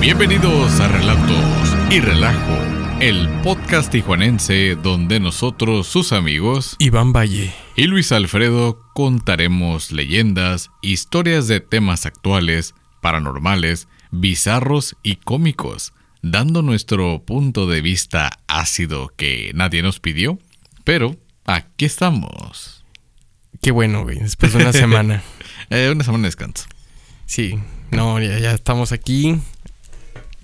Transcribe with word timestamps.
Bienvenidos 0.00 0.80
a 0.80 0.88
Relatos 0.88 1.76
y 1.90 2.00
Relajo, 2.00 2.56
el 3.00 3.28
podcast 3.42 3.92
tijuanense 3.92 4.74
donde 4.74 5.20
nosotros, 5.20 5.86
sus 5.86 6.12
amigos, 6.12 6.76
Iván 6.78 7.12
Valle 7.12 7.52
y 7.76 7.84
Luis 7.84 8.10
Alfredo 8.10 8.80
contaremos 8.94 9.92
leyendas, 9.92 10.70
historias 10.80 11.48
de 11.48 11.60
temas 11.60 12.06
actuales, 12.06 12.74
paranormales, 13.02 13.88
bizarros 14.10 14.96
y 15.02 15.16
cómicos, 15.16 15.92
dando 16.22 16.62
nuestro 16.62 17.22
punto 17.22 17.66
de 17.66 17.82
vista 17.82 18.30
ácido 18.48 19.12
que 19.18 19.52
nadie 19.54 19.82
nos 19.82 20.00
pidió, 20.00 20.38
pero 20.82 21.16
aquí 21.44 21.84
estamos. 21.84 22.86
Qué 23.60 23.70
bueno, 23.70 24.04
güey, 24.04 24.18
después 24.18 24.54
de 24.54 24.62
una 24.62 24.72
semana. 24.72 25.22
Eh, 25.68 25.90
una 25.94 26.04
semana 26.04 26.22
de 26.22 26.28
descanso. 26.28 26.64
Sí, 27.26 27.58
no, 27.90 28.18
ya, 28.18 28.38
ya 28.38 28.52
estamos 28.52 28.92
aquí, 28.92 29.36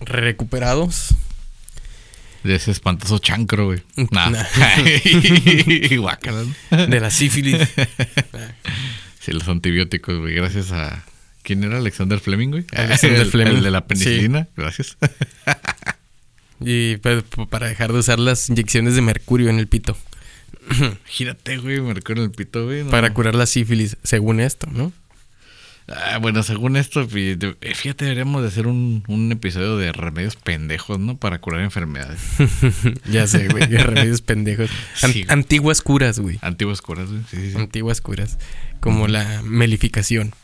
recuperados. 0.01 1.15
De 2.45 2.55
ese 2.55 2.71
espantoso 2.71 3.19
chancro, 3.19 3.67
güey. 3.67 3.83
Nah. 4.11 4.31
Nah. 4.31 4.45
De 6.87 7.01
la 7.01 7.11
sífilis. 7.11 7.69
Sí, 9.21 9.33
los 9.33 9.49
antibióticos, 9.49 10.21
güey. 10.21 10.35
Gracias 10.35 10.71
a. 10.71 11.05
¿Quién 11.43 11.65
era 11.65 11.79
Alexander 11.79 12.21
Fleming, 12.21 12.51
güey? 12.51 12.65
Alexander 12.77 13.23
El- 13.23 13.31
Fleming. 13.33 13.57
El 13.57 13.63
de 13.65 13.71
la 13.73 13.85
penicilina. 13.85 14.47
Gracias. 14.57 14.97
Y 16.61 16.99
pues, 16.99 17.25
para 17.51 17.67
dejar 17.67 17.93
de 17.93 17.99
usar 17.99 18.21
las 18.21 18.49
inyecciones 18.49 18.95
de 18.95 19.03
mercurio 19.03 19.51
en 19.51 19.59
el 19.59 19.67
pito. 19.67 19.99
Gírate, 21.07 21.57
güey. 21.59 21.81
Me 21.81 21.95
recuerdo 21.95 22.23
el 22.23 22.31
pito, 22.31 22.67
güey. 22.67 22.85
no. 22.85 22.91
Para 22.93 23.13
curar 23.13 23.35
la 23.35 23.47
sífilis, 23.47 23.97
según 24.05 24.39
esto, 24.39 24.69
¿no? 24.71 24.93
Ah, 25.89 26.19
bueno, 26.21 26.43
según 26.43 26.77
esto, 26.77 27.07
eh, 27.15 27.55
fíjate, 27.75 28.07
deberíamos 28.07 28.43
de 28.43 28.49
hacer 28.49 28.67
un, 28.67 29.05
un 29.07 29.31
episodio 29.31 29.77
de 29.77 29.93
remedios 29.93 30.35
pendejos, 30.35 30.99
¿no? 30.99 31.17
Para 31.17 31.39
curar 31.41 31.61
enfermedades. 31.61 32.19
ya 33.11 33.27
sé, 33.29 33.47
güey, 33.49 33.67
remedios 33.67 34.21
pendejos. 34.21 34.69
Sí, 34.95 35.25
antiguas 35.29 35.83
curas, 35.83 36.19
güey. 36.19 36.39
Antiguas 36.43 36.83
curas, 36.83 37.09
güey. 37.09 37.23
Sí, 37.31 37.37
sí, 37.37 37.53
sí. 37.53 37.57
Antiguas 37.59 38.01
curas. 38.01 38.37
Como 38.81 39.07
la 39.07 39.43
melificación. 39.43 40.35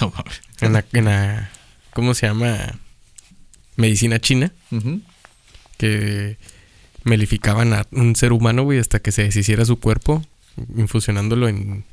No 0.00 0.10
mames. 0.16 0.40
En 0.62 0.72
la, 0.72 0.84
en 0.92 1.04
la- 1.04 1.50
¿Cómo 1.92 2.14
se 2.14 2.26
llama? 2.26 2.56
Medicina 3.76 4.18
china. 4.20 4.52
Que 5.76 6.38
melificaban 7.04 7.72
a 7.74 7.86
un 7.90 8.16
ser 8.16 8.32
humano, 8.32 8.62
güey, 8.64 8.78
hasta 8.78 9.00
que 9.00 9.12
se 9.12 9.22
deshiciera 9.24 9.64
su 9.66 9.78
cuerpo, 9.78 10.24
infusionándolo 10.76 11.48
en 11.48 11.84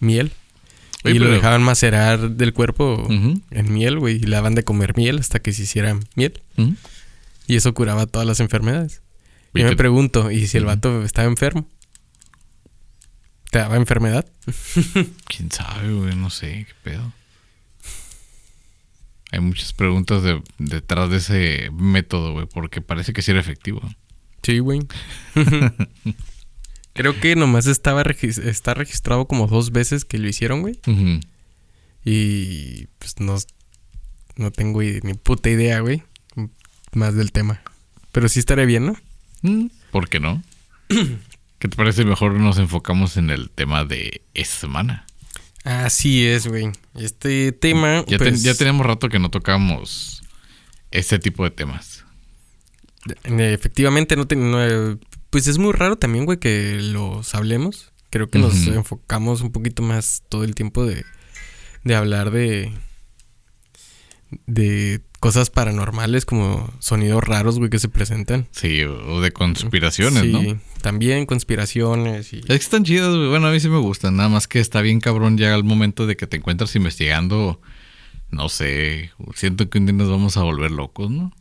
miel. 0.00 0.32
Oye, 1.04 1.16
y 1.16 1.18
lo 1.18 1.30
dejaban 1.30 1.62
macerar 1.62 2.30
del 2.32 2.52
cuerpo 2.52 3.06
en 3.08 3.72
miel, 3.72 3.98
güey, 3.98 4.16
y 4.16 4.20
le 4.20 4.36
daban 4.36 4.54
de 4.54 4.62
comer 4.64 4.96
miel 4.96 5.18
hasta 5.18 5.40
que 5.40 5.52
se 5.52 5.62
hiciera 5.62 5.98
miel. 6.14 6.40
Y 7.46 7.56
eso 7.56 7.74
curaba 7.74 8.06
todas 8.06 8.26
las 8.26 8.40
enfermedades. 8.40 9.02
¿Y 9.54 9.60
Yo 9.60 9.66
me 9.66 9.76
pregunto, 9.76 10.30
¿y 10.30 10.46
si 10.46 10.56
el 10.58 10.64
vato 10.64 11.02
estaba 11.04 11.28
enfermo? 11.28 11.68
¿Te 13.50 13.58
daba 13.58 13.76
enfermedad? 13.76 14.24
¿Quién 15.26 15.50
sabe, 15.50 15.92
güey? 15.92 16.14
No 16.16 16.30
sé, 16.30 16.66
qué 16.68 16.74
pedo. 16.90 17.12
Hay 19.30 19.40
muchas 19.40 19.72
preguntas 19.72 20.22
de- 20.22 20.42
detrás 20.58 21.10
de 21.10 21.16
ese 21.16 21.70
método, 21.72 22.32
güey, 22.32 22.46
porque 22.46 22.80
parece 22.80 23.12
que 23.12 23.22
sí 23.22 23.30
era 23.30 23.40
efectivo. 23.40 23.80
Sí, 24.42 24.58
güey. 24.60 24.80
Creo 26.94 27.18
que 27.18 27.36
nomás 27.36 27.66
estaba 27.66 28.02
regis- 28.04 28.38
está 28.44 28.74
registrado 28.74 29.26
como 29.26 29.46
dos 29.46 29.72
veces 29.72 30.04
que 30.04 30.18
lo 30.18 30.28
hicieron, 30.28 30.60
güey. 30.60 30.78
Y 32.04 32.86
pues 32.98 33.18
no, 33.20 33.36
no 34.36 34.50
tengo 34.50 34.82
ni 34.82 35.14
puta 35.14 35.50
idea, 35.50 35.80
güey. 35.80 36.02
Más 36.92 37.14
del 37.14 37.32
tema. 37.32 37.62
Pero 38.12 38.28
sí 38.28 38.38
estaría 38.40 38.64
bien, 38.66 38.86
¿no? 38.86 38.96
Mm, 39.42 39.66
¿Por 39.90 40.08
qué 40.08 40.20
no? 40.20 40.42
¿Qué 40.88 41.68
te 41.68 41.76
parece? 41.76 42.04
Mejor 42.04 42.34
nos 42.34 42.58
enfocamos 42.58 43.16
en 43.16 43.30
el 43.30 43.48
tema 43.50 43.84
de 43.84 44.22
esta 44.34 44.56
semana. 44.56 45.06
Así 45.64 46.26
es, 46.26 46.46
güey. 46.48 46.70
Este 46.96 47.52
tema. 47.52 48.04
Ya, 48.08 48.18
pues, 48.18 48.42
ya 48.42 48.54
tenemos 48.54 48.84
rato 48.84 49.08
que 49.08 49.18
no 49.20 49.30
tocamos 49.30 50.22
este 50.90 51.18
tipo 51.20 51.44
de 51.44 51.50
temas. 51.52 52.04
Efectivamente, 53.24 54.16
no, 54.16 54.26
ten- 54.26 54.50
no, 54.50 54.98
Pues 55.32 55.46
es 55.46 55.56
muy 55.56 55.72
raro 55.72 55.96
también, 55.96 56.26
güey, 56.26 56.38
que 56.38 56.76
los 56.78 57.34
hablemos. 57.34 57.90
Creo 58.10 58.28
que 58.28 58.38
nos 58.38 58.66
enfocamos 58.66 59.40
un 59.40 59.50
poquito 59.50 59.82
más 59.82 60.22
todo 60.28 60.44
el 60.44 60.54
tiempo 60.54 60.84
de, 60.84 61.06
de 61.84 61.94
hablar 61.94 62.30
de. 62.30 62.70
de 64.46 65.00
cosas 65.20 65.48
paranormales 65.48 66.26
como 66.26 66.70
sonidos 66.80 67.24
raros, 67.24 67.58
güey, 67.58 67.70
que 67.70 67.78
se 67.78 67.88
presentan. 67.88 68.46
Sí, 68.50 68.82
o 68.82 69.22
de 69.22 69.32
conspiraciones, 69.32 70.22
sí, 70.22 70.32
¿no? 70.32 70.60
también 70.82 71.24
conspiraciones 71.24 72.34
y. 72.34 72.40
Es 72.40 72.44
que 72.44 72.54
están 72.56 72.84
chidas, 72.84 73.16
güey. 73.16 73.30
Bueno, 73.30 73.46
a 73.46 73.52
mí 73.52 73.58
sí 73.58 73.70
me 73.70 73.78
gustan. 73.78 74.16
Nada 74.16 74.28
más 74.28 74.46
que 74.46 74.60
está 74.60 74.82
bien 74.82 75.00
cabrón 75.00 75.38
ya 75.38 75.54
al 75.54 75.64
momento 75.64 76.06
de 76.06 76.14
que 76.14 76.26
te 76.26 76.36
encuentras 76.36 76.76
investigando. 76.76 77.58
No 78.30 78.50
sé. 78.50 79.12
Siento 79.34 79.70
que 79.70 79.78
un 79.78 79.86
día 79.86 79.94
nos 79.94 80.10
vamos 80.10 80.36
a 80.36 80.42
volver 80.42 80.72
locos, 80.72 81.10
¿no? 81.10 81.32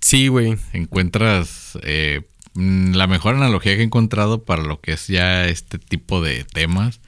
Sí, 0.00 0.28
güey. 0.28 0.56
Encuentras 0.72 1.78
eh, 1.82 2.22
la 2.58 3.06
mejor 3.06 3.36
analogía 3.36 3.74
que 3.76 3.82
he 3.82 3.84
encontrado 3.84 4.42
para 4.44 4.62
lo 4.62 4.80
que 4.80 4.92
es 4.92 5.06
ya 5.06 5.46
este 5.46 5.78
tipo 5.78 6.20
de 6.22 6.44
temas. 6.44 7.00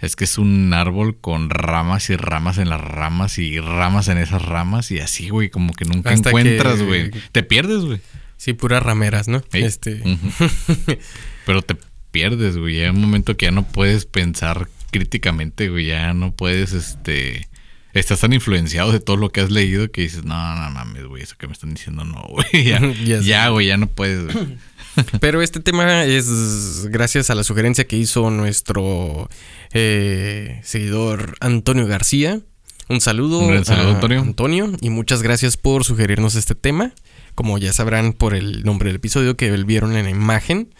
Es 0.00 0.14
que 0.14 0.24
es 0.24 0.38
un 0.38 0.72
árbol 0.74 1.16
con 1.20 1.50
ramas 1.50 2.08
y 2.10 2.16
ramas 2.16 2.58
en 2.58 2.68
las 2.68 2.80
ramas 2.80 3.38
y 3.38 3.58
ramas 3.58 4.06
en 4.08 4.18
esas 4.18 4.42
ramas 4.42 4.92
y 4.92 5.00
así, 5.00 5.28
güey, 5.28 5.50
como 5.50 5.72
que 5.72 5.84
nunca 5.86 6.10
Hasta 6.10 6.28
encuentras, 6.28 6.76
que- 6.78 6.84
güey. 6.84 7.10
Te 7.32 7.42
pierdes, 7.42 7.78
güey. 7.84 8.00
Sí, 8.36 8.52
puras 8.52 8.80
rameras, 8.82 9.26
¿no? 9.26 9.42
Este. 9.52 10.00
Pero 11.46 11.62
te 11.62 11.76
pierdes, 12.12 12.56
güey. 12.56 12.80
Hay 12.82 12.90
un 12.90 13.00
momento 13.00 13.36
que 13.36 13.46
ya 13.46 13.50
no 13.50 13.64
puedes 13.64 14.06
pensar 14.06 14.68
críticamente, 14.92 15.68
güey. 15.68 15.86
Ya 15.86 16.12
no 16.14 16.32
puedes, 16.32 16.72
este... 16.72 17.48
Estás 17.94 18.20
tan 18.20 18.32
influenciado 18.34 18.92
de 18.92 19.00
todo 19.00 19.16
lo 19.16 19.30
que 19.30 19.40
has 19.40 19.50
leído 19.50 19.90
que 19.90 20.02
dices, 20.02 20.22
no, 20.24 20.34
no 20.54 20.70
mames, 20.70 21.06
güey, 21.06 21.22
eso 21.22 21.36
que 21.38 21.46
me 21.48 21.54
están 21.54 21.74
diciendo 21.74 22.04
no, 22.04 22.22
güey. 22.28 22.64
Ya, 22.64 22.80
ya, 23.20 23.48
güey, 23.48 23.66
ya 23.66 23.76
no 23.76 23.88
puedes, 23.88 24.32
güey. 24.32 24.56
Pero 25.20 25.42
este 25.42 25.60
tema 25.60 26.04
es 26.04 26.86
gracias 26.86 27.30
a 27.30 27.34
la 27.34 27.44
sugerencia 27.44 27.86
que 27.86 27.96
hizo 27.96 28.30
nuestro 28.30 29.28
eh, 29.72 30.60
seguidor 30.64 31.36
Antonio 31.40 31.86
García. 31.86 32.40
Un 32.88 33.00
saludo, 33.00 33.40
Un 33.40 33.64
saludo, 33.64 33.90
a 33.90 33.94
Antonio. 33.94 34.20
Antonio. 34.20 34.72
Y 34.80 34.90
muchas 34.90 35.22
gracias 35.22 35.56
por 35.56 35.84
sugerirnos 35.84 36.36
este 36.36 36.54
tema. 36.54 36.92
Como 37.34 37.58
ya 37.58 37.72
sabrán 37.72 38.14
por 38.14 38.34
el 38.34 38.64
nombre 38.64 38.88
del 38.88 38.96
episodio 38.96 39.36
que 39.36 39.50
vieron 39.64 39.94
en 39.96 40.04
la 40.04 40.10
imagen, 40.10 40.70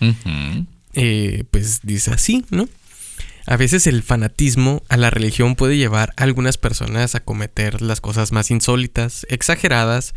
eh, 0.94 1.44
pues 1.50 1.80
dice 1.82 2.10
así, 2.10 2.44
¿no? 2.50 2.68
A 3.46 3.56
veces 3.56 3.86
el 3.86 4.02
fanatismo 4.02 4.82
a 4.88 4.96
la 4.96 5.10
religión 5.10 5.54
puede 5.54 5.76
llevar 5.76 6.12
a 6.16 6.24
algunas 6.24 6.58
personas 6.58 7.14
a 7.14 7.20
cometer 7.20 7.80
las 7.80 8.00
cosas 8.00 8.32
más 8.32 8.50
insólitas, 8.50 9.26
exageradas, 9.30 10.14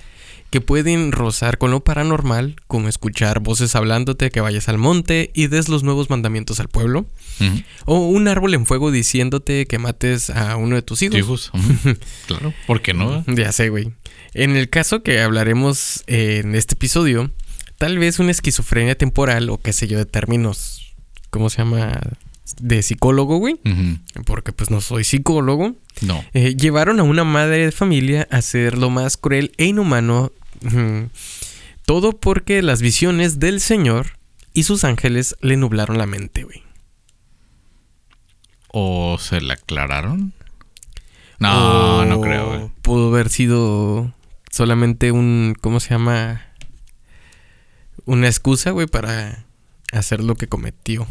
que 0.51 0.61
pueden 0.61 1.11
rozar 1.13 1.57
con 1.57 1.71
lo 1.71 1.79
paranormal, 1.83 2.57
como 2.67 2.89
escuchar 2.89 3.39
voces 3.39 3.73
hablándote 3.75 4.29
que 4.31 4.41
vayas 4.41 4.67
al 4.67 4.77
monte 4.77 5.31
y 5.33 5.47
des 5.47 5.69
los 5.69 5.81
nuevos 5.83 6.09
mandamientos 6.09 6.59
al 6.59 6.67
pueblo, 6.67 7.07
o 7.85 7.99
un 8.07 8.27
árbol 8.27 8.53
en 8.53 8.65
fuego 8.65 8.91
diciéndote 8.91 9.65
que 9.65 9.79
mates 9.79 10.29
a 10.29 10.57
uno 10.57 10.75
de 10.75 10.81
tus 10.81 11.01
hijos. 11.01 11.17
Hijos. 11.17 11.51
claro. 12.27 12.53
¿Por 12.67 12.81
qué 12.81 12.93
no? 12.93 13.23
Ya 13.27 13.51
sé, 13.53 13.69
güey. 13.69 13.93
En 14.33 14.55
el 14.57 14.69
caso 14.69 15.03
que 15.03 15.21
hablaremos 15.21 16.03
en 16.07 16.53
este 16.53 16.73
episodio, 16.75 17.31
tal 17.77 17.97
vez 17.97 18.19
una 18.19 18.31
esquizofrenia 18.31 18.95
temporal 18.95 19.49
o 19.49 19.57
qué 19.57 19.71
sé 19.73 19.87
yo 19.87 19.97
de 19.97 20.05
términos, 20.05 20.93
¿cómo 21.29 21.49
se 21.49 21.59
llama? 21.59 21.99
De 22.59 22.83
psicólogo, 22.83 23.37
güey. 23.37 23.55
Porque 24.25 24.51
pues 24.51 24.69
no 24.69 24.81
soy 24.81 25.05
psicólogo. 25.05 25.75
No. 26.01 26.23
eh, 26.33 26.55
llevaron 26.57 26.99
a 26.99 27.03
una 27.03 27.23
madre 27.23 27.65
de 27.65 27.71
familia 27.71 28.27
a 28.31 28.41
ser 28.41 28.77
lo 28.77 28.89
más 28.89 29.15
cruel 29.15 29.53
e 29.57 29.65
inhumano. 29.65 30.31
Todo 31.85 32.19
porque 32.19 32.61
las 32.61 32.81
visiones 32.81 33.39
del 33.39 33.59
Señor 33.59 34.17
y 34.53 34.63
sus 34.63 34.83
ángeles 34.83 35.35
le 35.41 35.57
nublaron 35.57 35.97
la 35.97 36.05
mente, 36.05 36.43
güey. 36.43 36.63
¿O 38.67 39.17
se 39.19 39.41
la 39.41 39.55
aclararon? 39.55 40.33
No, 41.39 42.05
no 42.05 42.21
creo, 42.21 42.47
güey. 42.47 42.71
Pudo 42.81 43.09
haber 43.09 43.29
sido 43.29 44.13
solamente 44.51 45.11
un, 45.11 45.55
¿cómo 45.59 45.79
se 45.79 45.89
llama? 45.89 46.41
Una 48.05 48.27
excusa, 48.27 48.71
güey, 48.71 48.87
para 48.87 49.45
hacer 49.91 50.23
lo 50.23 50.35
que 50.35 50.47
cometió. 50.47 51.07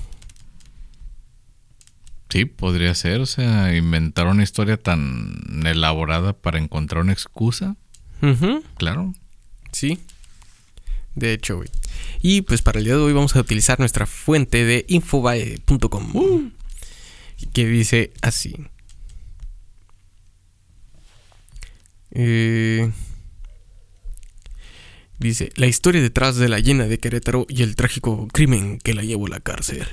Sí, 2.28 2.44
podría 2.44 2.94
ser. 2.94 3.20
O 3.20 3.26
sea, 3.26 3.74
inventar 3.74 4.26
una 4.28 4.44
historia 4.44 4.76
tan 4.76 5.34
elaborada 5.66 6.32
para 6.32 6.58
encontrar 6.58 7.02
una 7.02 7.12
excusa. 7.12 7.76
Claro. 8.76 9.12
Sí. 9.72 9.98
De 11.14 11.32
hecho, 11.32 11.56
güey. 11.56 11.68
Y 12.22 12.42
pues 12.42 12.62
para 12.62 12.78
el 12.78 12.84
día 12.84 12.94
de 12.94 13.00
hoy 13.00 13.12
vamos 13.12 13.34
a 13.36 13.40
utilizar 13.40 13.78
nuestra 13.78 14.06
fuente 14.06 14.64
de 14.64 14.84
infobae.com. 14.88 16.52
Que 17.52 17.66
dice 17.66 18.12
así. 18.22 18.56
Eh, 22.12 22.90
Dice, 25.20 25.52
la 25.56 25.66
historia 25.66 26.00
detrás 26.00 26.36
de 26.36 26.48
la 26.48 26.60
llena 26.60 26.86
de 26.86 26.98
Querétaro 26.98 27.44
y 27.46 27.62
el 27.62 27.76
trágico 27.76 28.26
crimen 28.28 28.78
que 28.78 28.94
la 28.94 29.02
llevó 29.02 29.26
a 29.26 29.28
la 29.28 29.40
cárcel. 29.40 29.86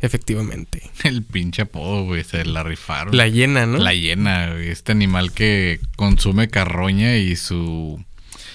Efectivamente. 0.00 0.82
El 1.04 1.22
pinche 1.22 1.62
apodo, 1.62 2.04
güey, 2.04 2.24
se 2.24 2.44
la 2.44 2.64
rifaron. 2.64 3.16
La 3.16 3.28
llena, 3.28 3.66
¿no? 3.66 3.78
La 3.78 3.94
hiena, 3.94 4.50
güey, 4.52 4.68
este 4.68 4.90
animal 4.90 5.30
que 5.30 5.80
consume 5.94 6.48
carroña 6.48 7.16
y 7.16 7.36
su 7.36 8.04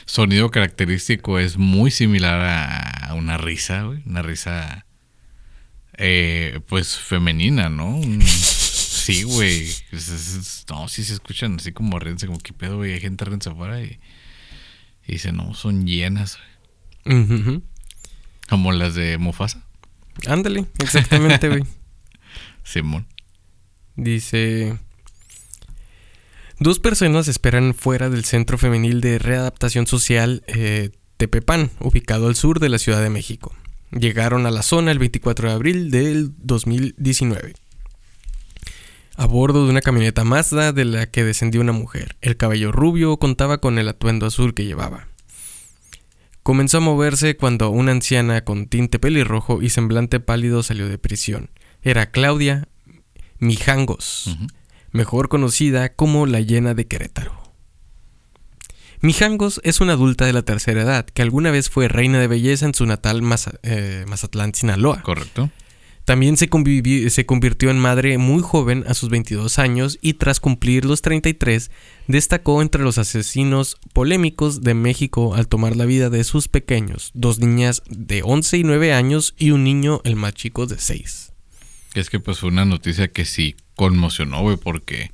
sonido 0.06 0.52
característico 0.52 1.40
es 1.40 1.58
muy 1.58 1.92
similar 1.92 2.42
a 2.42 3.14
una 3.14 3.38
risa, 3.38 3.84
güey. 3.84 4.02
Una 4.06 4.22
risa, 4.22 4.86
eh, 5.98 6.60
pues, 6.68 6.98
femenina, 6.98 7.70
¿no? 7.70 8.02
Sí, 8.22 9.24
güey. 9.24 9.68
No, 10.70 10.88
sí 10.88 11.04
se 11.04 11.14
escuchan 11.14 11.58
así 11.60 11.72
como 11.72 12.00
riéndose, 12.00 12.28
como 12.28 12.40
que 12.40 12.54
pedo, 12.54 12.78
güey. 12.78 12.94
Hay 12.94 13.02
gente 13.02 13.26
riéndose 13.26 13.50
afuera 13.50 13.82
y, 13.82 14.00
y 15.06 15.14
dice, 15.14 15.32
no, 15.32 15.54
son 15.54 15.86
llenas, 15.86 16.40
güey. 17.06 17.62
Como 18.50 18.72
las 18.72 18.96
de 18.96 19.18
Mufasa, 19.18 19.64
Ándale, 20.28 20.66
exactamente, 20.80 21.50
güey. 21.50 21.64
Simón. 22.64 23.08
Dice... 23.96 24.78
Dos 26.64 26.80
personas 26.80 27.28
esperan 27.28 27.74
fuera 27.74 28.10
del 28.10 28.24
Centro 28.24 28.58
Femenil 28.58 29.02
de 29.02 29.20
Readaptación 29.20 29.86
Social 29.86 30.44
eh, 30.48 30.92
Tepepan, 31.18 31.72
ubicado 31.82 32.28
al 32.28 32.36
sur 32.36 32.62
de 32.62 32.70
la 32.70 32.78
Ciudad 32.78 33.04
de 33.04 33.10
México. 33.10 33.54
Llegaron 33.92 34.46
a 34.46 34.50
la 34.50 34.62
zona 34.62 34.92
el 34.92 34.98
24 34.98 35.50
de 35.50 35.54
abril 35.54 35.92
del 35.92 36.32
2019. 36.38 37.56
A 39.18 39.26
bordo 39.26 39.66
de 39.66 39.72
una 39.72 39.82
camioneta 39.82 40.24
Mazda 40.24 40.72
de 40.72 40.86
la 40.86 41.06
que 41.08 41.26
descendió 41.26 41.60
una 41.60 41.74
mujer. 41.74 42.16
El 42.22 42.38
cabello 42.38 42.72
rubio 42.72 43.18
contaba 43.18 43.58
con 43.58 43.78
el 43.78 43.90
atuendo 43.90 44.26
azul 44.26 44.54
que 44.54 44.64
llevaba. 44.64 45.10
Comenzó 46.44 46.78
a 46.78 46.80
moverse 46.80 47.36
cuando 47.36 47.72
una 47.72 47.92
anciana 47.92 48.46
con 48.46 48.68
tinte 48.68 49.00
pelirrojo 49.00 49.62
y 49.62 49.70
semblante 49.70 50.22
pálido 50.22 50.64
salió 50.64 50.88
de 50.88 50.98
prisión. 50.98 51.50
Era 51.82 52.10
Claudia 52.10 52.70
Mijangos. 53.40 54.38
Mejor 54.94 55.28
conocida 55.28 55.94
como 55.94 56.26
la 56.26 56.40
llena 56.40 56.74
de 56.74 56.88
Querétaro. 56.88 57.42
Mijangos 59.02 59.60
es 59.66 59.82
una 59.82 59.94
adulta 59.94 60.26
de 60.26 60.34
la 60.34 60.44
tercera 60.44 60.84
edad 60.84 61.06
que 61.06 61.22
alguna 61.22 61.52
vez 61.52 61.70
fue 61.70 61.90
reina 61.90 62.20
de 62.20 62.28
belleza 62.28 62.66
en 62.66 62.74
su 62.74 62.86
natal 62.86 63.22
Maza- 63.22 63.60
eh, 63.64 64.06
Mazatlán, 64.08 64.54
Sinaloa. 64.54 65.02
Correcto. 65.02 65.50
También 66.06 66.36
se 66.36 66.50
convirtió 66.50 67.70
en 67.70 67.80
madre 67.80 68.18
muy 68.18 68.42
joven 68.42 68.84
a 68.88 68.94
sus 68.94 69.10
22 69.10 69.58
años 69.58 70.00
y 70.02 70.16
tras 70.16 70.42
cumplir 70.42 70.84
los 70.84 71.02
33 71.02 71.72
destacó 72.10 72.62
entre 72.62 72.84
los 72.84 72.98
asesinos 72.98 73.78
polémicos 73.94 74.62
de 74.64 74.74
México 74.74 75.34
al 75.34 75.48
tomar 75.48 75.78
la 75.78 75.86
vida 75.86 76.10
de 76.10 76.26
sus 76.26 76.50
pequeños, 76.50 77.12
dos 77.14 77.40
niñas 77.40 77.84
de 77.88 78.22
11 78.22 78.58
y 78.58 78.64
9 78.66 78.94
años 78.94 79.34
y 79.38 79.52
un 79.52 79.64
niño 79.64 80.02
el 80.04 80.18
más 80.18 80.34
chico 80.34 80.66
de 80.66 80.78
6. 80.78 81.32
Es 81.94 82.10
que 82.10 82.20
pues 82.20 82.40
fue 82.40 82.50
una 82.50 82.66
noticia 82.66 83.08
que 83.10 83.24
sí 83.24 83.56
conmocionó, 83.76 84.42
güey, 84.42 84.58
porque 84.58 85.12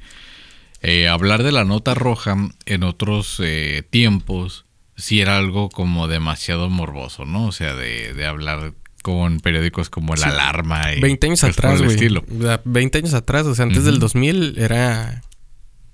eh, 0.82 1.08
hablar 1.08 1.44
de 1.44 1.52
la 1.52 1.66
nota 1.66 1.94
roja 1.94 2.36
en 2.66 2.84
otros 2.84 3.38
eh, 3.44 3.84
tiempos 3.90 4.66
sí 4.96 5.22
era 5.22 5.38
algo 5.38 5.70
como 5.70 6.08
demasiado 6.08 6.70
morboso, 6.70 7.26
¿no? 7.26 7.46
O 7.46 7.52
sea, 7.52 7.74
de, 7.76 8.14
de 8.14 8.26
hablar 8.26 8.74
con 9.02 9.40
periódicos 9.40 9.90
como 9.90 10.14
La 10.16 10.24
Sí. 10.26 10.30
Alarma 10.30 10.94
y 10.94 11.00
20 11.00 11.28
años 11.28 11.44
atrás, 11.46 11.80
güey. 11.82 11.96
estilo. 11.96 12.26
La- 12.38 12.62
20 12.66 12.98
años 12.98 13.14
atrás, 13.14 13.46
o 13.46 13.56
sea, 13.56 13.64
antes 13.64 13.80
Ujú. 13.80 13.88
del 13.92 14.00
2000 14.00 14.56
era 14.58 15.22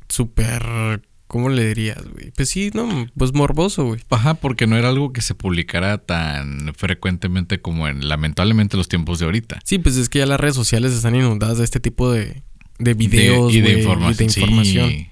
súper... 0.10 1.02
¿Cómo 1.28 1.50
le 1.50 1.66
dirías, 1.68 1.98
güey? 2.14 2.32
Pues 2.36 2.50
sí, 2.52 2.70
no, 2.76 3.08
pues 3.18 3.34
morboso, 3.34 3.84
güey. 3.86 4.00
Ajá, 4.12 4.36
porque 4.36 4.68
no 4.68 4.78
era 4.78 4.90
algo 4.90 5.12
que 5.12 5.22
se 5.22 5.34
publicara 5.34 5.98
tan 5.98 6.72
frecuentemente 6.78 7.60
como 7.60 7.88
en 7.88 8.08
lamentablemente 8.08 8.78
los 8.78 8.88
tiempos 8.88 9.18
de 9.20 9.26
ahorita. 9.26 9.60
Sí, 9.66 9.80
pues 9.80 9.98
es 9.98 10.08
que 10.08 10.20
ya 10.20 10.28
las 10.28 10.40
redes 10.40 10.54
sociales 10.56 10.94
están 10.94 11.16
inundadas 11.16 11.58
de 11.58 11.64
este 11.64 11.80
tipo 11.80 12.12
de, 12.12 12.44
de 12.80 12.94
videos 12.94 13.52
De- 13.54 13.60
y 13.60 13.62
de 13.62 13.80
información. 13.80 14.14
y 14.14 14.18
de 14.18 14.24
información. 14.42 14.90
Sí. 14.90 15.10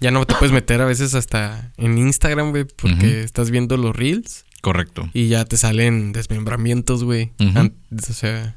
Ya 0.00 0.10
no 0.10 0.24
te 0.26 0.34
puedes 0.34 0.52
meter 0.52 0.80
a 0.80 0.84
veces 0.84 1.14
hasta 1.14 1.72
en 1.76 1.96
Instagram, 1.96 2.50
güey, 2.50 2.64
porque 2.64 3.20
estás 3.22 3.50
viendo 3.52 3.76
los 3.76 3.94
reels 3.94 4.44
Correcto. 4.60 5.08
y 5.14 5.28
ya 5.28 5.44
te 5.44 5.56
salen 5.56 6.12
desmembramientos, 6.12 7.04
güey. 7.04 7.30
O 7.38 8.12
sea... 8.12 8.56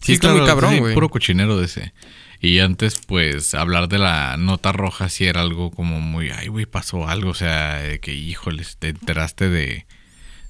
Sí, 0.00 0.12
está 0.12 0.32
muy 0.34 0.44
cabrón, 0.46 0.74
sí, 0.74 0.78
güey. 0.80 0.94
Puro 0.94 1.08
cochinero 1.08 1.56
de 1.58 1.66
ese. 1.66 1.92
Y 2.40 2.58
antes, 2.58 3.00
pues, 3.06 3.54
hablar 3.54 3.88
de 3.88 3.98
la 3.98 4.36
nota 4.36 4.70
roja 4.72 5.08
sí 5.08 5.24
era 5.24 5.40
algo 5.40 5.70
como 5.70 6.00
muy, 6.00 6.30
ay, 6.30 6.48
güey, 6.48 6.66
pasó 6.66 7.08
algo. 7.08 7.30
O 7.30 7.34
sea, 7.34 7.80
que, 8.00 8.12
híjoles, 8.14 8.76
te 8.78 8.88
enteraste 8.90 9.48
de, 9.48 9.86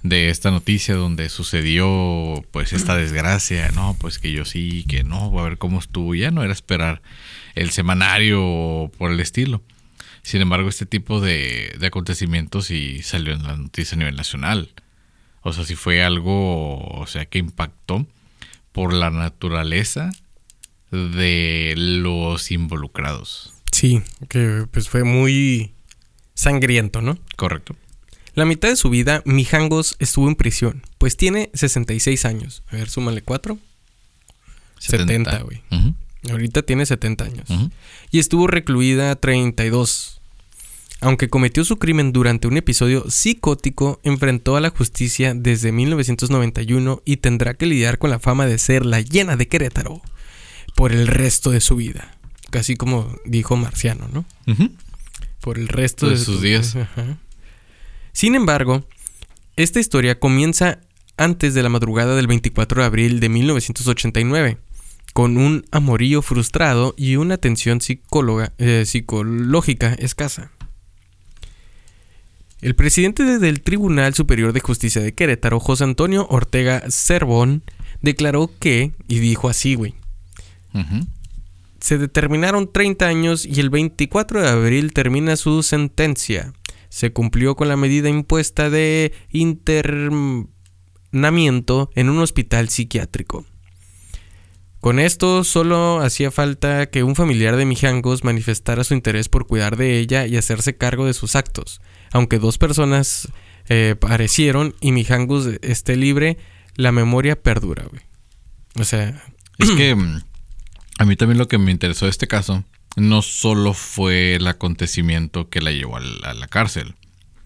de 0.02 0.30
esta 0.30 0.50
noticia 0.50 0.94
donde 0.94 1.28
sucedió, 1.28 2.44
pues, 2.50 2.72
esta 2.72 2.96
desgracia. 2.96 3.70
No, 3.72 3.96
pues 3.98 4.18
que 4.18 4.32
yo 4.32 4.44
sí, 4.44 4.84
que 4.88 5.04
no, 5.04 5.38
a 5.38 5.44
ver 5.44 5.58
cómo 5.58 5.78
estuvo. 5.78 6.14
Ya 6.14 6.30
no 6.30 6.42
era 6.42 6.52
esperar 6.52 7.02
el 7.54 7.70
semanario 7.70 8.42
o 8.44 8.90
por 8.96 9.10
el 9.10 9.20
estilo. 9.20 9.62
Sin 10.22 10.40
embargo, 10.40 10.68
este 10.68 10.86
tipo 10.86 11.20
de, 11.20 11.74
de 11.78 11.86
acontecimientos 11.86 12.66
sí 12.66 13.02
salió 13.02 13.32
en 13.34 13.44
la 13.44 13.56
noticia 13.56 13.94
a 13.94 13.98
nivel 13.98 14.16
nacional. 14.16 14.70
O 15.42 15.52
sea, 15.52 15.64
sí 15.64 15.76
fue 15.76 16.02
algo, 16.02 16.80
o 16.80 17.06
sea, 17.06 17.26
que 17.26 17.38
impactó 17.38 18.06
por 18.72 18.92
la 18.92 19.10
naturaleza 19.10 20.10
de 20.90 21.74
los 21.76 22.50
involucrados. 22.50 23.54
Sí, 23.72 24.02
que 24.28 24.66
pues 24.70 24.88
fue 24.88 25.04
muy 25.04 25.72
sangriento, 26.34 27.00
¿no? 27.00 27.18
Correcto. 27.36 27.76
La 28.36 28.44
mitad 28.44 28.68
de 28.68 28.76
su 28.76 28.90
vida, 28.90 29.22
Mijangos 29.24 29.96
estuvo 29.98 30.28
en 30.28 30.34
prisión, 30.36 30.82
pues 30.98 31.16
tiene 31.16 31.50
66 31.54 32.26
años. 32.26 32.62
A 32.68 32.76
ver, 32.76 32.90
súmale 32.90 33.22
4. 33.22 33.58
70, 34.78 35.38
güey. 35.38 35.62
Ahorita 36.30 36.60
tiene 36.60 36.84
70 36.84 37.24
años. 37.24 37.48
Y 38.10 38.18
estuvo 38.18 38.46
recluida 38.46 39.16
32. 39.16 40.20
Aunque 41.00 41.30
cometió 41.30 41.64
su 41.64 41.78
crimen 41.78 42.12
durante 42.12 42.46
un 42.46 42.58
episodio 42.58 43.08
psicótico, 43.08 44.00
enfrentó 44.02 44.56
a 44.56 44.60
la 44.60 44.68
justicia 44.68 45.32
desde 45.34 45.72
1991 45.72 47.00
y 47.06 47.16
tendrá 47.16 47.54
que 47.54 47.64
lidiar 47.64 47.96
con 47.96 48.10
la 48.10 48.18
fama 48.18 48.44
de 48.44 48.58
ser 48.58 48.84
la 48.84 49.00
llena 49.00 49.36
de 49.36 49.48
Querétaro 49.48 50.02
por 50.74 50.92
el 50.92 51.06
resto 51.06 51.52
de 51.52 51.62
su 51.62 51.76
vida. 51.76 52.18
Casi 52.50 52.76
como 52.76 53.16
dijo 53.24 53.56
Marciano, 53.56 54.08
¿no? 54.12 54.26
Por 55.40 55.56
el 55.56 55.68
resto 55.68 56.06
De 56.06 56.16
de, 56.16 56.18
sus 56.22 56.42
días. 56.42 56.76
Ajá. 56.76 57.16
Sin 58.16 58.34
embargo, 58.34 58.82
esta 59.56 59.78
historia 59.78 60.18
comienza 60.18 60.78
antes 61.18 61.52
de 61.52 61.62
la 61.62 61.68
madrugada 61.68 62.16
del 62.16 62.26
24 62.26 62.80
de 62.80 62.86
abril 62.86 63.20
de 63.20 63.28
1989, 63.28 64.56
con 65.12 65.36
un 65.36 65.66
amorío 65.70 66.22
frustrado 66.22 66.94
y 66.96 67.16
una 67.16 67.36
tensión 67.36 67.82
psicóloga, 67.82 68.54
eh, 68.56 68.84
psicológica 68.86 69.92
escasa. 69.92 70.50
El 72.62 72.74
presidente 72.74 73.22
de- 73.24 73.38
del 73.38 73.60
Tribunal 73.60 74.14
Superior 74.14 74.54
de 74.54 74.60
Justicia 74.60 75.02
de 75.02 75.12
Querétaro, 75.14 75.60
José 75.60 75.84
Antonio 75.84 76.26
Ortega 76.30 76.84
Cervón, 76.88 77.64
declaró 78.00 78.50
que, 78.58 78.92
y 79.08 79.18
dijo 79.18 79.50
así, 79.50 79.74
güey, 79.74 79.94
se 81.80 81.98
determinaron 81.98 82.72
30 82.72 83.06
años 83.08 83.44
y 83.44 83.60
el 83.60 83.68
24 83.68 84.40
de 84.40 84.48
abril 84.48 84.94
termina 84.94 85.36
su 85.36 85.62
sentencia. 85.62 86.54
Se 86.96 87.12
cumplió 87.12 87.54
con 87.56 87.68
la 87.68 87.76
medida 87.76 88.08
impuesta 88.08 88.70
de 88.70 89.12
internamiento 89.30 91.90
en 91.94 92.08
un 92.08 92.20
hospital 92.20 92.70
psiquiátrico. 92.70 93.44
Con 94.80 94.98
esto 94.98 95.44
solo 95.44 96.00
hacía 96.00 96.30
falta 96.30 96.86
que 96.86 97.02
un 97.02 97.14
familiar 97.14 97.56
de 97.56 97.66
Mijangos 97.66 98.24
manifestara 98.24 98.82
su 98.82 98.94
interés 98.94 99.28
por 99.28 99.46
cuidar 99.46 99.76
de 99.76 99.98
ella 99.98 100.26
y 100.26 100.38
hacerse 100.38 100.78
cargo 100.78 101.04
de 101.04 101.12
sus 101.12 101.36
actos. 101.36 101.82
Aunque 102.12 102.38
dos 102.38 102.56
personas 102.56 103.28
eh, 103.68 103.96
aparecieron 103.96 104.74
y 104.80 104.92
Mijangos 104.92 105.48
esté 105.60 105.96
libre, 105.96 106.38
la 106.76 106.92
memoria 106.92 107.42
perdura, 107.42 107.84
güey. 107.90 108.00
O 108.80 108.84
sea, 108.84 109.22
Es 109.58 109.70
que 109.72 109.94
a 110.98 111.04
mí 111.04 111.16
también 111.16 111.36
lo 111.36 111.46
que 111.46 111.58
me 111.58 111.72
interesó 111.72 112.06
de 112.06 112.10
este 112.10 112.26
caso 112.26 112.64
no 112.96 113.22
solo 113.22 113.72
fue 113.74 114.34
el 114.34 114.46
acontecimiento 114.46 115.48
que 115.48 115.60
la 115.60 115.70
llevó 115.70 115.96
a 115.98 116.00
la 116.00 116.46
cárcel, 116.48 116.94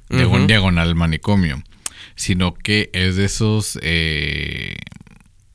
de 0.08 0.24
Ujú. 0.26 0.36
un 0.36 0.46
diagonal 0.46 0.94
manicomio, 0.94 1.62
sino 2.16 2.54
que 2.54 2.90
es 2.92 3.16
de 3.16 3.24
esos 3.26 3.78
eh, 3.82 4.76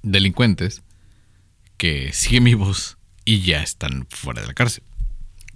delincuentes 0.04 0.84
que 1.78 2.12
siguen 2.14 2.46
vivos 2.46 2.98
y 3.26 3.42
ya 3.42 3.62
están 3.62 4.06
fuera 4.10 4.42
de 4.42 4.48
la 4.48 4.54
cárcel. 4.54 4.84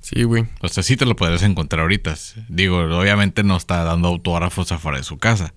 sí, 0.02 0.24
güey. 0.24 0.46
O 0.62 0.68
sea, 0.70 0.84
sí 0.84 0.98
te 0.98 1.06
lo 1.06 1.16
podrás 1.16 1.44
encontrar 1.44 1.82
ahorita. 1.82 2.16
Digo, 2.48 2.80
obviamente 2.80 3.44
no 3.44 3.56
está 3.58 3.84
dando 3.84 4.08
autógrafos 4.08 4.72
afuera 4.72 4.98
de 4.98 5.04
su 5.04 5.18
casa. 5.18 5.54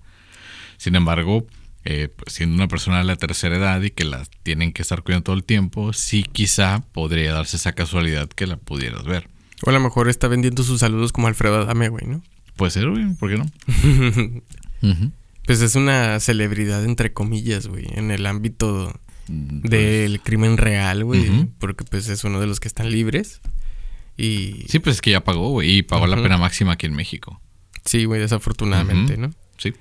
Sin 0.77 0.95
embargo, 0.95 1.47
eh, 1.85 2.09
pues, 2.15 2.33
siendo 2.33 2.55
una 2.55 2.67
persona 2.67 2.99
de 2.99 3.03
la 3.03 3.15
tercera 3.15 3.57
edad 3.57 3.81
y 3.81 3.91
que 3.91 4.03
la 4.03 4.23
tienen 4.43 4.73
que 4.73 4.81
estar 4.81 5.03
cuidando 5.03 5.25
todo 5.25 5.35
el 5.35 5.43
tiempo, 5.43 5.93
sí 5.93 6.23
quizá 6.23 6.83
podría 6.91 7.33
darse 7.33 7.57
esa 7.57 7.73
casualidad 7.73 8.29
que 8.29 8.47
la 8.47 8.57
pudieras 8.57 9.03
ver. 9.03 9.29
O 9.65 9.69
a 9.69 9.73
lo 9.73 9.79
mejor 9.79 10.09
está 10.09 10.27
vendiendo 10.27 10.63
sus 10.63 10.79
saludos 10.79 11.11
como 11.11 11.27
Alfredo 11.27 11.61
Adame, 11.61 11.89
güey, 11.89 12.05
¿no? 12.05 12.23
Puede 12.55 12.71
ser, 12.71 12.89
güey, 12.89 13.05
¿por 13.15 13.29
qué 13.29 13.37
no? 13.37 14.41
Pues 15.45 15.59
es 15.59 15.75
una 15.75 16.21
celebridad, 16.21 16.85
entre 16.85 17.11
comillas, 17.11 17.67
güey, 17.67 17.85
en 17.95 18.11
el 18.11 18.25
ámbito 18.25 18.97
Mm, 19.27 19.61
del 19.61 20.21
crimen 20.21 20.57
real, 20.57 21.03
güey. 21.03 21.47
Porque 21.59 21.83
pues 21.85 22.09
es 22.09 22.23
uno 22.23 22.39
de 22.39 22.47
los 22.47 22.59
que 22.59 22.67
están 22.67 22.91
libres. 22.91 23.41
Y 24.17 24.65
Sí, 24.67 24.79
pues 24.79 24.97
es 24.97 25.01
que 25.01 25.11
ya 25.11 25.23
pagó, 25.23 25.49
güey. 25.49 25.77
Y 25.77 25.81
pagó 25.81 26.07
la 26.07 26.21
pena 26.21 26.37
máxima 26.37 26.73
aquí 26.73 26.85
en 26.85 26.93
México. 26.93 27.41
sí, 27.85 28.05
güey, 28.05 28.21
desafortunadamente. 28.21 29.17
¿no? 29.17 29.33
Sí. 29.57 29.73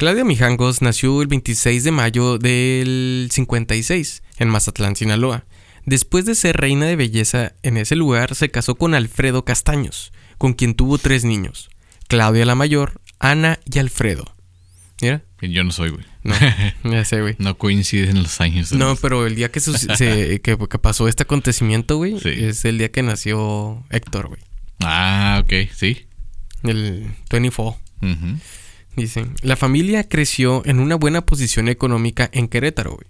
Claudia 0.00 0.24
Mijangos 0.24 0.80
nació 0.80 1.20
el 1.20 1.28
26 1.28 1.84
de 1.84 1.90
mayo 1.90 2.38
del 2.38 3.28
56 3.30 4.22
en 4.38 4.48
Mazatlán, 4.48 4.96
Sinaloa. 4.96 5.44
Después 5.84 6.24
de 6.24 6.34
ser 6.34 6.56
reina 6.56 6.86
de 6.86 6.96
belleza 6.96 7.52
en 7.62 7.76
ese 7.76 7.96
lugar, 7.96 8.34
se 8.34 8.50
casó 8.50 8.76
con 8.76 8.94
Alfredo 8.94 9.44
Castaños, 9.44 10.10
con 10.38 10.54
quien 10.54 10.72
tuvo 10.74 10.96
tres 10.96 11.24
niños. 11.26 11.68
Claudia 12.08 12.46
la 12.46 12.54
mayor, 12.54 13.02
Ana 13.18 13.58
y 13.70 13.78
Alfredo. 13.78 14.24
Mira, 15.02 15.22
Yo 15.42 15.64
no 15.64 15.70
soy, 15.70 15.90
güey. 15.90 16.04
no, 16.24 16.34
ya 16.92 17.04
sé, 17.04 17.20
güey. 17.20 17.34
No 17.38 17.58
coinciden 17.58 18.22
los 18.22 18.40
años. 18.40 18.72
No, 18.72 18.96
pero 18.96 19.26
el 19.26 19.34
día 19.36 19.50
que, 19.50 19.60
sus- 19.60 19.80
se- 19.98 20.40
que, 20.40 20.56
que 20.56 20.78
pasó 20.78 21.08
este 21.08 21.24
acontecimiento, 21.24 21.98
güey, 21.98 22.18
Sí. 22.20 22.30
es 22.30 22.64
el 22.64 22.78
día 22.78 22.90
que 22.90 23.02
nació 23.02 23.84
Héctor, 23.90 24.28
güey. 24.28 24.40
Ah, 24.82 25.42
ok, 25.44 25.70
sí. 25.76 26.06
El 26.62 27.06
24. 27.30 27.78
Ujú. 28.02 28.38
Dicen, 29.00 29.34
la 29.42 29.56
familia 29.56 30.08
creció 30.08 30.62
en 30.66 30.78
una 30.78 30.94
buena 30.94 31.24
posición 31.24 31.68
económica 31.68 32.28
en 32.32 32.48
Querétaro, 32.48 32.96
güey, 32.96 33.06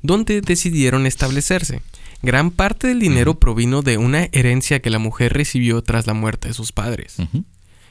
donde 0.00 0.40
decidieron 0.40 1.06
establecerse. 1.06 1.82
Gran 2.22 2.52
parte 2.52 2.86
del 2.86 3.00
dinero 3.00 3.40
provino 3.40 3.82
de 3.82 3.98
una 3.98 4.28
herencia 4.30 4.80
que 4.80 4.90
la 4.90 5.00
mujer 5.00 5.32
recibió 5.32 5.82
tras 5.82 6.06
la 6.06 6.14
muerte 6.14 6.48
de 6.48 6.54
sus 6.54 6.70
padres. 6.70 7.16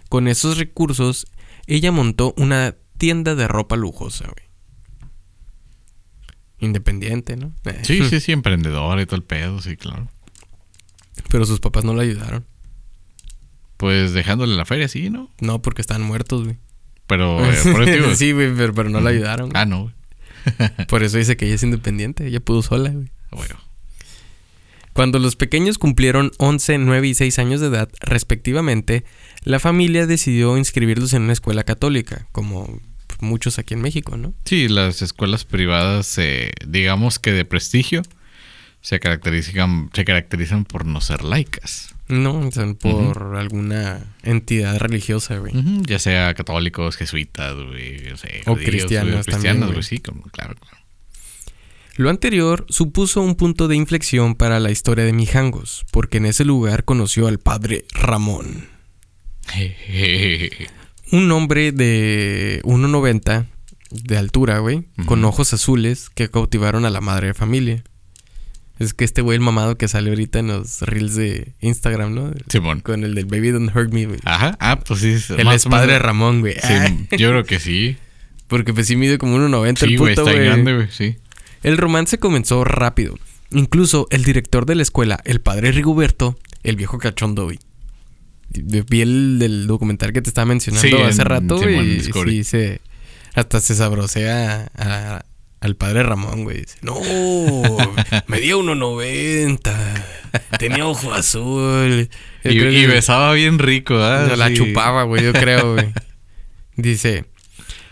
Con 0.07 0.29
esos 0.29 0.57
recursos, 0.57 1.27
ella 1.67 1.91
montó 1.91 2.33
una 2.37 2.75
tienda 2.97 3.35
de 3.35 3.47
ropa 3.47 3.75
lujosa, 3.75 4.25
güey. 4.25 4.47
Independiente, 6.59 7.35
¿no? 7.35 7.53
Sí, 7.83 8.07
sí, 8.09 8.21
sí, 8.21 8.31
emprendedor 8.31 9.01
y 9.01 9.05
todo 9.05 9.17
el 9.17 9.23
pedo, 9.23 9.61
sí, 9.61 9.75
claro. 9.75 10.07
Pero 11.29 11.45
sus 11.45 11.59
papás 11.59 11.83
no 11.83 11.93
la 11.93 12.03
ayudaron. 12.03 12.45
Pues 13.77 14.13
dejándole 14.13 14.55
la 14.55 14.65
feria, 14.65 14.87
sí, 14.87 15.09
¿no? 15.09 15.29
No, 15.41 15.61
porque 15.61 15.81
estaban 15.81 16.03
muertos, 16.03 16.43
güey. 16.43 16.57
Pero, 17.11 17.43
eh, 17.45 17.57
por 17.73 17.83
eso 17.83 17.91
digo- 17.91 18.15
sí, 18.15 18.31
güey, 18.31 18.55
pero, 18.55 18.73
pero 18.73 18.89
no 18.89 19.01
la 19.01 19.09
ayudaron. 19.09 19.51
Ah, 19.53 19.65
no, 19.65 19.81
güey. 19.83 19.93
Por 20.87 21.03
eso 21.03 21.17
dice 21.17 21.35
que 21.37 21.45
ella 21.45 21.55
es 21.55 21.63
independiente. 21.63 22.25
Ella 22.25 22.39
pudo 22.39 22.61
sola, 22.63 22.89
güey. 22.89 23.11
Bueno. 23.31 23.55
Cuando 24.93 25.19
los 25.19 25.35
pequeños 25.35 25.77
cumplieron 25.77 26.31
11, 26.37 26.77
9 26.79 27.07
y 27.09 27.13
6 27.13 27.39
años 27.39 27.61
de 27.61 27.67
edad, 27.67 27.89
respectivamente, 27.99 29.03
la 29.43 29.59
familia 29.59 30.07
decidió 30.07 30.57
inscribirlos 30.57 31.13
en 31.13 31.23
una 31.23 31.33
escuela 31.33 31.63
católica, 31.63 32.27
como 32.31 32.79
muchos 33.19 33.59
aquí 33.59 33.73
en 33.73 33.81
México, 33.81 34.17
¿no? 34.17 34.33
Sí, 34.45 34.67
las 34.67 35.01
escuelas 35.01 35.45
privadas, 35.45 36.17
eh, 36.17 36.51
digamos 36.65 37.19
que 37.19 37.31
de 37.33 37.45
prestigio, 37.45 38.01
se 38.81 38.99
caracterizan, 38.99 39.89
se 39.93 40.05
caracterizan 40.05 40.65
por 40.65 40.85
no 40.85 41.01
ser 41.01 41.23
laicas. 41.23 41.93
No, 42.11 42.49
por 42.79 43.35
alguna 43.37 43.99
entidad 44.23 44.77
religiosa, 44.77 45.37
güey. 45.37 45.53
Ya 45.87 45.97
sea 45.99 46.33
católicos, 46.33 46.97
jesuitas, 46.97 47.55
güey, 47.55 48.03
no 48.09 48.17
sé, 48.17 48.41
O 48.45 48.53
judíos, 48.53 48.69
cristianos 48.69 49.11
güey, 49.11 49.23
también, 49.23 49.23
cristianos, 49.23 49.61
güey. 49.67 49.73
güey, 49.73 49.83
sí, 49.83 49.97
como- 49.99 50.23
claro, 50.23 50.55
claro. 50.55 50.77
Lo 51.97 52.09
anterior 52.09 52.65
supuso 52.69 53.21
un 53.21 53.35
punto 53.35 53.67
de 53.67 53.75
inflexión 53.75 54.35
para 54.35 54.59
la 54.59 54.71
historia 54.71 55.03
de 55.03 55.13
Mijangos, 55.13 55.85
porque 55.91 56.17
en 56.17 56.25
ese 56.25 56.45
lugar 56.45 56.83
conoció 56.85 57.27
al 57.27 57.39
padre 57.39 57.85
Ramón. 57.93 58.67
Un 61.11 61.31
hombre 61.31 61.71
de 61.73 62.61
1,90 62.63 63.45
de 63.91 64.17
altura, 64.17 64.59
güey, 64.59 64.85
con 65.05 65.25
ojos 65.25 65.53
azules 65.53 66.09
que 66.09 66.29
cautivaron 66.29 66.85
a 66.85 66.89
la 66.89 67.01
madre 67.01 67.27
de 67.27 67.33
familia. 67.33 67.83
Es 68.81 68.93
que 68.93 69.03
este 69.05 69.21
güey, 69.21 69.35
el 69.37 69.41
mamado 69.41 69.77
que 69.77 69.87
sale 69.87 70.09
ahorita 70.09 70.39
en 70.39 70.47
los 70.47 70.81
reels 70.81 71.15
de 71.15 71.53
Instagram, 71.61 72.13
¿no? 72.13 72.31
Simón. 72.49 72.79
Con 72.81 73.03
el 73.03 73.15
del 73.15 73.25
Baby 73.25 73.51
Don't 73.51 73.75
Hurt 73.75 73.91
Me, 73.93 74.05
güey. 74.05 74.19
Ajá, 74.25 74.57
ah, 74.59 74.79
pues 74.79 74.99
sí. 75.01 75.15
Él 75.37 75.47
es 75.49 75.65
padre 75.65 75.93
de 75.93 75.99
Ramón, 75.99 76.39
güey. 76.41 76.55
Sí, 76.61 77.07
yo 77.17 77.29
creo 77.29 77.43
que 77.45 77.59
sí. 77.59 77.97
Porque 78.47 78.73
pues 78.73 78.87
sí 78.87 78.95
mide 78.95 79.17
como 79.17 79.37
1,90 79.37 79.79
Sí, 79.79 79.85
el 79.85 79.97
güey, 79.97 80.15
puto, 80.15 80.21
está 80.27 80.33
güey. 80.35 80.45
grande, 80.45 80.73
güey, 80.75 80.87
sí. 80.91 81.15
El 81.63 81.77
romance 81.77 82.17
comenzó 82.17 82.63
rápido. 82.63 83.17
Incluso 83.51 84.07
el 84.11 84.23
director 84.23 84.65
de 84.65 84.75
la 84.75 84.81
escuela, 84.81 85.19
el 85.25 85.41
padre 85.41 85.71
Rigoberto, 85.71 86.37
el 86.63 86.75
viejo 86.75 86.97
cachondo, 86.97 87.43
güey. 87.45 87.59
Vi 88.49 89.01
el 89.01 89.39
del 89.39 89.67
documental 89.67 90.11
que 90.11 90.21
te 90.21 90.29
estaba 90.29 90.45
mencionando 90.45 90.97
Sí, 90.97 91.03
hace 91.03 91.21
en 91.21 91.27
rato, 91.27 91.57
güey. 91.57 91.97
y. 91.97 92.01
Sí, 92.01 92.43
se. 92.43 92.81
Hasta 93.33 93.61
se 93.61 93.75
sabrosea 93.75 94.69
a- 94.75 95.23
al 95.61 95.75
padre 95.75 96.03
Ramón, 96.03 96.43
güey. 96.43 96.61
Dice, 96.61 96.77
no, 96.81 96.95
medía 98.27 98.55
1.90. 98.55 100.03
Tenía 100.57 100.87
ojo 100.87 101.13
azul. 101.13 102.09
Y, 102.43 102.59
creo 102.59 102.89
besaba 102.89 103.31
bien 103.33 103.59
rico, 103.59 103.95
¿ah? 103.95 104.35
la 104.35 104.51
chupaba, 104.53 105.03
güey, 105.03 105.23
yo 105.23 105.33
creo, 105.33 105.75
güey. 105.75 105.93
Dice, 106.75 107.25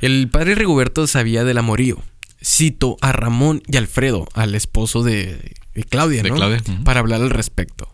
el 0.02 0.30
padre 0.30 0.56
Rigoberto 0.56 1.06
sabía 1.08 1.44
del 1.44 1.60
amorío. 1.60 2.02
Cito 2.44 2.98
a 3.02 3.12
Ramón 3.12 3.62
y 3.68 3.78
Alfredo, 3.78 4.28
al 4.34 4.56
esposo 4.56 5.04
de, 5.04 5.54
de 5.76 5.84
Claudia, 5.84 6.24
De 6.24 6.32
¿no? 6.32 6.84
Para 6.84 7.02
hablar 7.02 7.22
al 7.22 7.30
respecto. 7.30 7.94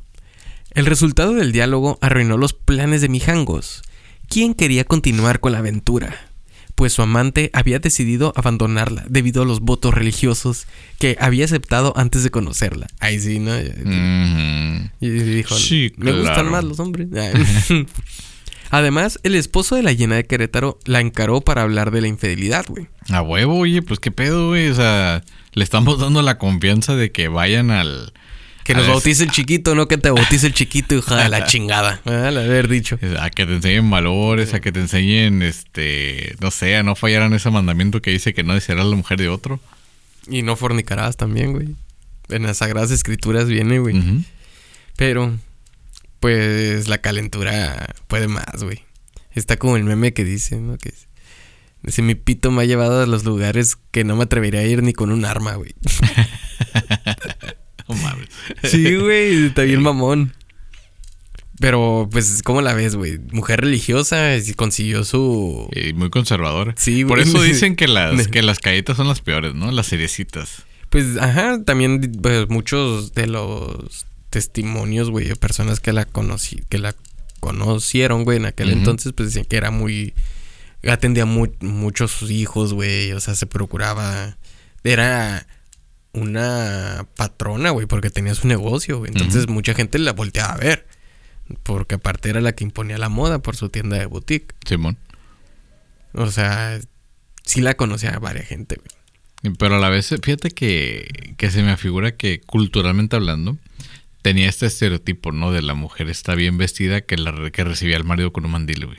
El 0.71 0.85
resultado 0.85 1.33
del 1.33 1.51
diálogo 1.51 1.97
arruinó 2.01 2.37
los 2.37 2.53
planes 2.53 3.01
de 3.01 3.09
Mijangos. 3.09 3.81
¿Quién 4.29 4.53
quería 4.53 4.85
continuar 4.85 5.39
con 5.39 5.51
la 5.51 5.59
aventura? 5.59 6.34
Pues 6.75 6.93
su 6.93 7.01
amante 7.01 7.49
había 7.53 7.79
decidido 7.79 8.33
abandonarla 8.35 9.05
debido 9.07 9.43
a 9.43 9.45
los 9.45 9.61
votos 9.61 9.93
religiosos 9.93 10.67
que 10.99 11.15
había 11.19 11.45
aceptado 11.45 11.93
antes 11.95 12.23
de 12.23 12.31
conocerla. 12.31 12.87
Ahí 12.99 13.19
sí, 13.19 13.39
¿no? 13.39 13.53
Y 14.99 15.09
dijo, 15.09 15.55
Sí, 15.55 15.93
me 15.97 16.11
gustan 16.11 16.51
más 16.51 16.63
los 16.63 16.79
hombres. 16.79 17.07
Además, 18.71 19.19
el 19.23 19.35
esposo 19.35 19.75
de 19.75 19.83
la 19.83 19.93
llena 19.93 20.15
de 20.15 20.25
Querétaro 20.25 20.79
la 20.85 20.99
encaró 20.99 21.41
para 21.41 21.61
hablar 21.61 21.91
de 21.91 22.01
la 22.01 22.07
infidelidad, 22.07 22.65
güey. 22.67 22.87
A 23.09 23.21
huevo, 23.21 23.57
oye, 23.57 23.81
pues 23.81 23.99
qué 23.99 24.11
pedo, 24.11 24.49
güey. 24.49 24.67
O 24.69 24.75
sea, 24.75 25.23
le 25.53 25.63
estamos 25.63 25.99
dando 25.99 26.21
la 26.21 26.37
confianza 26.37 26.95
de 26.95 27.11
que 27.11 27.27
vayan 27.27 27.71
al. 27.71 28.11
Que 28.65 28.73
nos 28.73 28.83
al- 28.85 28.89
bautice 28.91 29.23
el 29.23 29.31
chiquito, 29.31 29.75
no 29.75 29.87
que 29.87 29.97
te 29.97 30.09
bautice 30.09 30.47
el 30.47 30.53
chiquito, 30.53 30.95
hija 30.95 31.15
de 31.23 31.29
la 31.29 31.45
chingada. 31.47 32.01
Ah, 32.05 32.29
la 32.31 32.41
haber 32.41 32.67
dicho. 32.67 32.99
A 33.19 33.29
que 33.29 33.45
te 33.45 33.53
enseñen 33.55 33.89
valores, 33.89 34.53
a 34.53 34.59
que 34.59 34.71
te 34.73 34.79
enseñen, 34.81 35.41
este, 35.43 36.35
no 36.41 36.51
sé, 36.51 36.75
a 36.75 36.83
no 36.83 36.95
fallar 36.95 37.21
en 37.23 37.33
ese 37.33 37.49
mandamiento 37.51 38.01
que 38.01 38.11
dice 38.11 38.33
que 38.33 38.43
no 38.43 38.53
desearás 38.53 38.85
la 38.87 38.95
mujer 38.95 39.17
de 39.19 39.29
otro. 39.29 39.59
Y 40.27 40.41
no 40.41 40.55
fornicarás 40.55 41.15
también, 41.15 41.53
güey. 41.53 41.69
En 42.29 42.43
las 42.43 42.57
Sagradas 42.57 42.89
Escrituras 42.91 43.47
viene, 43.47 43.77
güey. 43.79 44.01
Pero, 44.97 45.37
pues 46.19 46.87
la 46.87 46.97
calentura 46.97 47.93
puede 48.07 48.27
más, 48.27 48.63
güey. 48.63 48.81
Está 49.35 49.57
como 49.57 49.77
el 49.77 49.83
meme 49.83 50.13
que 50.13 50.23
dice, 50.23 50.57
¿no? 50.59 50.77
Que 50.79 50.91
dice, 51.83 52.01
mi 52.01 52.15
pito 52.15 52.49
me 52.49 52.63
ha 52.63 52.65
llevado 52.65 53.03
a 53.03 53.05
los 53.05 53.25
lugares 53.25 53.77
que 53.91 54.03
no 54.03 54.15
me 54.15 54.23
atrevería 54.23 54.61
a 54.61 54.63
ir 54.63 54.81
ni 54.81 54.93
con 54.93 55.11
un 55.11 55.23
arma, 55.25 55.53
güey. 55.53 55.75
Sí, 58.67 58.95
güey, 58.99 59.47
está 59.47 59.63
bien 59.63 59.81
mamón. 59.81 60.33
Pero, 61.59 62.09
pues, 62.11 62.43
¿cómo 62.43 62.61
la 62.61 62.73
ves, 62.73 62.95
güey? 62.95 63.19
Mujer 63.31 63.61
religiosa 63.61 64.35
y 64.35 64.53
consiguió 64.53 65.03
su... 65.05 65.69
Y 65.73 65.93
muy 65.93 66.09
conservadora. 66.09 66.73
Sí, 66.77 67.05
Por 67.05 67.19
güey. 67.19 67.29
eso 67.29 67.41
dicen 67.41 67.75
que 67.77 67.87
las, 67.87 68.27
que 68.27 68.41
las 68.41 68.59
calletas 68.59 68.97
son 68.97 69.07
las 69.07 69.21
peores, 69.21 69.55
¿no? 69.55 69.71
Las 69.71 69.87
seriecitas. 69.87 70.63
Pues, 70.89 71.17
ajá, 71.17 71.63
también 71.63 72.01
pues, 72.21 72.49
muchos 72.49 73.13
de 73.13 73.27
los 73.27 74.05
testimonios, 74.29 75.09
güey, 75.09 75.27
de 75.27 75.35
personas 75.37 75.79
que 75.79 75.93
la 75.93 76.03
conocí, 76.03 76.61
que 76.67 76.77
la 76.77 76.93
conocieron, 77.39 78.25
güey, 78.25 78.37
en 78.37 78.45
aquel 78.45 78.71
entonces, 78.71 79.13
pues 79.13 79.29
decían 79.29 79.45
que 79.45 79.57
era 79.57 79.71
muy... 79.71 80.13
Atendía 80.87 81.25
mu 81.25 81.47
mucho 81.61 82.03
a 82.03 82.07
sus 82.07 82.29
hijos, 82.31 82.73
güey, 82.73 83.13
o 83.13 83.19
sea, 83.19 83.33
se 83.33 83.45
procuraba... 83.45 84.37
Era 84.83 85.47
una 86.15 87.07
patrona, 87.15 87.69
güey, 87.71 87.85
porque 87.87 88.09
tenía 88.09 88.35
su 88.35 88.47
negocio, 88.47 88.99
güey. 88.99 89.11
Entonces 89.13 89.47
mucha 89.47 89.73
gente 89.73 89.99
la 89.99 90.13
volteaba 90.13 90.53
a 90.53 90.57
ver. 90.57 90.87
Porque 91.63 91.95
aparte 91.95 92.29
era 92.29 92.41
la 92.41 92.53
que 92.53 92.63
imponía 92.63 92.97
la 92.97 93.09
moda 93.09 93.39
por 93.39 93.55
su 93.55 93.69
tienda 93.69 93.97
de 93.99 94.05
boutique. 94.07 94.55
Simón. 94.65 94.97
O 96.13 96.31
sea, 96.31 96.79
sí 97.43 97.61
la 97.61 97.75
conocía 97.75 98.11
a 98.15 98.19
varias 98.19 98.47
gente, 98.47 98.77
güey. 98.77 99.55
Pero 99.59 99.75
a 99.75 99.79
la 99.79 99.89
vez, 99.89 100.09
fíjate 100.23 100.49
que, 100.49 101.35
que 101.37 101.51
se 101.51 101.61
me 101.61 101.71
afigura 101.71 102.15
que 102.15 102.41
culturalmente 102.41 103.15
hablando, 103.15 103.57
tenía 104.23 104.49
este 104.49 104.65
estereotipo, 104.65 105.31
¿no? 105.31 105.51
De 105.51 105.61
la 105.61 105.75
mujer 105.75 106.09
está 106.09 106.33
bien 106.33 106.57
vestida 106.57 107.01
que, 107.01 107.15
la, 107.17 107.51
que 107.51 107.63
recibía 107.63 107.97
al 107.97 108.05
marido 108.05 108.33
con 108.33 108.45
un 108.45 108.51
mandil, 108.51 108.87
güey. 108.87 108.97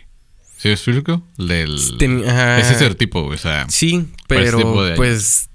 ¿Sí 0.56 0.68
me 0.68 0.75
explico? 0.75 1.26
Del, 1.37 1.80
Ten- 1.99 2.23
ese 2.23 2.73
estereotipo, 2.73 3.23
güey. 3.25 3.35
O 3.35 3.38
sea, 3.42 3.66
Sí, 3.68 4.06
pero 4.28 4.58
tipo 4.58 4.82
de 4.85 4.90
años. 4.92 4.96
pues 4.96 5.49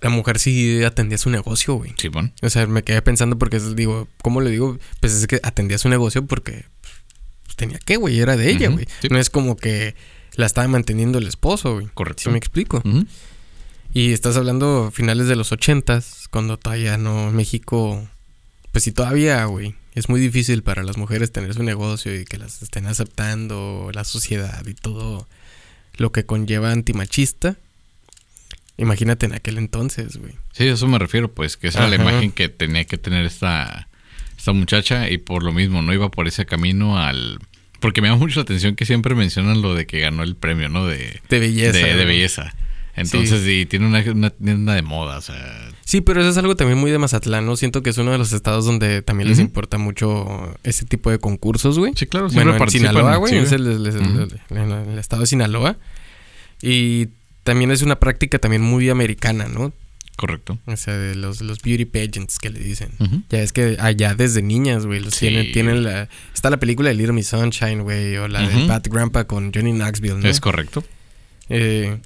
la 0.00 0.10
mujer 0.10 0.38
sí 0.38 0.82
atendía 0.84 1.18
su 1.18 1.30
negocio, 1.30 1.74
güey. 1.74 1.94
Simón. 1.98 2.32
O 2.42 2.50
sea, 2.50 2.66
me 2.66 2.82
quedé 2.82 3.02
pensando 3.02 3.38
porque 3.38 3.60
digo, 3.60 4.08
¿cómo 4.22 4.40
le 4.40 4.50
digo? 4.50 4.78
Pues 5.00 5.12
es 5.12 5.26
que 5.26 5.40
atendía 5.42 5.78
su 5.78 5.88
negocio 5.88 6.26
porque 6.26 6.64
pues, 7.44 7.56
tenía 7.56 7.78
que, 7.78 7.96
güey, 7.96 8.20
era 8.20 8.36
de 8.36 8.50
ella, 8.50 8.68
güey. 8.68 8.86
sí. 9.00 9.08
No 9.10 9.18
es 9.18 9.30
como 9.30 9.56
que 9.56 9.94
la 10.34 10.46
estaba 10.46 10.66
manteniendo 10.68 11.18
el 11.18 11.26
esposo, 11.26 11.74
güey. 11.74 11.88
Correcto. 11.92 12.22
¿Sí 12.24 12.30
me 12.30 12.38
explico? 12.38 12.82
Y 13.92 14.12
estás 14.12 14.36
hablando 14.36 14.90
finales 14.92 15.26
de 15.26 15.36
los 15.36 15.52
ochentas, 15.52 16.28
cuando 16.30 16.56
todavía 16.56 16.96
no 16.96 17.32
México, 17.32 18.08
pues 18.72 18.84
sí 18.84 18.92
todavía, 18.92 19.44
güey, 19.46 19.74
es 19.94 20.08
muy 20.08 20.20
difícil 20.20 20.62
para 20.62 20.84
las 20.84 20.96
mujeres 20.96 21.32
tener 21.32 21.54
su 21.54 21.62
negocio 21.62 22.14
y 22.18 22.24
que 22.24 22.38
las 22.38 22.62
estén 22.62 22.86
aceptando 22.86 23.90
la 23.92 24.04
sociedad 24.04 24.64
y 24.66 24.74
todo 24.74 25.28
lo 25.96 26.12
que 26.12 26.24
conlleva 26.24 26.70
antimachista. 26.70 27.56
Imagínate 28.80 29.26
en 29.26 29.34
aquel 29.34 29.58
entonces, 29.58 30.16
güey. 30.16 30.32
Sí, 30.52 30.66
a 30.68 30.72
eso 30.72 30.88
me 30.88 30.98
refiero, 30.98 31.32
pues, 31.32 31.56
que 31.56 31.68
esa 31.68 31.80
era 31.80 31.88
la 31.88 31.96
imagen 31.96 32.32
que 32.32 32.48
tenía 32.48 32.84
que 32.84 32.96
tener 32.98 33.26
esta, 33.26 33.88
esta 34.36 34.52
muchacha 34.52 35.10
y 35.10 35.18
por 35.18 35.42
lo 35.42 35.52
mismo 35.52 35.82
no 35.82 35.92
iba 35.92 36.10
por 36.10 36.26
ese 36.26 36.46
camino 36.46 36.98
al... 36.98 37.38
Porque 37.78 38.00
me 38.02 38.08
llama 38.08 38.18
mucho 38.20 38.40
la 38.40 38.42
atención 38.42 38.76
que 38.76 38.84
siempre 38.86 39.14
mencionan 39.14 39.62
lo 39.62 39.74
de 39.74 39.86
que 39.86 40.00
ganó 40.00 40.22
el 40.22 40.34
premio, 40.36 40.68
¿no? 40.68 40.86
De, 40.86 41.20
De 41.28 41.38
belleza. 41.40 41.78
de, 41.78 42.04
belleza. 42.04 42.54
Entonces, 42.96 43.46
y 43.46 43.64
tiene 43.66 43.86
una, 43.86 44.00
una 44.12 44.30
tienda 44.30 44.74
de 44.74 44.82
moda, 44.82 45.18
o 45.18 45.20
sea... 45.22 45.68
Sí, 45.84 46.00
pero 46.02 46.20
eso 46.20 46.28
es 46.30 46.36
algo 46.36 46.56
también 46.56 46.78
muy 46.78 46.90
de 46.90 46.98
Mazatlán, 46.98 47.46
¿no? 47.46 47.56
Siento 47.56 47.82
que 47.82 47.90
es 47.90 47.98
uno 47.98 48.12
de 48.12 48.18
los 48.18 48.32
estados 48.32 48.64
donde 48.64 49.02
también 49.02 49.28
les 49.28 49.38
importa 49.38 49.76
mucho 49.78 50.54
ese 50.62 50.84
tipo 50.86 51.10
de 51.10 51.18
concursos, 51.18 51.78
güey. 51.78 51.92
Sí, 51.96 52.06
claro, 52.06 52.28
siempre 52.30 52.52
Bueno, 52.52 52.64
en 52.64 52.70
Sinaloa, 52.70 53.16
güey, 53.16 53.32
sí, 53.32 53.38
es 53.38 53.52
el- 53.52 53.86
el 54.50 54.98
estado 54.98 55.22
de 55.22 55.26
Sinaloa. 55.26 55.76
Y 56.62 57.08
también 57.42 57.70
es 57.70 57.82
una 57.82 57.98
práctica 58.00 58.38
también 58.38 58.62
muy 58.62 58.88
americana, 58.90 59.46
¿no? 59.48 59.72
Correcto. 60.16 60.58
O 60.66 60.76
sea, 60.76 60.94
de 60.98 61.14
los, 61.14 61.40
los 61.40 61.62
beauty 61.62 61.86
pageants 61.86 62.38
que 62.38 62.50
le 62.50 62.60
dicen. 62.60 62.90
Ya 63.30 63.38
es 63.40 63.52
que 63.52 63.78
allá 63.80 64.14
desde 64.14 64.42
niñas, 64.42 64.84
güey, 64.84 65.00
los 65.00 65.14
Sí. 65.14 65.28
tienen, 65.28 65.52
tienen 65.52 65.82
la... 65.82 66.08
Está 66.34 66.50
la 66.50 66.58
película 66.58 66.90
de 66.90 66.94
Little 66.94 67.14
Miss 67.14 67.28
Sunshine, 67.28 67.80
güey, 67.82 68.16
o 68.18 68.28
la 68.28 68.46
de. 68.46 68.66
Bad 68.66 68.82
Grandpa 68.90 69.24
con 69.24 69.50
Johnny 69.54 69.72
Knoxville, 69.72 70.18
¿no? 70.18 70.28
Es 70.28 70.40
correcto. 70.40 70.84
Eh, 71.48 71.98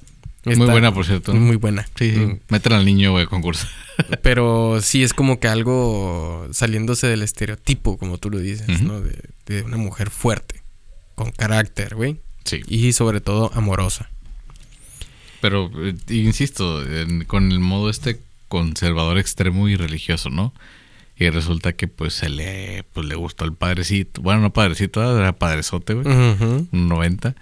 Muy 0.45 0.55
buena, 0.55 0.93
por 0.93 1.05
cierto. 1.05 1.33
Muy 1.33 1.57
buena. 1.57 1.85
Sí, 1.97 2.11
sí. 2.13 2.19
Mm. 2.19 2.39
Meten 2.49 2.71
al 2.73 2.85
niño, 2.85 3.11
güey, 3.11 3.25
concurso. 3.25 3.67
Pero 4.23 4.79
sí 4.81 5.03
es 5.03 5.13
como 5.13 5.39
que 5.41 5.49
algo 5.49 6.47
saliéndose 6.53 7.07
del 7.07 7.21
estereotipo, 7.21 7.97
como 7.97 8.17
tú 8.17 8.29
lo 8.29 8.37
dices. 8.39 8.81
¿no? 8.81 9.01
De, 9.01 9.19
de 9.45 9.63
una 9.63 9.75
mujer 9.77 10.09
fuerte, 10.09 10.61
con 11.15 11.31
carácter, 11.31 11.95
güey. 11.95 12.21
Sí. 12.45 12.61
Y 12.67 12.93
sobre 12.93 13.19
todo 13.19 13.51
amorosa. 13.55 14.09
Pero, 15.45 15.69
eh, 15.85 15.93
insisto, 16.09 16.81
en- 16.83 17.23
con 17.25 17.51
el 17.51 17.59
modo 17.59 17.91
este 17.91 18.19
conservador 18.47 19.19
extremo 19.19 19.69
y 19.69 19.75
religioso, 19.75 20.31
¿no? 20.31 20.53
Y 21.17 21.29
resulta 21.29 21.73
que 21.73 21.87
pues 21.87 22.13
se 22.15 22.29
le, 22.29 22.83
pues, 22.93 23.05
le 23.07 23.13
gustó 23.15 23.45
al 23.45 23.53
padrecito. 23.53 24.21
Bueno, 24.23 24.41
no 24.41 24.51
padrecito, 24.53 25.01
era 25.19 25.33
padrezote, 25.33 25.93
güey. 25.93 26.07
Ujú. 26.07 26.67
Un 26.71 26.87
90. 26.89 27.35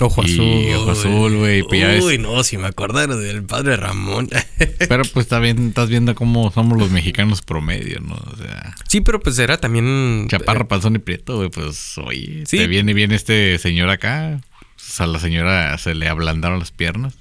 Ojo 0.00 0.22
Y 0.24 0.32
azul. 0.32 0.74
ojo 0.76 0.90
azul, 0.90 1.36
güey, 1.36 1.62
pues 1.62 1.80
ya 1.80 2.04
Uy, 2.04 2.18
no, 2.18 2.42
si 2.42 2.56
me 2.58 2.66
acordaron 2.66 3.22
del 3.22 3.44
padre 3.44 3.76
Ramón. 3.76 4.28
Pero 4.88 5.04
pues 5.12 5.28
bien, 5.40 5.68
estás 5.68 5.88
viendo 5.90 6.14
cómo 6.14 6.50
somos 6.50 6.76
los 6.78 6.90
mexicanos 6.90 7.42
promedio, 7.42 8.00
¿no? 8.00 8.14
O 8.14 8.36
sea, 8.36 8.74
sí, 8.88 9.00
pero 9.02 9.20
pues 9.20 9.38
era 9.38 9.58
también... 9.58 10.26
chaparro, 10.28 10.66
panzón 10.66 10.96
y 10.96 10.98
prieto, 10.98 11.36
güey, 11.36 11.50
pues 11.50 11.96
oye, 11.98 12.44
Sí. 12.46 12.56
te 12.56 12.66
viene 12.66 12.94
bien 12.94 13.12
este 13.12 13.58
señor 13.58 13.90
acá. 13.90 14.40
pues, 14.74 15.00
a 15.00 15.06
la 15.06 15.20
señora 15.20 15.76
se 15.78 15.94
le 15.94 16.08
ablandaron 16.08 16.58
las 16.58 16.72
piernas, 16.72 17.14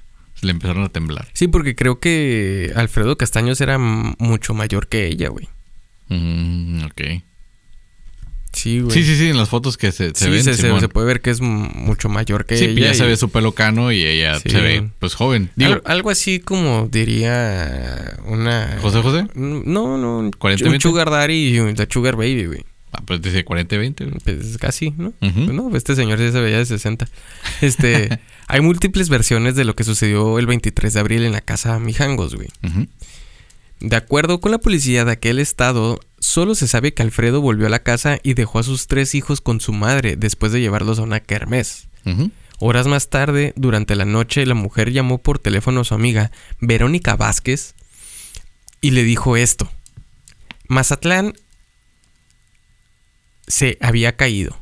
le 0.43 0.51
empezaron 0.51 0.83
a 0.83 0.89
temblar. 0.89 1.27
Sí, 1.33 1.47
porque 1.47 1.75
creo 1.75 1.99
que 1.99 2.71
Alfredo 2.75 3.17
Castaños 3.17 3.59
era 3.61 3.77
mucho 3.77 4.53
mayor 4.53 4.87
que 4.87 5.07
ella, 5.07 5.29
güey. 5.29 5.47
Mm, 6.09 6.83
ok. 6.85 7.01
Sí, 8.51 8.81
güey. 8.81 8.91
Sí, 8.93 9.03
sí, 9.03 9.15
sí, 9.17 9.29
en 9.29 9.37
las 9.37 9.49
fotos 9.49 9.77
que 9.77 9.91
se, 9.91 10.09
se 10.13 10.25
Sí, 10.25 10.29
ven, 10.29 10.43
se, 10.43 10.53
se- 10.53 10.61
Simón. 10.63 10.79
se 10.79 10.87
puede 10.87 11.07
ver 11.07 11.21
que 11.21 11.31
es 11.31 11.41
mucho 11.41 12.07
mayor 12.07 12.45
que 12.45 12.55
Sí, 12.55 12.65
ella. 12.65 12.87
ya 12.89 12.93
se 12.93 13.05
ve 13.07 13.17
su 13.17 13.29
pelo 13.29 13.53
cano 13.53 13.91
y 13.91 14.03
ella 14.05 14.39
Sí. 14.39 14.49
se 14.49 14.61
ve, 14.61 14.89
pues, 14.99 15.15
joven. 15.15 15.49
Digo, 15.55 15.73
Al- 15.73 15.81
algo 15.85 16.11
así 16.11 16.39
como 16.39 16.87
diría 16.91 18.19
una... 18.25 18.77
¿José 18.79 19.01
José? 19.01 19.25
No, 19.33 19.97
no. 19.97 20.19
un 20.19 20.31
40, 20.31 20.65
un 20.65 20.71
20. 20.71 20.83
sugar 20.87 21.09
daddy 21.09 21.47
y 21.55 21.59
un 21.59 21.73
the 21.73 21.87
sugar 21.89 22.15
baby, 22.15 22.45
güey. 22.45 22.63
Ah, 22.93 23.01
pues 23.05 23.21
dice 23.21 23.43
40 23.43 23.75
y 23.75 23.77
20. 23.77 24.05
güey. 24.05 24.17
Pues 24.23 24.57
casi, 24.57 24.91
¿no? 24.91 25.13
Pues 25.19 25.33
no, 25.35 25.75
este 25.75 25.95
señor 25.95 26.19
sí 26.19 26.31
se 26.31 26.39
veía 26.39 26.57
de 26.57 26.65
60. 26.65 27.07
Este, 27.61 28.19
hay 28.47 28.61
múltiples 28.61 29.09
versiones 29.09 29.55
de 29.55 29.65
lo 29.65 29.75
que 29.75 29.83
sucedió 29.83 30.39
el 30.39 30.45
23 30.45 30.93
de 30.93 30.99
abril 30.99 31.23
en 31.23 31.31
la 31.31 31.41
casa 31.41 31.79
Mijangos, 31.79 32.35
güey. 32.35 32.49
De 33.79 33.95
acuerdo 33.97 34.39
con 34.39 34.51
la 34.51 34.59
policía 34.59 35.03
de 35.03 35.11
aquel 35.11 35.39
estado, 35.39 35.99
solo 36.19 36.55
se 36.55 36.67
sabe 36.67 36.93
que 36.93 37.03
Alfredo 37.03 37.41
volvió 37.41 37.67
a 37.67 37.69
la 37.69 37.83
casa 37.83 38.17
y 38.23 38.33
dejó 38.33 38.59
a 38.59 38.63
sus 38.63 38.87
tres 38.87 39.13
hijos 39.13 39.41
con 39.41 39.59
su 39.59 39.73
madre 39.73 40.15
después 40.15 40.51
de 40.53 40.61
llevarlos 40.61 40.99
a 40.99 41.03
una 41.03 41.19
kermés. 41.19 41.87
Horas 42.59 42.87
más 42.87 43.09
tarde, 43.09 43.53
durante 43.57 43.95
la 43.95 44.05
noche, 44.05 44.45
la 44.45 44.53
mujer 44.53 44.91
llamó 44.93 45.17
por 45.17 45.39
teléfono 45.39 45.81
a 45.81 45.83
su 45.83 45.95
amiga 45.95 46.31
Verónica 46.61 47.17
Vázquez 47.17 47.75
y 48.79 48.91
le 48.91 49.03
dijo 49.03 49.35
esto. 49.35 49.69
Mazatlán 50.69 51.33
se 53.47 53.77
había 53.81 54.15
caído. 54.15 54.57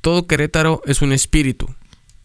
Todo 0.00 0.26
Querétaro 0.26 0.82
es 0.86 1.02
un 1.02 1.12
espíritu. 1.12 1.72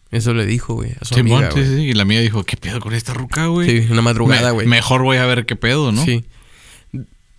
Eso 0.09 0.33
le 0.33 0.45
dijo, 0.45 0.73
güey, 0.75 0.93
a 1.01 1.05
su 1.05 1.15
Simón, 1.15 1.43
amiga, 1.43 1.51
sí, 1.51 1.59
güey. 1.69 1.81
sí, 1.81 1.89
Y 1.89 1.93
la 1.93 2.05
mía 2.05 2.21
dijo, 2.21 2.43
¿qué 2.43 2.55
pedo 2.57 2.79
con 2.79 2.93
esta 2.93 3.13
ruca, 3.13 3.47
güey? 3.47 3.69
Sí, 3.83 3.91
una 3.91 4.01
madrugada, 4.01 4.47
Me- 4.49 4.51
güey. 4.53 4.67
Mejor 4.67 5.03
voy 5.03 5.17
a 5.17 5.25
ver 5.25 5.45
qué 5.45 5.55
pedo, 5.55 5.91
¿no? 5.91 6.03
Sí. 6.03 6.23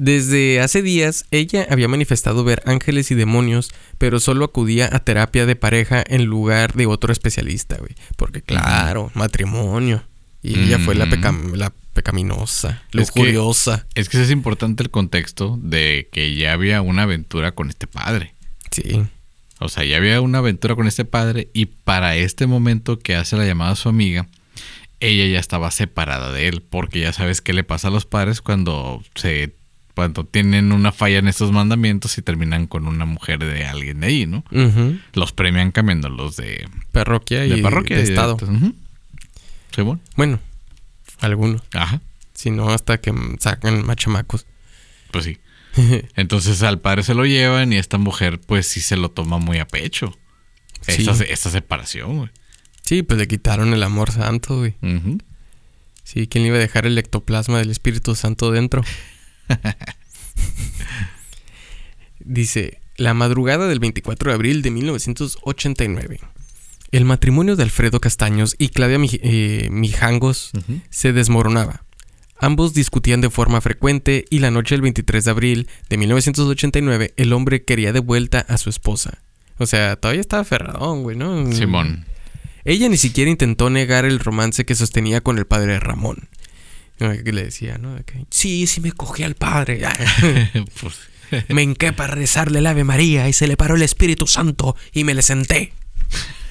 Desde 0.00 0.60
hace 0.60 0.80
días, 0.80 1.24
ella 1.32 1.66
había 1.70 1.88
manifestado 1.88 2.44
ver 2.44 2.62
ángeles 2.66 3.10
y 3.10 3.16
demonios, 3.16 3.70
pero 3.96 4.20
solo 4.20 4.44
acudía 4.44 4.88
a 4.92 5.00
terapia 5.00 5.44
de 5.44 5.56
pareja 5.56 6.04
en 6.06 6.26
lugar 6.26 6.74
de 6.74 6.86
otro 6.86 7.12
especialista, 7.12 7.78
güey. 7.78 7.96
Porque, 8.16 8.40
claro, 8.42 9.10
matrimonio. 9.14 10.04
Y 10.40 10.56
ella 10.60 10.78
fue 10.78 10.94
la, 10.94 11.06
la 11.06 11.72
pecaminosa, 11.98 12.80
Es 12.92 13.10
que-. 13.10 13.36
Es 13.96 14.08
que 14.08 14.22
es 14.22 14.30
importante 14.30 14.84
el 14.84 14.90
contexto 14.90 15.58
de 15.60 16.08
que 16.12 16.36
ya 16.36 16.52
había 16.52 16.80
una 16.80 17.02
aventura 17.02 17.52
con 17.52 17.70
este 17.70 17.88
padre. 17.88 18.34
Sí. 18.70 19.02
O 19.58 19.68
sea, 19.68 19.84
ya 19.84 19.96
había 19.96 20.20
una 20.20 20.38
aventura 20.38 20.76
con 20.76 20.86
este 20.86 21.04
padre 21.04 21.48
y 21.52 21.66
para 21.66 22.14
este 22.14 22.46
momento 22.46 23.00
que 23.00 23.16
hace 23.16 23.36
la 23.36 23.44
llamada 23.44 23.72
a 23.72 23.76
su 23.76 23.88
amiga, 23.88 24.28
ella 25.00 25.26
ya 25.26 25.40
estaba 25.40 25.72
separada 25.72 26.30
de 26.30 26.46
él, 26.46 26.62
porque 26.62 27.00
ya 27.00 27.12
sabes 27.12 27.40
qué 27.40 27.52
le 27.52 27.64
pasa 27.64 27.88
a 27.88 27.90
los 27.90 28.06
padres 28.06 28.40
cuando 28.40 29.02
se 29.16 29.54
cuando 29.96 30.22
tienen 30.22 30.70
una 30.70 30.92
falla 30.92 31.18
en 31.18 31.26
estos 31.26 31.50
mandamientos 31.50 32.16
y 32.18 32.22
terminan 32.22 32.68
con 32.68 32.86
una 32.86 33.04
mujer 33.04 33.40
de 33.40 33.64
alguien 33.64 33.98
de 33.98 34.06
ahí, 34.06 34.26
¿no? 34.26 34.44
Los 35.14 35.32
premian 35.32 35.72
cambiándolos 35.72 36.36
de, 36.36 36.68
Parroquia 36.92 37.44
y 37.44 37.48
de 37.48 37.62
parroquia 37.62 37.96
de 37.96 38.02
y 38.02 38.06
estado. 38.06 38.36
Ujú. 38.36 38.76
Simón. 39.74 40.00
Bueno, 40.14 40.38
algunos. 41.20 41.62
Ajá. 41.72 42.00
Si 42.34 42.50
no, 42.50 42.70
hasta 42.70 43.00
que 43.00 43.12
sacan 43.40 43.84
machamacos. 43.84 44.46
Pues 45.10 45.24
sí. 45.24 45.38
Entonces 46.16 46.62
al 46.62 46.80
padre 46.80 47.02
se 47.02 47.14
lo 47.14 47.26
llevan 47.26 47.72
y 47.72 47.76
esta 47.76 47.98
mujer 47.98 48.40
pues 48.40 48.66
sí 48.66 48.80
se 48.80 48.96
lo 48.96 49.10
toma 49.10 49.38
muy 49.38 49.58
a 49.58 49.66
pecho. 49.66 50.16
Sí. 50.82 51.06
Esta, 51.06 51.24
esta 51.24 51.50
separación, 51.50 52.18
güey. 52.18 52.30
sí, 52.82 53.02
pues 53.02 53.18
le 53.18 53.26
quitaron 53.26 53.72
el 53.74 53.82
amor 53.82 54.12
santo, 54.12 54.58
güey. 54.58 54.76
Ujú. 54.82 55.18
Sí, 56.04 56.26
¿quién 56.26 56.44
le 56.44 56.48
iba 56.48 56.56
a 56.56 56.60
dejar 56.60 56.86
el 56.86 56.96
ectoplasma 56.96 57.58
del 57.58 57.70
Espíritu 57.70 58.14
Santo 58.14 58.50
dentro? 58.50 58.82
Dice, 62.20 62.80
la 62.96 63.14
madrugada 63.14 63.68
del 63.68 63.78
24 63.78 64.30
de 64.30 64.34
abril 64.34 64.62
de 64.62 64.70
1989. 64.70 66.20
El 66.90 67.04
matrimonio 67.04 67.54
de 67.56 67.62
Alfredo 67.64 68.00
Castaños 68.00 68.54
y 68.58 68.70
Claudia 68.70 68.98
Mij- 68.98 69.20
eh, 69.22 69.68
Mijangos 69.70 70.52
se 70.90 71.12
desmoronaba. 71.12 71.84
Ambos 72.40 72.72
discutían 72.72 73.20
de 73.20 73.30
forma 73.30 73.60
frecuente 73.60 74.24
y 74.30 74.38
la 74.38 74.50
noche 74.50 74.74
del 74.74 74.82
23 74.82 75.24
de 75.24 75.30
abril 75.30 75.68
de 75.90 75.96
1989 75.98 77.12
el 77.16 77.32
hombre 77.32 77.64
quería 77.64 77.92
de 77.92 78.00
vuelta 78.00 78.40
a 78.48 78.56
su 78.58 78.70
esposa. 78.70 79.18
O 79.58 79.66
sea, 79.66 79.96
todavía 79.96 80.20
estaba 80.20 80.44
ferradón, 80.44 81.02
güey, 81.02 81.16
¿no? 81.16 81.50
Simón. 81.52 82.06
Ella 82.64 82.88
ni 82.88 82.96
siquiera 82.96 83.30
intentó 83.30 83.70
negar 83.70 84.04
el 84.04 84.20
romance 84.20 84.64
que 84.64 84.74
sostenía 84.74 85.20
con 85.20 85.36
el 85.38 85.46
padre 85.46 85.80
Ramón. 85.80 86.28
Que 86.98 87.32
le 87.32 87.44
decía, 87.44 87.78
¿no? 87.78 87.96
Sí, 88.30 88.66
sí 88.66 88.80
me 88.80 88.92
cogí 88.92 89.22
al 89.24 89.34
padre. 89.34 89.80
pues, 90.80 90.94
me 91.48 91.62
hinqué 91.62 91.92
para 91.92 92.14
rezarle 92.14 92.60
el 92.60 92.66
Ave 92.66 92.84
María 92.84 93.28
y 93.28 93.32
se 93.32 93.46
le 93.46 93.56
paró 93.56 93.74
el 93.76 93.82
Espíritu 93.82 94.26
Santo 94.26 94.76
y 94.92 95.04
me 95.04 95.14
le 95.14 95.22
senté. 95.22 95.72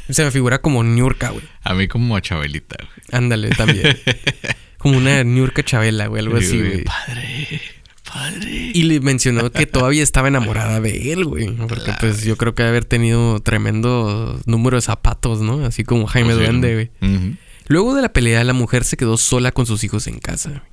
Se 0.10 0.24
me 0.24 0.32
figura 0.32 0.60
como 0.62 0.84
Niurka, 0.84 1.30
güey. 1.30 1.44
a 1.64 1.74
mí 1.74 1.88
como 1.88 2.16
a 2.16 2.22
Chabelita, 2.22 2.78
güey. 2.80 2.92
Ándale, 3.12 3.50
también. 3.50 3.98
como 4.78 4.98
una 4.98 5.24
Niurka 5.24 5.64
Chabela, 5.64 6.08
güey, 6.08 6.22
algo 6.24 6.38
así, 6.38 6.58
güey. 6.60 6.84
Padre, 6.84 7.62
padre. 8.04 8.72
Y 8.74 8.84
le 8.84 9.00
mencionó 9.00 9.52
que 9.52 9.66
todavía 9.68 10.04
estaba 10.04 10.28
enamorada 10.28 10.80
de 10.80 11.12
él, 11.12 11.26
güey. 11.26 11.48
Porque 11.68 11.94
pues 12.00 12.24
yo 12.24 12.38
creo 12.38 12.56
que 12.56 12.64
debe 12.64 12.70
haber 12.78 12.86
tenido 12.86 13.40
tremendo 13.42 14.40
número 14.46 14.78
de 14.78 14.82
zapatos, 14.82 15.42
¿no? 15.42 15.66
Así 15.66 15.84
como 15.84 16.08
Jaime 16.08 16.34
Pues 16.34 16.40
sí, 16.40 16.44
Duende, 16.46 16.74
güey. 17.00 17.38
Luego 17.68 17.94
de 17.96 18.02
la 18.02 18.14
pelea, 18.14 18.44
la 18.46 18.54
mujer 18.54 18.86
se 18.86 18.96
quedó 18.96 19.18
sola 19.18 19.52
con 19.52 19.66
sus 19.66 19.84
hijos 19.84 20.08
en 20.08 20.20
casa. 20.20 20.64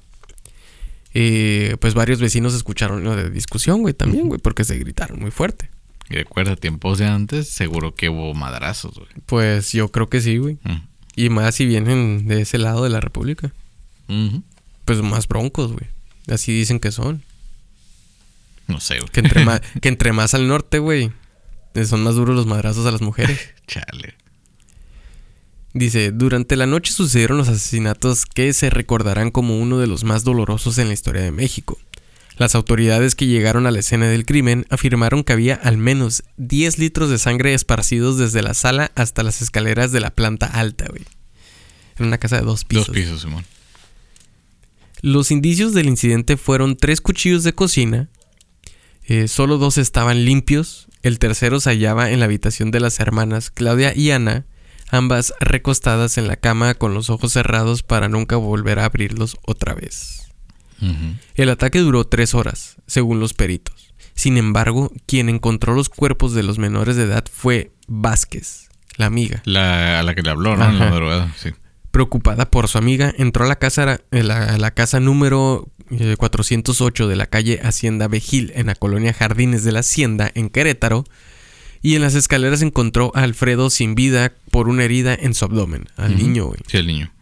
Eh, 1.13 1.77
pues 1.81 1.95
varios 1.95 2.21
vecinos 2.21 2.55
escucharon 2.55 3.05
la 3.05 3.31
discusión, 3.31 3.83
güey, 3.83 3.95
también, 3.95 4.29
güey, 4.29 4.41
porque 4.41 4.65
se 4.65 4.77
gritaron 4.79 5.21
muy 5.21 5.31
fuerte. 5.31 5.71
Y 6.11 6.15
recuerda, 6.15 6.57
tiempos 6.57 6.99
de 6.99 7.07
antes, 7.07 7.49
seguro 7.49 7.95
que 7.95 8.09
hubo 8.09 8.35
madrazos, 8.35 8.95
güey. 8.95 9.09
Pues 9.27 9.73
yo 9.73 9.91
creo 9.91 10.09
que 10.09 10.21
sí, 10.21 10.37
güey. 10.37 10.59
Mm. 10.65 10.89
Y 11.17 11.29
más 11.31 11.55
si 11.55 11.67
vienen 11.67 12.27
de 12.27 12.43
ese 12.43 12.59
lado 12.59 12.85
de 12.85 12.91
la 12.91 13.01
República. 13.01 13.53
Pues 14.85 15.01
más 15.03 15.29
broncos, 15.29 15.73
güey. 15.73 15.87
Así 16.29 16.53
dicen 16.53 16.79
que 16.79 16.93
son. 16.93 17.23
No 18.67 18.81
sé, 18.81 18.99
güey. 18.99 19.11
Que 19.11 19.21
entre, 19.21 19.45
más, 19.45 19.61
que 19.81 19.89
entre 19.89 20.13
más 20.13 20.35
al 20.35 20.47
norte, 20.49 20.79
güey, 20.79 21.13
son 21.87 22.03
más 22.03 22.15
duros 22.15 22.37
los 22.37 22.47
madrazos 22.47 22.87
a 22.87 22.91
las 22.91 23.01
mujeres. 23.01 23.39
Chale. 23.67 24.15
Dice, 25.73 26.13
durante 26.13 26.55
la 26.57 26.67
noche 26.67 26.93
sucedieron 26.93 27.37
los 27.37 27.49
asesinatos 27.49 28.27
que 28.27 28.53
se 28.53 28.71
recordarán 28.71 29.33
como 29.33 29.59
uno 29.59 29.79
de 29.79 29.89
los 29.89 30.05
más 30.05 30.23
dolorosos 30.23 30.79
en 30.79 30.87
la 30.87 30.95
historia 30.95 31.23
de 31.23 31.33
México. 31.33 31.79
Las 32.37 32.55
autoridades 32.57 33.15
que 33.15 33.27
llegaron 33.27 33.67
a 33.67 33.71
la 33.71 33.79
escena 33.79 34.09
del 34.09 34.27
crimen 34.27 34.67
afirmaron 34.69 35.23
que 35.23 35.33
había 35.33 35.55
al 35.55 35.77
menos 35.79 36.25
10 36.37 36.79
litros 36.79 37.09
de 37.11 37.19
sangre 37.19 37.55
esparcidos 37.55 38.19
desde 38.19 38.43
la 38.43 38.55
sala 38.55 38.91
hasta 38.97 39.23
las 39.23 39.41
escaleras 39.41 39.93
de 39.93 40.01
la 40.01 40.11
planta 40.11 40.47
alta, 40.47 40.87
güey. 40.89 41.05
En 41.97 42.07
una 42.07 42.19
casa 42.19 42.37
de 42.37 42.43
dos 42.43 42.65
pisos. 42.65 42.89
Dos 42.89 42.97
pisos, 42.97 43.21
Simón. 43.23 43.45
Los 45.01 45.31
indicios 45.31 45.75
del 45.75 45.87
incidente 45.87 46.37
fueron 46.37 46.77
tres 46.77 47.01
cuchillos 47.01 47.45
de 47.45 47.53
cocina. 47.53 48.09
eh, 49.07 49.29
solo 49.29 49.59
dos 49.59 49.79
estaban 49.79 50.25
limpios. 50.25 50.89
El 51.03 51.19
tercero 51.19 51.61
se 51.61 51.71
hallaba 51.71 52.11
en 52.11 52.19
la 52.19 52.25
habitación 52.25 52.71
de 52.71 52.81
las 52.81 52.99
hermanas 52.99 53.51
Claudia 53.51 53.95
y 53.95 54.11
Ana, 54.11 54.47
ambas 54.89 55.35
recostadas 55.41 56.17
en 56.19 56.27
la 56.27 56.37
cama 56.37 56.75
con 56.75 56.95
los 56.95 57.11
ojos 57.11 57.33
cerrados 57.33 57.83
para 57.83 58.09
nunca 58.09 58.37
volver 58.37 58.79
a 58.79 58.87
abrirlos 58.87 59.37
otra 59.43 59.75
vez. 59.75 60.24
El 61.35 61.51
ataque 61.51 61.79
duró 61.81 62.05
tres 62.07 62.35
horas, 62.35 62.77
según 62.87 63.21
los 63.21 63.35
peritos. 63.35 63.93
Sin 64.15 64.37
embargo, 64.37 64.93
quien 65.07 65.29
encontró 65.29 65.75
los 65.75 65.89
cuerpos 65.89 66.35
de 66.35 66.43
los 66.43 66.59
menores 66.59 66.97
de 66.97 67.05
edad 67.05 67.25
fue 67.33 67.73
Vázquez, 67.89 68.69
la 68.97 69.07
amiga. 69.07 69.43
La, 69.45 70.01
a 70.01 70.03
la 70.03 70.15
que 70.15 70.23
le 70.23 70.31
habló, 70.31 70.57
¿no? 70.57 70.65
En 70.65 70.79
la 70.79 70.85
Ajá. 70.85 70.91
madrugada, 70.91 71.35
sí. 71.37 71.51
Preocupada 71.91 72.51
por 72.51 72.69
su 72.69 72.79
amiga, 72.79 73.13
entró 73.19 73.45
a 73.45 73.49
la 73.49 73.57
casa, 73.57 74.01
a 74.11 74.17
la, 74.17 74.59
la 74.59 74.71
casa 74.73 75.01
número 75.01 75.69
eh, 75.91 76.17
408 76.19 77.07
de 77.09 77.17
la 77.17 77.27
calle 77.27 77.61
Hacienda 77.63 78.09
Vejil, 78.09 78.53
en 78.57 78.67
la 78.67 78.75
colonia 78.75 79.13
Jardines 79.13 79.63
de 79.65 79.73
la 79.73 79.81
Hacienda, 79.81 80.31
en 80.35 80.49
Querétaro, 80.49 81.05
y 81.83 81.95
en 81.97 82.03
las 82.03 82.15
escaleras 82.15 82.63
encontró 82.63 83.13
a 83.15 83.23
Alfredo 83.23 83.69
sin 83.71 83.95
vida 83.95 84.33
por 84.51 84.69
una 84.69 84.85
herida 84.85 85.15
en 85.15 85.35
su 85.35 85.45
abdomen, 85.45 85.87
al 85.97 86.17
niño, 86.17 86.47
güey. 86.47 86.61
Sí, 86.67 86.79
el 86.79 86.87
niño. 86.87 87.13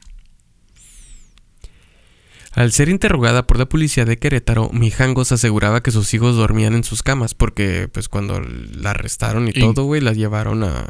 Al 2.55 2.71
ser 2.73 2.88
interrogada 2.88 3.47
por 3.47 3.59
la 3.59 3.67
policía 3.67 4.05
de 4.05 4.19
Querétaro, 4.19 4.69
Mijangos 4.73 5.33
aseguraba 5.33 5.83
que 5.83 5.91
sus 5.91 6.12
hijos 6.12 6.37
dormían 6.37 6.75
en 6.75 6.85
sus 6.85 7.03
camas, 7.03 7.35
porque 7.35 7.88
pues 7.93 8.09
cuando 8.09 8.41
la 8.41 8.91
arrestaron 8.91 9.49
y 9.49 9.53
Y- 9.55 9.61
todo, 9.61 9.85
güey, 9.85 10.01
la 10.03 10.12
llevaron 10.12 10.62
a... 10.65 10.87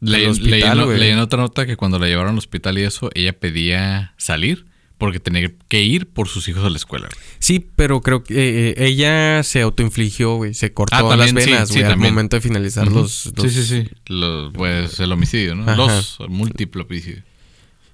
Leí, 0.00 0.24
al 0.24 0.30
hospital, 0.32 0.50
leí 0.60 0.62
en- 0.78 0.84
güey. 0.84 0.98
leí 0.98 1.10
en 1.10 1.18
otra 1.18 1.38
nota 1.40 1.64
que 1.66 1.76
cuando 1.76 1.98
la 1.98 2.06
llevaron 2.06 2.32
al 2.32 2.38
hospital 2.38 2.76
y 2.78 2.82
eso, 2.82 3.10
ella 3.14 3.32
pedía 3.32 4.14
salir 4.16 4.66
porque 4.98 5.18
tenía 5.18 5.50
que 5.68 5.82
ir 5.82 6.06
por 6.08 6.28
sus 6.28 6.48
hijos 6.48 6.64
a 6.64 6.70
la 6.70 6.76
escuela. 6.76 7.08
güey. 7.12 7.20
Sí, 7.40 7.66
pero 7.74 8.00
creo 8.00 8.22
que 8.22 8.34
eh, 8.34 8.68
eh, 8.70 8.74
ella 8.86 9.42
se 9.42 9.60
autoinfligió, 9.60 10.36
güey, 10.36 10.54
se 10.54 10.72
cortó 10.72 10.96
Ah, 11.10 11.16
las 11.16 11.26
también, 11.26 11.50
venas, 11.50 11.68
sí, 11.68 11.80
güey, 11.80 11.84
al 11.92 11.98
momento 11.98 12.36
de 12.36 12.40
finalizar 12.40 12.86
los, 12.86 13.32
los- 13.36 13.52
Sí, 13.52 13.62
sí, 13.62 13.82
sí. 13.84 13.88
Los- 14.06 14.52
pues 14.52 15.00
el 15.00 15.10
homicidio, 15.10 15.56
¿no? 15.56 15.62
Ajá. 15.64 15.76
Los 15.76 16.18
múltiples 16.28 16.86
homicidios. 16.86 17.24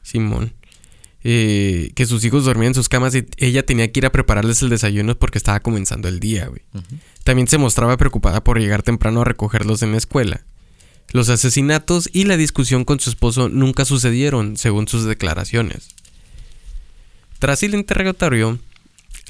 Simón. 0.03 0.53
Eh, 1.25 1.91
que 1.97 2.07
sus 2.07 2.25
hijos 2.25 2.45
dormían 2.45 2.69
en 2.69 2.75
sus 2.75 2.89
camas 2.89 3.15
y 3.15 3.27
ella 3.39 3.67
tenía 3.67 3.91
que 3.91 4.01
ir 4.01 4.07
a 4.07 4.13
prepararles 4.13 4.63
el 4.63 4.69
desayuno 4.69 5.19
porque 5.19 5.39
estaba 5.39 5.61
comenzando 5.61 6.09
el 6.09 6.21
día, 6.21 6.47
güey. 6.47 6.63
También 7.25 7.49
se 7.49 7.59
mostraba 7.59 7.97
preocupada 7.97 8.43
por 8.45 8.61
llegar 8.61 8.83
temprano 8.83 9.23
a 9.23 9.25
recogerlos 9.25 9.83
en 9.83 9.93
la 9.93 9.99
escuela. 9.99 10.45
Los 11.11 11.29
asesinatos 11.29 12.09
y 12.13 12.25
la 12.25 12.37
discusión 12.37 12.85
con 12.85 13.01
su 13.01 13.11
esposo 13.11 13.49
nunca 13.49 13.85
sucedieron, 13.85 14.57
según 14.57 14.89
sus 14.89 15.05
declaraciones. 15.05 15.89
Tras 17.39 17.63
el 17.63 17.75
interrogatorio, 17.75 18.59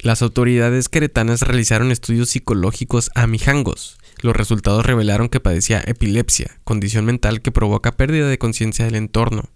las 0.01 0.21
autoridades 0.21 0.89
queretanas 0.89 1.41
realizaron 1.41 1.91
estudios 1.91 2.29
psicológicos 2.29 3.11
a 3.15 3.27
Mijangos. 3.27 3.97
Los 4.21 4.35
resultados 4.35 4.85
revelaron 4.85 5.29
que 5.29 5.39
padecía 5.39 5.83
epilepsia, 5.85 6.59
condición 6.63 7.05
mental 7.05 7.41
que 7.41 7.51
provoca 7.51 7.93
pérdida 7.93 8.27
de 8.27 8.37
conciencia 8.37 8.85
del 8.85 8.95
entorno. 8.95 9.49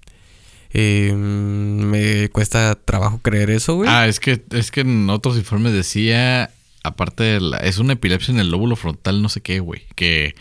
Eh, 0.74 1.14
me 1.14 2.30
cuesta 2.30 2.76
trabajo 2.76 3.20
creer 3.22 3.52
eso, 3.52 3.76
güey. 3.76 3.90
Ah, 3.90 4.08
es 4.08 4.20
que, 4.20 4.44
es 4.52 4.72
que 4.72 4.82
en 4.82 5.10
otros 5.10 5.38
informes 5.38 5.74
decía, 5.74 6.50
aparte 6.84 7.24
de 7.24 7.40
la, 7.40 7.58
es 7.58 7.78
una 7.78 7.94
epilepsia 7.94 8.34
en 8.34 8.40
el 8.40 8.50
lóbulo 8.50 8.76
frontal, 8.76 9.22
no 9.22 9.30
sé 9.30 9.42
qué, 9.42 9.60
güey. 9.60 9.84
Que, 9.96 10.36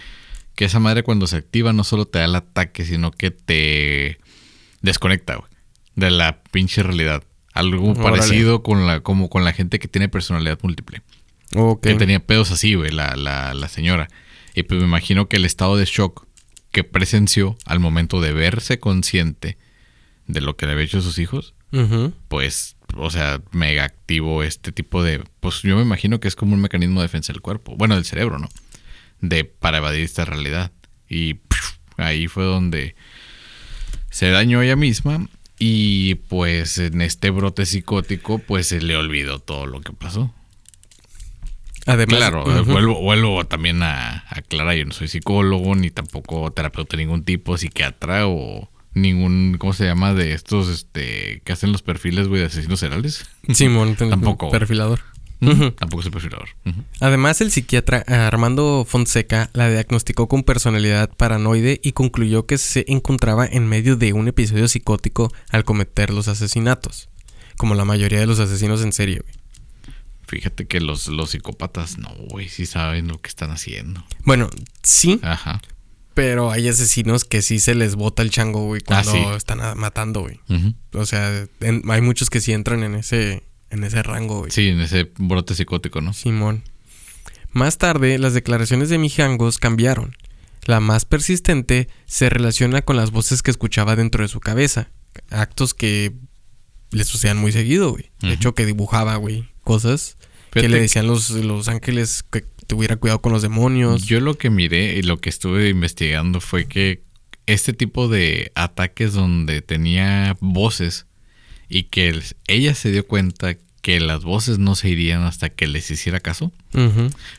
que 0.55 0.65
esa 0.65 0.81
madre 0.81 1.03
cuando 1.03 1.27
se 1.27 1.37
activa 1.37 1.73
no 1.75 1.85
solo 1.85 2.07
te 2.07 2.19
da 2.19 2.25
el 2.25 2.35
ataque, 2.35 2.85
sino 2.87 3.11
que 3.11 3.31
te 3.31 4.19
desconecta, 4.81 5.37
güey. 5.37 5.51
De 5.97 6.11
la 6.11 6.43
pinche 6.51 6.83
realidad. 6.83 7.23
Algo 7.53 7.91
Órale. 7.91 8.03
parecido 8.03 8.63
con 8.63 8.87
la, 8.87 9.01
como 9.01 9.29
con 9.29 9.45
la 9.45 9.53
gente 9.53 9.79
que 9.79 9.89
tiene 9.89 10.09
personalidad 10.09 10.59
múltiple. 10.63 11.03
Ok. 11.55 11.83
Que 11.83 11.95
tenía 11.95 12.21
pedos 12.21 12.51
así, 12.51 12.75
güey, 12.75 12.91
la, 12.91 13.15
la, 13.17 13.53
la 13.53 13.69
señora. 13.69 14.09
Y 14.55 14.63
pues 14.63 14.81
me 14.81 14.87
imagino 14.87 15.29
que 15.29 15.37
el 15.37 15.45
estado 15.45 15.77
de 15.77 15.85
shock 15.85 16.27
que 16.71 16.85
presenció 16.85 17.59
al 17.67 17.81
momento 17.81 18.23
de 18.23 18.33
verse 18.33 18.79
consciente 18.79 19.59
de 20.27 20.41
lo 20.41 20.57
que 20.57 20.67
le 20.67 20.73
había 20.73 20.85
hecho 20.85 20.99
a 20.99 21.03
sus 21.03 21.19
hijos, 21.19 21.55
pues, 22.29 22.77
o 22.97 23.11
sea, 23.11 23.41
mega 23.53 23.85
activo 23.85 24.43
este 24.43 24.73
tipo 24.73 25.03
de... 25.03 25.25
Pues 25.41 25.63
yo 25.63 25.77
me 25.77 25.83
imagino 25.83 26.21
que 26.21 26.29
es 26.29 26.37
como 26.37 26.55
un 26.55 26.61
mecanismo 26.61 27.01
de 27.01 27.07
defensa 27.07 27.33
del 27.33 27.41
cuerpo. 27.41 27.77
Bueno, 27.77 27.95
del 27.95 28.05
cerebro, 28.05 28.39
¿no? 28.39 28.49
De 29.21 29.45
para 29.45 29.79
evadir 29.79 30.03
esta 30.03 30.25
realidad. 30.27 30.71
Y 31.09 31.37
ahí 31.97 32.29
fue 32.29 32.45
donde 32.45 32.95
se 34.11 34.29
dañó 34.31 34.61
ella 34.61 34.77
misma 34.77 35.27
y 35.59 36.17
pues 36.17 36.77
en 36.79 37.01
este 37.01 37.31
brote 37.31 37.65
psicótico 37.67 38.39
pues 38.39 38.67
se 38.67 38.81
le 38.83 38.97
olvidó 38.97 39.39
todo 39.39 39.65
lo 39.67 39.81
que 39.81 39.93
pasó. 39.93 40.35
Además, 41.87 42.19
Claro, 42.19 42.45
vuelvo, 42.65 43.01
vuelvo 43.01 43.45
también 43.45 43.83
a 43.83 44.25
a 44.29 44.39
aclarar, 44.39 44.77
yo 44.77 44.85
no 44.85 44.93
soy 44.93 45.09
psicólogo 45.09 45.75
ni 45.75 45.91
tampoco 45.91 46.51
terapeuta 46.53 46.97
de 46.97 47.05
ningún 47.05 47.25
tipo, 47.25 47.57
psiquiatra 47.57 48.27
o 48.27 48.71
ningún, 48.95 49.57
¿cómo 49.59 49.73
se 49.73 49.85
llama? 49.85 50.15
De 50.15 50.33
estos 50.35 50.69
este 50.69 51.41
que 51.45 51.53
hacen 51.53 51.73
los 51.73 51.83
perfiles, 51.83 52.29
güey, 52.29 52.41
de 52.41 52.47
asesinos 52.47 52.81
seriales. 52.81 53.25
Simón, 53.53 53.97
Tampoco. 53.97 54.51
Perfilador. 54.51 55.01
Tampoco 55.77 56.03
soy 56.03 56.13
perfilador. 56.13 56.51
Ujú. 56.65 56.85
Además, 57.01 57.41
el 57.41 57.51
psiquiatra 57.51 58.05
Armando 58.07 58.87
Fonseca 58.89 59.51
la 59.55 59.69
diagnosticó 59.69 60.29
con 60.29 60.45
personalidad 60.45 61.11
paranoide 61.17 61.81
y 61.83 61.93
concluyó 61.93 62.47
que 62.47 62.59
se 62.59 62.85
encontraba 62.87 63.45
en 63.45 63.67
medio 63.67 63.97
de 63.97 64.13
un 64.13 64.29
episodio 64.29 64.69
psicótico 64.69 65.33
al 65.51 65.65
cometer 65.65 66.11
los 66.11 66.29
asesinatos, 66.29 67.09
como 67.57 67.75
la 67.75 67.85
mayoría 67.85 68.21
de 68.21 68.27
los 68.27 68.39
asesinos 68.39 68.83
en 68.83 68.93
serie. 68.93 69.19
güey. 69.21 69.35
Fíjate 70.29 70.67
que 70.67 70.81
los, 70.81 71.09
los 71.09 71.31
psicópatas 71.31 71.99
no, 71.99 72.11
güey, 72.31 72.49
sí 72.49 72.65
saben 72.65 73.09
lo 73.09 73.19
que 73.21 73.29
están 73.29 73.51
haciendo. 73.51 74.05
Bueno, 74.25 74.49
sí, 74.85 75.19
Ajá. 75.25 75.61
Pero 76.15 76.51
hay 76.51 76.69
asesinos 76.69 77.25
que 77.25 77.43
sí 77.43 77.59
se 77.59 77.75
les 77.75 77.95
bota 77.95 78.23
el 78.23 78.31
chango, 78.31 78.65
güey, 78.67 78.81
cuando 78.81 79.11
Ah, 79.11 79.15
sí. 79.15 79.37
están 79.37 79.79
matando, 79.79 80.21
güey. 80.23 80.41
O 80.95 81.07
sea, 81.07 81.47
en- 81.61 81.83
hay 81.91 82.01
muchos 82.01 82.31
que 82.31 82.41
sí 82.41 82.53
entran 82.53 82.83
en 82.83 82.95
ese, 82.95 83.43
en 83.71 83.85
ese 83.85 84.03
rango, 84.03 84.41
güey. 84.41 84.51
Sí, 84.51 84.69
en 84.69 84.81
ese 84.81 85.11
brote 85.19 85.55
psicótico, 85.55 86.01
¿no? 86.01 86.13
Simón. 86.13 86.65
Más 87.51 87.79
tarde, 87.79 88.19
las 88.19 88.35
declaraciones 88.35 88.89
de 88.89 88.99
Mijangos 88.99 89.59
cambiaron. 89.59 90.17
La 90.65 90.81
más 90.81 91.05
persistente 91.05 91.89
se 92.07 92.29
relaciona 92.31 92.83
con 92.83 92.97
las 92.97 93.11
voces 93.11 93.43
que 93.43 93.51
escuchaba 93.51 93.97
dentro 93.97 94.23
de 94.23 94.29
su 94.29 94.41
cabeza. 94.41 94.91
Actos 95.31 95.75
que 95.75 96.15
le 96.91 97.05
sucedían 97.05 97.37
muy 97.39 97.53
seguido, 97.53 97.91
güey. 97.91 98.11
De 98.21 98.33
hecho, 98.35 98.55
que 98.55 98.65
dibujaba, 98.65 99.17
güey, 99.17 99.49
cosas 99.63 100.17
que 100.51 100.69
le 100.69 100.81
decían 100.81 101.07
los, 101.07 101.31
los 101.31 101.69
ángeles 101.69 102.23
que 102.31 102.45
tuviera 102.67 102.97
cuidado 102.97 103.21
con 103.21 103.33
los 103.33 103.43
demonios. 103.43 104.05
Yo 104.05 104.21
lo 104.21 104.37
que 104.37 104.51
miré 104.51 104.97
y 104.97 105.03
lo 105.03 105.19
que 105.19 105.29
estuve 105.31 105.69
investigando 105.69 106.41
fue 106.41 106.67
que 106.67 107.03
este 107.47 107.73
tipo 107.73 108.09
de 108.09 108.53
ataques 108.55 109.13
donde 109.13 109.63
tenía 109.63 110.37
voces 110.41 111.07
y 111.69 111.85
que 111.85 112.09
el- 112.09 112.23
ella 112.47 112.75
se 112.75 112.91
dio 112.93 113.07
cuenta 113.07 113.57
que 113.81 113.99
las 113.99 114.23
voces 114.23 114.59
no 114.59 114.75
se 114.77 114.91
irían 114.91 115.23
hasta 115.23 115.49
que 115.49 115.67
les 115.67 115.91
hiciera 115.91 116.21
caso, 116.21 116.53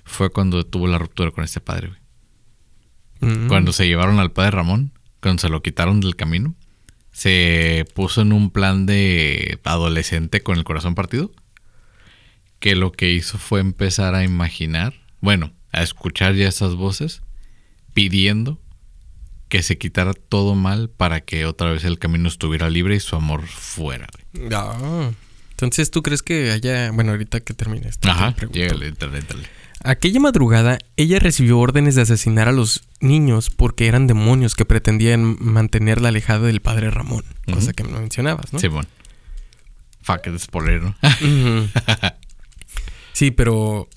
fue 0.03 0.29
cuando 0.29 0.65
tuvo 0.65 0.88
la 0.88 0.97
ruptura 0.97 1.31
con 1.31 1.43
este 1.45 1.62
padre. 1.62 1.91
Mm. 3.21 3.47
Cuando 3.47 3.71
se 3.71 3.88
llevaron 3.88 4.19
al 4.19 4.31
padre 4.33 4.51
Ramón, 4.51 4.91
cuando 5.21 5.39
se 5.41 5.47
lo 5.49 5.62
quitaron 5.63 6.01
del 6.01 6.17
camino, 6.17 6.53
se 7.13 7.86
puso 7.93 8.21
en 8.21 8.33
un 8.33 8.49
plan 8.49 8.86
de 8.86 9.59
adolescente 9.63 10.41
con 10.43 10.57
el 10.57 10.65
corazón 10.65 10.95
partido, 10.95 11.31
que 12.59 12.75
lo 12.75 12.91
que 12.91 13.12
hizo 13.12 13.38
fue 13.38 13.62
empezar 13.62 14.15
a 14.15 14.23
imaginar, 14.23 14.93
bueno, 15.23 15.53
a 15.71 15.81
escuchar 15.83 16.36
ya 16.36 16.49
esas 16.49 16.75
voces, 16.75 17.21
pidiendo 17.93 18.59
que 19.47 19.63
se 19.63 19.77
quitara 19.77 20.13
todo 20.13 20.53
mal 20.53 20.89
para 20.89 21.21
que 21.21 21.45
otra 21.45 21.71
vez 21.71 21.86
el 21.86 21.97
camino 21.97 22.27
estuviera 22.27 22.69
libre 22.69 22.97
y 22.97 22.99
su 22.99 23.15
amor 23.15 23.47
fuera. 23.47 24.09
Entonces, 25.51 25.91
¿tú 25.91 26.03
crees 26.03 26.23
que 26.23 26.51
haya... 26.51 26.91
Bueno, 26.91 27.12
ahorita 27.12 27.39
que 27.39 27.53
termine 27.53 27.88
esto. 27.88 28.12
Ajá, 28.12 28.36
llégale, 28.51 28.91
dale, 28.91 29.21
dale. 29.21 29.43
Aquella 29.86 30.19
madrugada, 30.19 30.77
ella 30.97 31.19
recibió 31.19 31.57
órdenes 31.57 31.95
de 31.95 32.01
asesinar 32.01 32.49
a 32.49 32.51
los 32.51 32.83
niños 32.99 33.49
porque 33.49 33.88
eran 33.88 34.07
demonios 34.07 34.55
que 34.55 34.65
pretendían 34.65 35.38
mantenerla 35.39 36.09
alejada 36.09 36.47
del 36.47 36.59
padre 36.59 36.91
Ramón. 36.91 37.23
Cosa 37.49 37.71
que 37.71 37.86
me 37.86 37.97
mencionabas, 37.97 38.51
¿no? 38.51 38.59
Simón. 38.59 38.88
Fuck, 40.01 40.27
es 40.27 40.41
spoiler, 40.41 40.81
¿no? 40.81 40.95
Sí, 43.13 43.31
pero... 43.31 43.88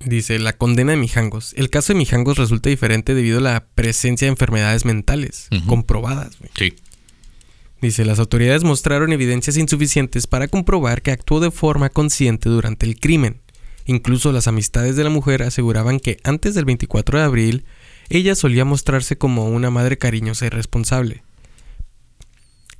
Dice, 0.00 0.38
la 0.38 0.52
condena 0.52 0.92
de 0.92 0.98
Mijangos. 0.98 1.54
El 1.56 1.70
caso 1.70 1.92
de 1.92 1.98
Mijangos 1.98 2.38
resulta 2.38 2.68
diferente 2.68 3.14
debido 3.14 3.38
a 3.38 3.42
la 3.42 3.66
presencia 3.74 4.26
de 4.26 4.32
enfermedades 4.32 4.84
mentales 4.84 5.48
comprobadas. 5.66 6.36
sí. 6.56 6.74
Dice, 7.82 8.06
las 8.06 8.18
autoridades 8.18 8.64
mostraron 8.64 9.12
evidencias 9.12 9.58
insuficientes 9.58 10.26
para 10.26 10.48
comprobar 10.48 11.02
que 11.02 11.10
actuó 11.10 11.40
de 11.40 11.50
forma 11.50 11.90
consciente 11.90 12.48
durante 12.48 12.86
el 12.86 12.98
crimen. 12.98 13.42
Incluso 13.84 14.32
las 14.32 14.48
amistades 14.48 14.96
de 14.96 15.04
la 15.04 15.10
mujer 15.10 15.42
aseguraban 15.42 16.00
que 16.00 16.16
antes 16.24 16.54
del 16.54 16.64
24 16.64 17.18
de 17.18 17.24
abril, 17.24 17.64
ella 18.08 18.34
solía 18.34 18.64
mostrarse 18.64 19.18
como 19.18 19.48
una 19.48 19.70
madre 19.70 19.98
cariñosa 19.98 20.46
y 20.46 20.48
responsable. 20.48 21.22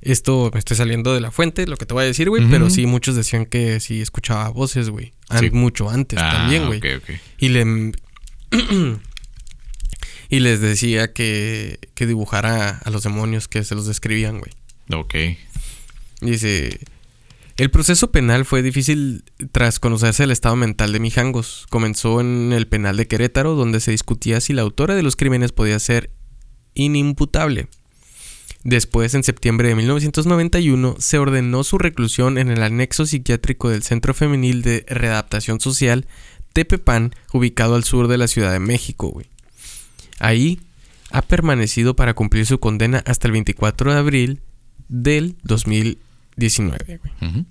Esto 0.01 0.51
me 0.53 0.59
estoy 0.59 0.77
saliendo 0.77 1.13
de 1.13 1.21
la 1.21 1.31
fuente, 1.31 1.65
lo 1.67 1.75
que 1.77 1.85
te 1.85 1.93
voy 1.93 2.03
a 2.03 2.07
decir, 2.07 2.29
güey, 2.29 2.47
pero 2.49 2.69
sí, 2.69 2.85
muchos 2.85 3.15
decían 3.15 3.45
que 3.45 3.79
sí 3.79 4.01
escuchaba 4.01 4.47
voces, 4.49 4.89
güey. 4.89 5.13
Sí. 5.39 5.49
Mucho 5.51 5.89
antes 5.89 6.19
Ah, 6.21 6.31
también, 6.33 6.67
güey. 6.67 6.79
ok, 6.79 6.85
ok. 7.03 7.15
Y 7.39 7.49
le... 7.49 7.91
y 10.29 10.39
les 10.39 10.61
decía 10.61 11.13
que, 11.13 11.79
que 11.95 12.05
dibujara 12.05 12.77
a 12.83 12.89
los 12.89 13.03
demonios 13.03 13.47
que 13.47 13.63
se 13.63 13.75
los 13.75 13.85
describían, 13.87 14.39
güey. 14.39 14.51
Ok. 14.93 15.15
Dice, 16.21 16.79
el 17.57 17.71
proceso 17.71 18.11
penal 18.11 18.45
fue 18.45 18.61
difícil 18.61 19.23
tras 19.51 19.79
conocerse 19.79 20.23
el 20.23 20.31
estado 20.31 20.55
mental 20.55 20.91
de 20.93 20.99
Mijangos. 20.99 21.65
Comenzó 21.69 22.21
en 22.21 22.53
el 22.53 22.67
penal 22.67 22.97
de 22.97 23.07
Querétaro, 23.07 23.55
donde 23.55 23.79
se 23.79 23.91
discutía 23.91 24.41
si 24.41 24.53
la 24.53 24.61
autora 24.63 24.95
de 24.95 25.03
los 25.03 25.15
crímenes 25.15 25.51
podía 25.53 25.79
ser 25.79 26.11
inimputable. 26.73 27.67
Después, 28.63 29.13
en 29.13 29.23
septiembre 29.23 29.69
de 29.69 29.75
1991, 29.75 30.95
se 30.99 31.17
ordenó 31.17 31.63
su 31.63 31.77
reclusión 31.77 32.37
en 32.37 32.49
el 32.49 32.63
anexo 32.63 33.05
psiquiátrico 33.05 33.69
del 33.69 33.83
Centro 33.83 34.13
Femenil 34.13 34.61
de 34.61 34.85
Readaptación 34.87 35.59
Social 35.59 36.05
Tepepan, 36.53 37.13
ubicado 37.33 37.75
al 37.75 37.83
sur 37.83 38.07
de 38.07 38.17
la 38.17 38.27
Ciudad 38.27 38.51
de 38.51 38.59
México, 38.59 39.09
güey. 39.09 39.27
Ahí 40.19 40.59
ha 41.11 41.21
permanecido 41.21 41.95
para 41.95 42.13
cumplir 42.13 42.45
su 42.45 42.59
condena 42.59 43.03
hasta 43.05 43.27
el 43.27 43.33
24 43.33 43.93
de 43.93 43.99
abril 43.99 44.41
del 44.89 45.35
2019. 45.43 46.77
güey. 46.87 47.31
Ujú. 47.31 47.45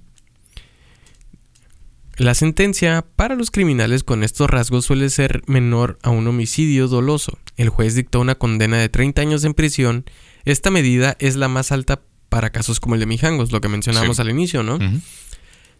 La 2.19 2.35
sentencia 2.35 3.05
para 3.15 3.35
los 3.35 3.51
criminales 3.51 4.03
con 4.03 4.25
estos 4.25 4.49
rasgos 4.49 4.87
suele 4.87 5.11
ser 5.11 5.43
menor 5.47 5.99
a 6.03 6.09
un 6.09 6.27
homicidio 6.27 6.89
doloso. 6.89 7.39
El 7.59 7.69
juez 7.69 7.95
dictó 7.95 8.21
una 8.21 8.37
condena 8.37 8.79
de 8.79 8.89
30 8.89 9.21
años 9.21 9.45
en 9.45 9.53
prisión. 9.53 10.07
Esta 10.47 10.71
medida 10.71 11.17
es 11.21 11.37
la 11.37 11.49
más 11.49 11.73
alta 11.73 12.01
para 12.31 12.51
casos 12.51 12.81
como 12.81 12.95
el 12.95 13.01
de 13.01 13.07
Mijangos, 13.07 13.53
lo 13.53 13.61
que 13.61 13.69
mencionábamos 13.69 14.17
Sí. 14.17 14.23
al 14.23 14.31
inicio, 14.31 14.63
¿no? 14.63 14.79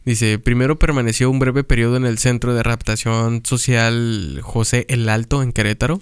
Dice, 0.05 0.39
primero 0.39 0.79
permaneció 0.79 1.31
un 1.31 1.39
breve 1.41 1.65
periodo 1.65 1.97
en 1.97 2.05
el 2.07 2.19
Centro 2.19 2.55
de 2.55 2.61
Adaptación 2.61 3.43
Social 3.45 4.39
José 4.43 4.87
El 4.89 5.09
Alto 5.09 5.43
en 5.43 5.53
Querétaro. 5.53 6.01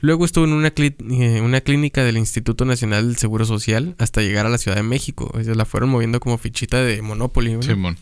Luego 0.00 0.24
estuvo 0.24 0.44
en 0.44 0.52
una, 0.52 0.72
eh, 0.76 1.40
una 1.40 1.60
clínica 1.60 2.02
del 2.04 2.16
Instituto 2.18 2.64
Nacional 2.64 3.06
del 3.06 3.16
Seguro 3.16 3.44
Social 3.44 3.94
hasta 3.98 4.20
llegar 4.20 4.46
a 4.46 4.50
la 4.50 4.58
Ciudad 4.58 4.76
de 4.76 4.82
México. 4.82 5.32
Sea, 5.42 5.54
la 5.54 5.64
fueron 5.64 5.90
moviendo 5.90 6.18
como 6.20 6.38
fichita 6.38 6.82
de 6.82 7.00
Monopoly. 7.02 7.54
¿no? 7.54 7.62
Simón. 7.62 7.96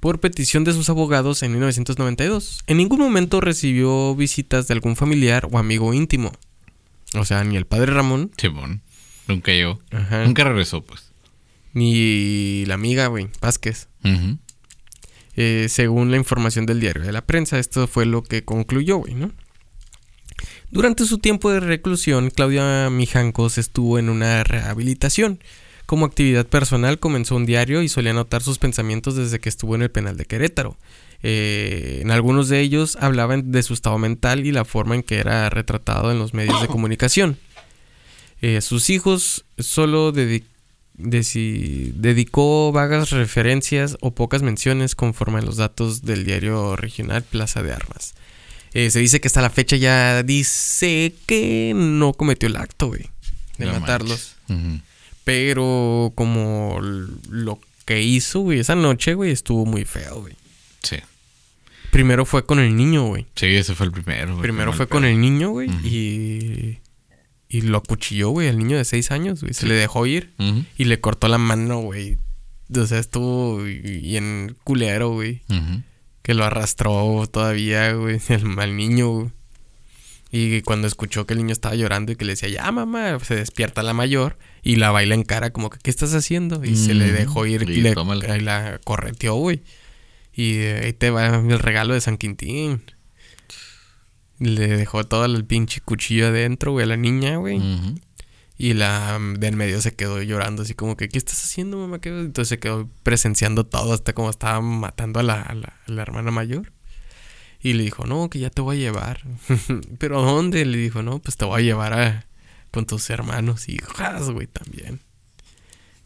Por 0.00 0.20
petición 0.20 0.64
de 0.64 0.72
sus 0.72 0.88
abogados 0.88 1.42
en 1.42 1.52
1992. 1.52 2.60
En 2.66 2.76
ningún 2.78 2.98
momento 3.00 3.40
recibió 3.40 4.14
visitas 4.14 4.68
de 4.68 4.74
algún 4.74 4.96
familiar 4.96 5.48
o 5.50 5.58
amigo 5.58 5.92
íntimo. 5.92 6.32
O 7.14 7.24
sea, 7.24 7.44
ni 7.44 7.56
el 7.56 7.66
padre 7.66 7.92
Ramón, 7.92 8.30
Simón. 8.38 8.80
Nunca 9.28 9.52
llegó. 9.52 9.80
Ajá. 9.90 10.24
Nunca 10.24 10.44
regresó, 10.44 10.82
pues. 10.82 11.12
ni 11.72 12.64
la 12.66 12.74
amiga, 12.74 13.06
güey, 13.06 13.28
Vázquez. 13.40 13.88
Eh, 15.34 15.66
según 15.68 16.10
la 16.10 16.18
información 16.18 16.66
del 16.66 16.80
diario 16.80 17.02
de 17.02 17.12
la 17.12 17.24
prensa, 17.24 17.58
esto 17.58 17.86
fue 17.86 18.04
lo 18.04 18.22
que 18.22 18.44
concluyó, 18.44 18.98
güey, 18.98 19.14
¿no? 19.14 19.32
Durante 20.70 21.04
su 21.04 21.18
tiempo 21.18 21.50
de 21.50 21.60
reclusión, 21.60 22.30
Claudia 22.30 22.88
Mijancos 22.90 23.58
estuvo 23.58 23.98
en 23.98 24.08
una 24.08 24.42
rehabilitación. 24.44 25.40
Como 25.86 26.06
actividad 26.06 26.46
personal 26.46 26.98
comenzó 26.98 27.36
un 27.36 27.44
diario 27.44 27.82
y 27.82 27.88
solía 27.88 28.12
anotar 28.12 28.42
sus 28.42 28.58
pensamientos 28.58 29.14
desde 29.14 29.40
que 29.40 29.48
estuvo 29.48 29.74
en 29.74 29.82
el 29.82 29.90
penal 29.90 30.16
de 30.16 30.24
Querétaro. 30.24 30.78
Eh, 31.22 32.00
en 32.02 32.10
algunos 32.10 32.48
de 32.48 32.60
ellos 32.60 32.96
hablaban 33.00 33.52
de 33.52 33.62
su 33.62 33.74
estado 33.74 33.98
mental 33.98 34.46
y 34.46 34.52
la 34.52 34.64
forma 34.64 34.94
en 34.94 35.02
que 35.02 35.18
era 35.18 35.50
retratado 35.50 36.10
en 36.10 36.18
los 36.18 36.34
medios 36.34 36.60
de 36.62 36.68
comunicación. 36.68 37.36
Eh, 38.42 38.60
sus 38.60 38.90
hijos 38.90 39.44
solo 39.58 40.12
dedicó 40.12 40.72
vagas 42.72 43.10
referencias 43.10 43.96
o 44.00 44.14
pocas 44.14 44.42
menciones 44.42 44.94
conforme 44.94 45.38
a 45.38 45.42
los 45.42 45.56
datos 45.56 46.02
del 46.02 46.24
diario 46.24 46.76
regional 46.76 47.22
Plaza 47.22 47.62
de 47.62 47.72
Armas. 47.72 48.14
Eh, 48.74 48.90
se 48.90 48.98
dice 48.98 49.20
que 49.20 49.28
hasta 49.28 49.42
la 49.42 49.50
fecha 49.50 49.76
ya 49.76 50.22
dice 50.24 51.14
que 51.26 51.72
no 51.74 52.14
cometió 52.14 52.48
el 52.48 52.56
acto, 52.56 52.88
güey, 52.88 53.08
de 53.58 53.66
No 53.66 53.78
matarlos. 53.78 54.34
Pero 55.24 56.12
como 56.16 56.80
lo 56.80 57.60
que 57.84 58.02
hizo, 58.02 58.40
güey, 58.40 58.58
esa 58.58 58.74
noche, 58.74 59.14
güey, 59.14 59.30
estuvo 59.30 59.64
muy 59.66 59.84
feo, 59.84 60.22
güey. 60.22 60.34
Sí. 60.82 60.96
Primero 61.92 62.24
fue 62.24 62.44
con 62.44 62.58
el 62.58 62.74
niño, 62.74 63.06
güey. 63.06 63.26
Sí, 63.36 63.46
ese 63.46 63.74
fue 63.76 63.86
el 63.86 63.92
primero. 63.92 64.32
güey, 64.32 64.42
Primero 64.42 64.72
fue 64.72 64.88
con 64.88 65.04
el 65.04 65.20
niño, 65.20 65.50
güey, 65.50 65.70
y... 65.84 66.78
Y 67.54 67.60
lo 67.60 67.76
acuchilló, 67.78 68.30
güey, 68.30 68.48
el 68.48 68.56
niño 68.56 68.78
de 68.78 68.84
seis 68.86 69.10
años, 69.10 69.42
güey. 69.42 69.52
Se 69.52 69.62
Sí. 69.62 69.66
le 69.66 69.74
dejó 69.74 70.06
ir 70.06 70.32
y 70.78 70.84
le 70.84 71.00
cortó 71.00 71.28
la 71.28 71.36
mano, 71.36 71.80
güey. 71.80 72.16
O 72.74 72.86
sea, 72.86 72.98
estuvo 72.98 73.58
bien 73.62 74.56
culero, 74.64 75.10
güey. 75.10 75.42
Que 76.22 76.32
lo 76.34 76.44
arrastró 76.44 77.26
todavía, 77.30 77.92
güey, 77.92 78.18
el 78.30 78.46
mal 78.46 78.74
niño, 78.76 79.10
güey. 79.10 79.30
Y 80.34 80.62
cuando 80.62 80.86
escuchó 80.86 81.26
que 81.26 81.34
el 81.34 81.40
niño 81.40 81.52
estaba 81.52 81.74
llorando 81.74 82.10
y 82.10 82.16
que 82.16 82.24
le 82.24 82.32
decía, 82.32 82.48
ya 82.48 82.72
mamá, 82.72 83.18
se 83.22 83.34
despierta 83.34 83.82
la 83.82 83.92
mayor 83.92 84.38
y 84.62 84.76
la 84.76 84.90
baila 84.90 85.14
en 85.14 85.24
cara 85.24 85.50
como 85.52 85.68
que, 85.68 85.78
¿qué 85.82 85.90
estás 85.90 86.14
haciendo? 86.14 86.64
Y 86.64 86.76
se 86.76 86.94
le 86.94 87.12
dejó 87.12 87.44
ir 87.44 87.68
y 87.68 87.74
y 87.74 87.80
le, 87.82 87.94
la 88.40 88.80
correteó, 88.82 89.34
güey. 89.34 89.60
Y 90.32 90.54
eh, 90.60 90.80
ahí 90.86 90.92
te 90.94 91.10
va 91.10 91.26
el 91.26 91.58
regalo 91.58 91.92
de 91.92 92.00
San 92.00 92.16
Quintín. 92.16 92.80
Le 94.42 94.66
dejó 94.68 95.04
todo 95.04 95.24
el 95.24 95.44
pinche 95.44 95.80
cuchillo 95.80 96.28
adentro, 96.28 96.72
güey, 96.72 96.84
a 96.84 96.86
la 96.88 96.96
niña, 96.96 97.36
güey. 97.36 97.60
Y 98.58 98.74
la 98.74 99.18
mm, 99.18 99.34
de 99.34 99.46
en 99.48 99.56
medio 99.56 99.80
se 99.80 99.94
quedó 99.94 100.22
llorando 100.22 100.62
así 100.62 100.74
como 100.74 100.96
que, 100.96 101.08
¿qué 101.08 101.18
estás 101.18 101.42
haciendo, 101.44 101.78
mamá? 101.78 102.00
¿Qué-?" 102.00 102.10
Entonces 102.10 102.48
se 102.48 102.58
quedó 102.58 102.88
presenciando 103.02 103.64
todo 103.64 103.92
hasta 103.94 104.12
como 104.12 104.30
estaba 104.30 104.60
matando 104.60 105.20
a 105.20 105.22
la, 105.22 105.40
a 105.42 105.54
la- 105.54 105.74
a 105.86 105.90
la 105.92 106.02
hermana 106.02 106.30
mayor. 106.30 106.72
Y 107.60 107.74
le 107.74 107.84
dijo, 107.84 108.06
no, 108.06 108.28
que 108.28 108.40
ya 108.40 108.50
te 108.50 108.60
voy 108.60 108.76
a 108.76 108.80
llevar. 108.80 109.20
¿Pero 109.98 110.20
a 110.20 110.24
dónde? 110.24 110.64
Le 110.64 110.78
dijo, 110.78 111.02
no, 111.02 111.20
pues 111.20 111.36
te 111.36 111.44
voy 111.44 111.60
a 111.62 111.64
llevar 111.64 111.92
a, 111.92 112.26
con 112.72 112.86
tus 112.86 113.08
hermanos 113.10 113.68
y 113.68 113.74
hijas, 113.74 114.30
güey, 114.30 114.48
también. 114.48 115.00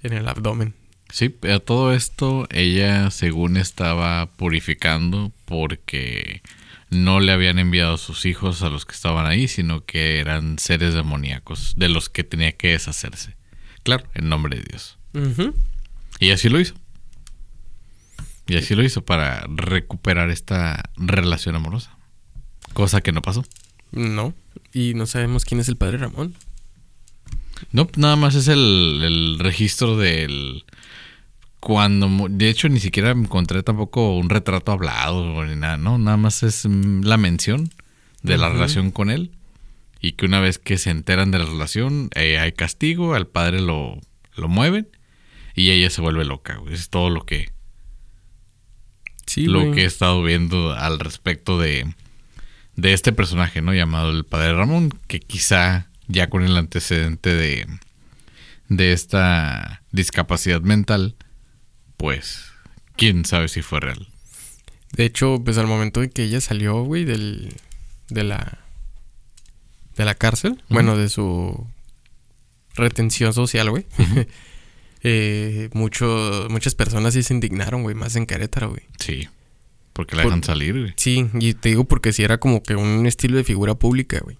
En 0.03 0.12
el 0.12 0.29
abdomen. 0.29 0.75
Sí, 1.11 1.29
pero 1.31 1.61
todo 1.61 1.94
esto 1.94 2.46
ella 2.51 3.11
según 3.11 3.57
estaba 3.57 4.27
purificando 4.33 5.33
porque 5.46 6.42
no 6.90 7.20
le 7.20 7.33
habían 7.33 7.59
enviado 7.59 7.96
sus 7.96 8.27
hijos 8.27 8.62
a 8.62 8.70
los 8.70 8.85
que 8.85 8.92
estaban 8.92 9.27
ahí, 9.27 9.49
sino 9.49 9.85
que 9.85 10.20
eran 10.20 10.59
seres 10.59 10.94
demoníacos 10.94 11.75
de 11.77 11.88
los 11.88 12.09
que 12.09 12.25
tenía 12.25 12.53
que 12.53 12.70
deshacerse. 12.70 13.37
Claro, 13.83 14.05
en 14.14 14.29
nombre 14.29 14.57
de 14.57 14.64
Dios. 14.70 14.99
Y 16.20 16.31
así 16.31 16.49
lo 16.49 16.61
hizo. 16.61 16.75
Y 18.46 18.57
así 18.57 18.75
lo 18.75 18.85
hizo 18.85 19.05
para 19.05 19.44
recuperar 19.49 20.31
esta 20.31 20.90
relación 20.96 21.57
amorosa. 21.57 21.96
Cosa 22.72 23.01
que 23.01 23.12
no 23.12 23.22
pasó. 23.22 23.44
No. 23.90 24.35
Y 24.72 24.94
no 24.94 25.07
sabemos 25.07 25.44
quién 25.44 25.61
es 25.61 25.68
el 25.68 25.77
padre 25.77 25.99
Ramón. 25.99 26.35
No, 27.72 27.88
nada 27.96 28.16
más 28.16 28.35
es 28.35 28.49
el, 28.49 29.01
el 29.03 29.38
registro 29.38 29.96
del... 29.96 30.64
Cuando... 31.60 32.26
De 32.28 32.48
hecho, 32.48 32.68
ni 32.68 32.80
siquiera 32.80 33.10
encontré 33.10 33.62
tampoco 33.62 34.16
un 34.16 34.28
retrato 34.30 34.72
hablado 34.72 35.44
ni 35.44 35.56
nada, 35.56 35.76
¿no? 35.76 35.98
Nada 35.98 36.16
más 36.16 36.42
es 36.42 36.66
mm, 36.66 37.02
la 37.02 37.16
mención 37.16 37.70
de 38.22 38.38
la 38.38 38.48
relación 38.50 38.90
con 38.90 39.10
él. 39.10 39.30
Y 40.00 40.12
que 40.12 40.26
una 40.26 40.40
vez 40.40 40.58
que 40.58 40.78
se 40.78 40.90
enteran 40.90 41.30
de 41.30 41.38
la 41.38 41.46
relación, 41.46 42.10
eh, 42.14 42.38
hay 42.38 42.52
castigo, 42.52 43.14
al 43.14 43.26
padre 43.26 43.60
lo, 43.60 43.98
lo 44.36 44.48
mueven 44.48 44.88
y 45.54 45.70
ella 45.70 45.90
se 45.90 46.00
vuelve 46.02 46.24
loca. 46.24 46.56
güey. 46.56 46.74
Es 46.74 46.90
todo 46.90 47.10
lo 47.10 47.24
que, 47.24 47.50
Sí, 49.26 49.46
lo 49.46 49.60
güey. 49.60 49.72
que 49.72 49.82
he 49.82 49.86
estado 49.86 50.22
viendo 50.22 50.72
al 50.74 51.00
respecto 51.00 51.58
de, 51.58 51.92
de 52.76 52.92
este 52.92 53.12
personaje, 53.12 53.62
¿no? 53.62 53.74
Llamado 53.74 54.10
el 54.10 54.24
Padre 54.24 54.54
Ramón, 54.54 54.90
que 55.08 55.18
quizá 55.18 55.88
ya 56.06 56.28
con 56.28 56.44
el 56.44 56.56
antecedente 56.56 57.34
de, 57.34 57.66
de 58.68 58.92
esta 58.92 59.82
discapacidad 59.90 60.60
mental, 60.60 61.16
pues, 61.96 62.46
quién 62.96 63.24
sabe 63.24 63.48
si 63.48 63.62
fue 63.62 63.80
real. 63.80 64.09
De 64.92 65.04
hecho, 65.04 65.40
pues 65.44 65.59
al 65.59 65.66
momento 65.66 66.02
en 66.02 66.11
que 66.11 66.24
ella 66.24 66.40
salió, 66.40 66.82
güey, 66.82 67.04
del, 67.04 67.54
de 68.09 68.24
la, 68.24 68.59
de 69.96 70.04
la 70.04 70.14
cárcel, 70.14 70.62
bueno, 70.68 70.96
de 70.96 71.09
su 71.09 71.66
retención 72.74 73.32
social, 73.32 73.70
güey, 73.70 73.87
eh, 75.02 75.68
mucho, 75.72 76.46
muchas 76.50 76.74
personas 76.74 77.14
sí 77.14 77.22
se 77.22 77.35
indignaron, 77.35 77.82
güey, 77.82 77.94
más 77.94 78.16
en 78.16 78.26
Querétaro, 78.26 78.70
güey. 78.70 78.82
Sí. 78.98 79.28
Porque 79.92 80.14
la 80.16 80.22
Por- 80.22 80.32
dejan 80.32 80.44
salir, 80.44 80.78
güey. 80.78 80.94
Sí, 80.96 81.26
y 81.40 81.54
te 81.54 81.70
digo 81.70 81.85
porque 81.85 82.12
sí 82.12 82.22
era 82.22 82.38
como 82.38 82.62
que 82.62 82.76
un 82.76 83.06
estilo 83.06 83.37
de 83.38 83.44
figura 83.44 83.74
pública, 83.74 84.20
güey. 84.22 84.38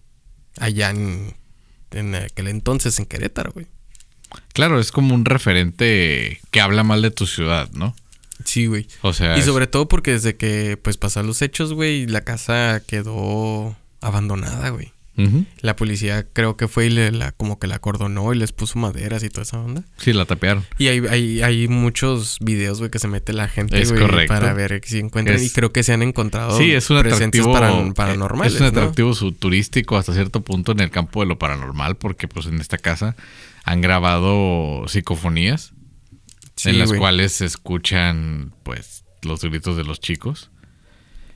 Allá 0.59 0.91
en, 0.91 1.35
en 1.93 2.15
aquel 2.15 2.49
entonces 2.49 2.99
en 2.99 3.07
Querétaro, 3.07 3.53
güey. 3.53 3.67
Claro, 4.53 4.81
es 4.81 4.93
como 4.93 5.15
un 5.15 5.25
referente 5.25 6.41
que 6.51 6.61
habla 6.61 6.83
mal 6.85 7.03
de 7.03 7.11
tu 7.11 7.27
ciudad, 7.27 7.71
¿no? 7.73 7.95
Sí, 8.45 8.67
güey. 8.67 8.87
O 9.03 9.13
sea, 9.13 9.37
Y 9.37 9.41
es- 9.41 9.47
sobre 9.47 9.67
todo 9.67 9.89
porque 9.89 10.13
desde 10.13 10.37
que 10.37 10.79
pues 10.81 10.97
pasaron 10.97 11.27
los 11.27 11.43
hechos, 11.43 11.73
güey, 11.73 12.07
la 12.07 12.21
casa 12.23 12.83
quedó 12.87 13.77
abandonada, 14.01 14.69
güey. 14.71 14.93
La 15.63 15.77
policía 15.77 16.27
creo 16.31 16.59
que 16.59 16.69
fue 16.69 16.89
y 16.89 16.91
le, 16.91 17.11
la, 17.11 17.33
como 17.33 17.59
que 17.59 17.67
la 17.67 17.77
acordonó 17.77 18.35
y 18.35 18.37
les 18.37 18.53
puso 18.53 18.79
maderas 18.79 19.23
y 19.23 19.31
toda 19.31 19.45
esa 19.45 19.59
onda. 19.59 19.83
sí, 19.97 20.13
la 20.13 20.27
tapearon. 20.27 20.67
Y 20.77 20.89
hay, 20.89 20.99
hay, 21.09 21.41
hay 21.41 21.69
muchos 21.69 22.37
videos, 22.43 22.81
güey, 22.81 22.91
que 22.91 22.99
se 22.99 23.09
mete 23.09 23.33
la 23.33 23.49
gente, 23.49 23.81
Es 23.81 23.91
güey, 23.93 24.03
correcto. 24.05 24.35
para 24.35 24.53
ver 24.53 24.83
si 24.85 24.99
encuentran. 24.99 25.39
Es- 25.39 25.45
y 25.47 25.51
creo 25.55 25.73
que 25.73 25.83
se 25.85 25.95
han 25.95 26.03
encontrado 26.03 26.59
Sí, 26.59 26.71
es 26.71 26.91
un 26.91 26.99
atractivo 26.99 27.51
paran- 27.51 27.95
paranormales, 27.95 28.57
Es 28.57 28.61
un 28.61 28.67
atractivo 28.67 29.15
turístico 29.33 29.97
hasta 29.97 30.13
cierto 30.13 30.43
punto 30.43 30.73
en 30.73 30.81
el 30.81 30.91
campo 30.91 31.21
de 31.21 31.27
lo 31.29 31.39
paranormal, 31.39 31.97
porque 31.97 32.29
pues 32.29 32.45
en 32.45 32.61
esta 32.61 32.77
casa 32.77 33.17
han 33.67 33.81
grabado 33.83 34.85
psicofonías 34.89 35.75
Sí, 36.57 36.71
en 36.71 36.79
las 36.79 36.93
cuales 36.95 37.33
se 37.33 37.45
escuchan 37.45 38.55
pues 38.63 39.05
los 39.23 39.43
gritos 39.43 39.77
de 39.77 39.85
los 39.85 40.01
chicos 40.01 40.51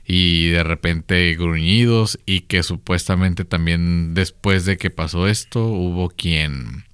y 0.03 0.49
de 0.49 0.63
repente 0.63 1.35
gruñidos 1.35 2.19
y 2.25 2.41
que 2.41 2.63
supuestamente 2.63 3.45
también 3.45 4.15
después 4.15 4.65
de 4.65 4.77
que 4.77 4.89
pasó 4.89 5.27
esto 5.27 5.63
hubo 5.67 6.09
quien 6.09 6.85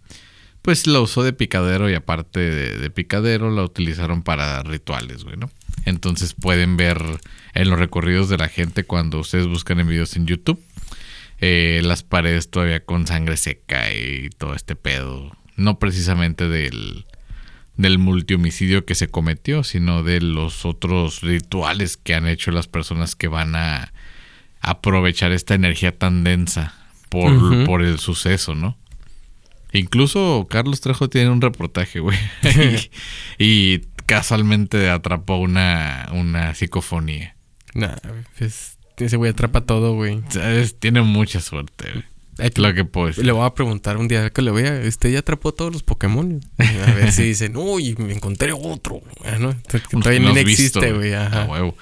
pues 0.61 0.87
la 0.87 0.99
usó 0.99 1.23
de 1.23 1.31
picadero 1.31 1.89
y 1.89 1.93
aparte 1.93 2.41
de, 2.41 2.77
de 2.77 2.89
picadero 2.89 3.49
la 3.49 3.63
utilizaron 3.63 4.23
para 4.23 4.61
rituales, 4.63 5.23
güey, 5.23 5.37
¿no? 5.37 5.49
Entonces 5.85 6.33
pueden 6.33 6.75
ver 6.75 7.01
en 7.53 7.69
los 7.69 7.79
recorridos 7.79 8.27
de 8.27 8.37
la 8.37 8.49
gente 8.49 8.83
cuando 8.83 9.19
ustedes 9.19 9.47
buscan 9.47 9.79
en 9.79 9.87
videos 9.87 10.17
en 10.17 10.25
YouTube 10.25 10.61
eh, 11.39 11.81
las 11.83 12.03
paredes 12.03 12.49
todavía 12.49 12.83
con 12.83 13.07
sangre 13.07 13.37
seca 13.37 13.91
y 13.93 14.29
todo 14.37 14.53
este 14.55 14.75
pedo. 14.75 15.35
No 15.55 15.79
precisamente 15.79 16.47
del, 16.47 17.05
del 17.75 17.99
multihomicidio 17.99 18.85
que 18.85 18.95
se 18.95 19.07
cometió, 19.07 19.63
sino 19.63 20.03
de 20.03 20.21
los 20.21 20.65
otros 20.65 21.21
rituales 21.21 21.97
que 21.97 22.15
han 22.15 22.27
hecho 22.27 22.51
las 22.51 22.67
personas 22.67 23.15
que 23.15 23.27
van 23.27 23.55
a 23.55 23.93
aprovechar 24.61 25.31
esta 25.31 25.53
energía 25.53 25.97
tan 25.97 26.23
densa 26.23 26.73
por, 27.09 27.65
por 27.65 27.83
el 27.83 27.99
suceso, 27.99 28.55
¿no? 28.55 28.77
Incluso 29.73 30.47
Carlos 30.49 30.81
Trejo 30.81 31.09
tiene 31.09 31.29
un 31.29 31.41
reportaje, 31.41 31.99
güey. 31.99 32.17
y, 32.43 32.89
y 33.37 33.81
casualmente 34.05 34.89
atrapó 34.89 35.37
una, 35.37 36.09
una 36.11 36.55
psicofonía. 36.55 37.35
Nah, 37.73 37.95
pues, 38.37 38.76
ese 39.05 39.17
güey 39.17 39.31
atrapa 39.31 39.61
todo, 39.61 39.93
güey. 39.93 40.21
¿Sabes? 40.29 40.79
Tiene 40.79 41.01
mucha 41.01 41.41
suerte, 41.41 41.91
güey. 41.91 42.05
Lo 42.55 42.73
que 42.73 42.85
puedo 42.85 43.07
decir. 43.07 43.25
Le 43.25 43.31
voy 43.31 43.45
a 43.45 43.53
preguntar 43.53 43.97
un 43.97 44.07
día 44.07 44.29
que 44.29 44.41
lo 44.41 44.53
vea. 44.53 44.81
Usted 44.87 45.11
ya 45.11 45.19
atrapó 45.19 45.53
todos 45.53 45.73
los 45.73 45.83
Pokémon. 45.83 46.41
A 46.59 46.91
ver 46.93 47.11
si 47.11 47.23
dice, 47.23 47.49
no, 47.49 47.79
y 47.79 47.95
me 47.95 48.13
encontré 48.13 48.51
otro. 48.53 49.01
Ah, 49.25 49.37
¿no? 49.39 49.55
Que 49.67 49.79
Todavía 49.79 50.19
No 50.19 50.35
existe, 50.35 50.93
güey. 50.93 51.13
A 51.13 51.47
huevo. 51.49 51.75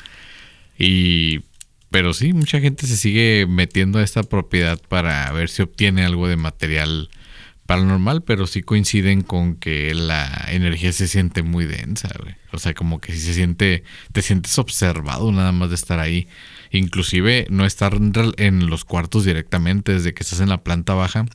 Y. 0.77 1.41
Pero 1.89 2.13
sí, 2.13 2.33
mucha 2.33 2.59
gente 2.59 2.87
se 2.87 2.97
sigue 2.97 3.45
metiendo 3.47 3.99
a 3.99 4.03
esta 4.03 4.23
propiedad 4.23 4.81
para 4.89 5.31
ver 5.31 5.49
si 5.49 5.61
obtiene 5.61 6.03
algo 6.03 6.27
de 6.27 6.35
material 6.35 7.09
paranormal, 7.65 8.23
pero 8.23 8.47
sí 8.47 8.63
coinciden 8.63 9.21
con 9.21 9.55
que 9.55 9.93
la 9.93 10.47
energía 10.49 10.91
se 10.91 11.07
siente 11.07 11.41
muy 11.41 11.65
densa, 11.65 12.09
güey. 12.21 12.35
O 12.51 12.59
sea, 12.59 12.73
como 12.73 12.99
que 12.99 13.13
si 13.13 13.19
se 13.19 13.33
siente, 13.33 13.83
te 14.11 14.21
sientes 14.21 14.57
observado 14.59 15.31
nada 15.31 15.51
más 15.51 15.69
de 15.69 15.75
estar 15.75 15.99
ahí. 15.99 16.27
Inclusive 16.71 17.47
no 17.49 17.65
estar 17.65 17.97
en 18.37 18.69
los 18.69 18.85
cuartos 18.85 19.25
directamente, 19.25 19.93
desde 19.93 20.13
que 20.13 20.23
estás 20.23 20.39
en 20.39 20.49
la 20.49 20.63
planta 20.63 20.93
baja, 20.93 21.25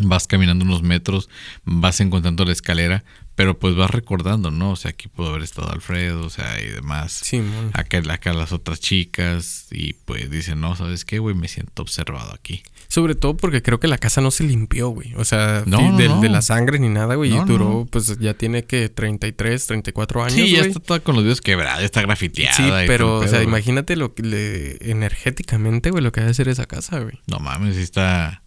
vas 0.00 0.26
caminando 0.26 0.64
unos 0.64 0.82
metros, 0.82 1.28
vas 1.64 2.00
encontrando 2.00 2.44
la 2.44 2.52
escalera, 2.52 3.04
pero 3.34 3.58
pues 3.58 3.74
vas 3.74 3.90
recordando, 3.90 4.50
¿no? 4.50 4.70
O 4.72 4.76
sea, 4.76 4.90
aquí 4.92 5.08
pudo 5.08 5.30
haber 5.30 5.42
estado 5.42 5.70
Alfredo, 5.72 6.24
o 6.24 6.30
sea, 6.30 6.60
y 6.60 6.66
demás. 6.66 7.12
Sí, 7.12 7.40
mon. 7.40 7.70
Acá, 7.74 8.00
acá 8.10 8.32
las 8.32 8.52
otras 8.52 8.80
chicas, 8.80 9.66
y 9.70 9.94
pues 9.94 10.30
dicen, 10.30 10.60
no, 10.60 10.76
¿sabes 10.76 11.04
qué, 11.04 11.18
güey? 11.18 11.34
Me 11.34 11.48
siento 11.48 11.82
observado 11.82 12.32
aquí. 12.32 12.62
Sobre 12.86 13.16
todo 13.16 13.36
porque 13.36 13.60
creo 13.62 13.80
que 13.80 13.88
la 13.88 13.98
casa 13.98 14.20
no 14.20 14.30
se 14.30 14.44
limpió, 14.44 14.90
güey. 14.90 15.14
O 15.16 15.24
sea, 15.24 15.64
No, 15.66 15.96
de, 15.96 16.06
no. 16.08 16.20
de 16.20 16.28
la 16.28 16.42
sangre 16.42 16.78
ni 16.78 16.88
nada, 16.88 17.16
güey. 17.16 17.34
Y 17.34 17.38
duró, 17.44 17.88
pues 17.90 18.18
ya 18.20 18.34
tiene 18.34 18.64
que 18.64 18.88
33, 18.88 19.66
34 19.66 20.22
años. 20.22 20.34
sí, 20.34 20.50
ya 20.52 20.58
güey. 20.58 20.68
está 20.68 20.80
toda 20.80 21.00
con 21.00 21.16
los 21.16 21.24
videos 21.24 21.40
quebrada, 21.40 21.80
ya 21.80 21.86
está 21.86 22.02
grafiteada. 22.02 22.54
Sí, 22.54 22.62
y 22.62 22.86
pero, 22.86 23.16
o 23.18 23.22
sea, 23.26 23.38
güey. 23.38 23.48
imagínate 23.48 23.96
lo 23.96 24.14
que 24.14 24.22
le, 24.22 24.90
energéticamente, 24.90 25.90
güey, 25.90 26.04
lo 26.04 26.12
que 26.12 26.20
va 26.20 26.28
a 26.28 26.30
hacer 26.30 26.46
esa 26.48 26.66
casa, 26.66 27.00
güey. 27.00 27.18
No 27.26 27.40
mames, 27.40 27.76
está, 27.78 28.42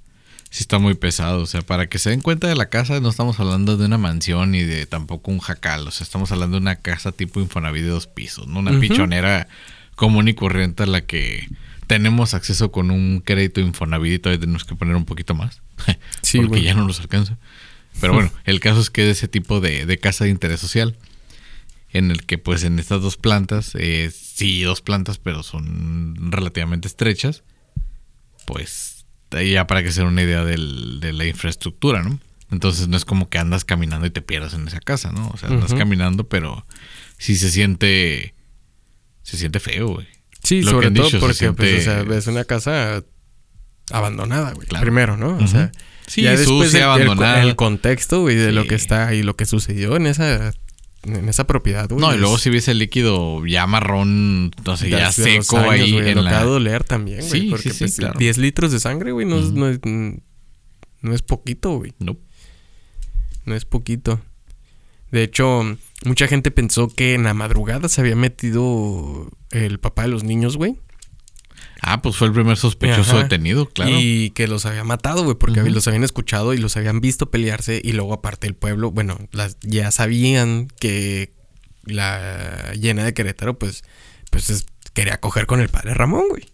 sí 0.49 0.61
está 0.61 0.79
muy 0.79 0.93
pesado. 0.93 1.41
O 1.41 1.45
sea, 1.45 1.61
para 1.61 1.87
que 1.87 1.99
se 1.99 2.09
den 2.09 2.21
cuenta 2.21 2.47
de 2.47 2.55
la 2.55 2.69
casa, 2.69 2.99
no 2.99 3.09
estamos 3.09 3.39
hablando 3.39 3.77
de 3.77 3.85
una 3.85 3.97
mansión 3.97 4.51
ni 4.51 4.63
de 4.63 4.85
tampoco 4.85 5.31
un 5.31 5.39
jacal. 5.39 5.87
O 5.87 5.91
sea, 5.91 6.03
estamos 6.03 6.31
hablando 6.31 6.57
de 6.57 6.61
una 6.61 6.77
casa 6.77 7.11
tipo 7.11 7.39
Infonavit 7.39 7.83
de 7.83 7.89
dos 7.89 8.07
pisos, 8.07 8.47
¿no? 8.47 8.59
Una 8.59 8.79
pichonera 8.79 9.47
común 9.95 10.27
y 10.27 10.33
corriente 10.33 10.83
a 10.83 10.87
la 10.87 11.01
que 11.01 11.47
tenemos 11.87 12.33
acceso 12.33 12.71
con 12.71 12.91
un 12.91 13.21
crédito 13.21 13.61
Infonavit 13.61 14.13
y 14.13 14.19
todavía 14.19 14.41
tenemos 14.41 14.65
que 14.65 14.75
poner 14.75 14.95
un 14.95 15.05
poquito 15.05 15.33
más. 15.33 15.61
Sí, 16.21 16.39
porque 16.41 16.61
ya 16.61 16.73
no 16.73 16.85
nos 16.85 16.99
alcanza. 16.99 17.37
Pero 18.01 18.13
bueno, 18.13 18.31
el 18.43 18.59
caso 18.59 18.81
es 18.81 18.89
que 18.89 19.03
de 19.03 19.11
ese 19.11 19.27
tipo 19.27 19.61
de, 19.61 19.85
de 19.85 19.97
casa 19.97 20.25
de 20.25 20.29
interés 20.29 20.59
social, 20.59 20.97
en 21.91 22.11
el 22.11 22.25
que 22.25 22.37
pues 22.37 22.63
en 22.63 22.79
estas 22.79 23.01
dos 23.01 23.17
plantas, 23.17 23.73
eh, 23.75 24.11
sí, 24.13 24.61
dos 24.61 24.81
plantas, 24.81 25.17
pero 25.19 25.43
son 25.43 26.31
relativamente 26.31 26.87
estrechas, 26.87 27.43
pues 28.45 28.96
ya 29.31 29.67
para 29.67 29.83
que 29.83 29.91
se 29.91 30.01
den 30.01 30.09
una 30.09 30.23
idea 30.23 30.43
del- 30.43 30.99
de 30.99 31.13
la 31.13 31.25
infraestructura, 31.25 32.03
¿no? 32.03 32.19
Entonces 32.51 32.87
no 32.87 32.95
es 32.97 33.03
como 33.05 33.29
que 33.29 33.39
andas 33.39 33.65
caminando 33.65 34.05
y 34.07 34.09
te 34.09 34.21
pierdas 34.21 34.53
en 34.53 34.67
esa 34.67 34.79
casa, 34.79 35.11
¿no? 35.11 35.29
O 35.33 35.37
sea, 35.37 35.49
andas 35.49 35.73
caminando, 35.73 36.27
pero 36.29 36.65
sí 37.17 37.35
se 37.35 37.49
siente, 37.51 38.33
se 39.23 39.37
siente 39.37 39.59
feo, 39.59 39.87
güey. 39.89 40.07
Sí, 40.43 40.61
Lo 40.61 40.71
sobre 40.71 40.91
todo 40.91 41.05
dicho, 41.05 41.17
se 41.17 41.19
porque, 41.19 41.51
pues, 41.53 41.87
o 41.87 41.91
siente- 41.91 42.05
sea, 42.09 42.17
es 42.17 42.27
una 42.27 42.45
casa 42.45 43.03
abandonada, 43.91 44.53
güey. 44.53 44.67
Claro. 44.67 44.83
Primero, 44.83 45.17
¿no? 45.17 45.29
O 45.31 45.35
Ujú. 45.37 45.47
sea, 45.47 45.71
Sí, 46.07 46.21
ya 46.21 46.31
después 46.31 46.71
sucia, 46.71 46.93
el, 46.95 47.01
el- 47.09 47.21
el 47.49 47.55
contexto, 47.57 48.21
güey, 48.21 48.35
de 48.37 48.53
lo 48.53 48.65
que 48.65 48.75
está 48.75 49.13
y 49.13 49.23
lo 49.23 49.35
que 49.35 49.45
sucedió 49.45 49.97
en 49.97 50.07
esa 50.07 50.53
en 51.03 51.29
esa 51.29 51.47
propiedad, 51.47 51.87
güey. 51.89 52.01
No, 52.01 52.13
y 52.13 52.17
luego 52.17 52.37
si 52.37 52.49
ves 52.49 52.67
el 52.67 52.79
líquido 52.79 53.45
ya 53.45 53.65
marrón, 53.67 54.51
no 54.65 54.77
sé, 54.77 54.89
ya 54.89 55.11
seco 55.11 55.57
años, 55.57 55.85
ahí 55.85 55.91
güey, 55.93 56.09
en 56.09 56.15
lo 56.15 56.21
la... 56.23 56.29
que 56.31 56.35
va 56.35 56.41
a 56.41 56.45
doler 56.45 56.83
también, 56.83 57.19
güey. 57.19 57.29
Sí, 57.29 57.47
porque 57.49 57.69
sí, 57.69 57.75
sí, 57.75 57.83
pues, 57.85 57.95
claro. 57.97 58.19
10 58.19 58.37
litros 58.39 58.71
de 58.71 58.79
sangre, 58.79 59.11
güey, 59.11 59.25
no, 59.25 59.37
es- 59.39 59.45
Ujú. 59.45 59.57
no 59.59 59.67
es, 59.69 59.79
no 61.01 61.13
es 61.13 61.21
poquito, 61.21 61.77
güey. 61.77 61.93
No. 61.99 62.17
No 63.45 63.55
es 63.55 63.63
poquito. 63.65 64.19
De 65.11 65.23
hecho, 65.23 65.63
mucha 66.03 66.27
gente 66.27 66.51
pensó 66.51 66.89
que 66.89 67.13
en 67.13 67.23
la 67.23 67.33
madrugada 67.33 67.87
se 67.87 68.01
había 68.01 68.15
metido 68.17 69.29
el 69.51 69.79
papá 69.79 70.01
de 70.01 70.09
los 70.09 70.23
niños, 70.25 70.57
güey. 70.57 70.77
Ah, 71.81 72.01
pues 72.01 72.15
fue 72.15 72.27
el 72.27 72.33
primer 72.33 72.57
sospechoso 72.57 73.11
Ajá. 73.11 73.23
detenido, 73.23 73.67
claro. 73.67 73.91
Y 73.99 74.31
que 74.31 74.47
los 74.47 74.65
había 74.65 74.83
matado, 74.83 75.23
güey, 75.23 75.35
porque 75.37 75.61
los 75.69 75.87
habían 75.87 76.03
escuchado 76.03 76.53
y 76.53 76.57
los 76.57 76.75
habían 76.77 77.01
visto 77.01 77.29
pelearse. 77.31 77.81
Y 77.83 77.93
luego, 77.93 78.13
aparte, 78.13 78.47
el 78.47 78.55
pueblo, 78.55 78.91
bueno, 78.91 79.17
las, 79.31 79.57
ya 79.61 79.91
sabían 79.91 80.67
que 80.79 81.33
la 81.83 82.73
llena 82.73 83.03
de 83.03 83.13
Querétaro, 83.13 83.57
pues, 83.57 83.83
pues 84.31 84.49
es- 84.49 84.65
quería 84.93 85.19
coger 85.19 85.45
con 85.45 85.61
el 85.61 85.69
padre 85.69 85.93
Ramón, 85.93 86.25
güey. 86.29 86.45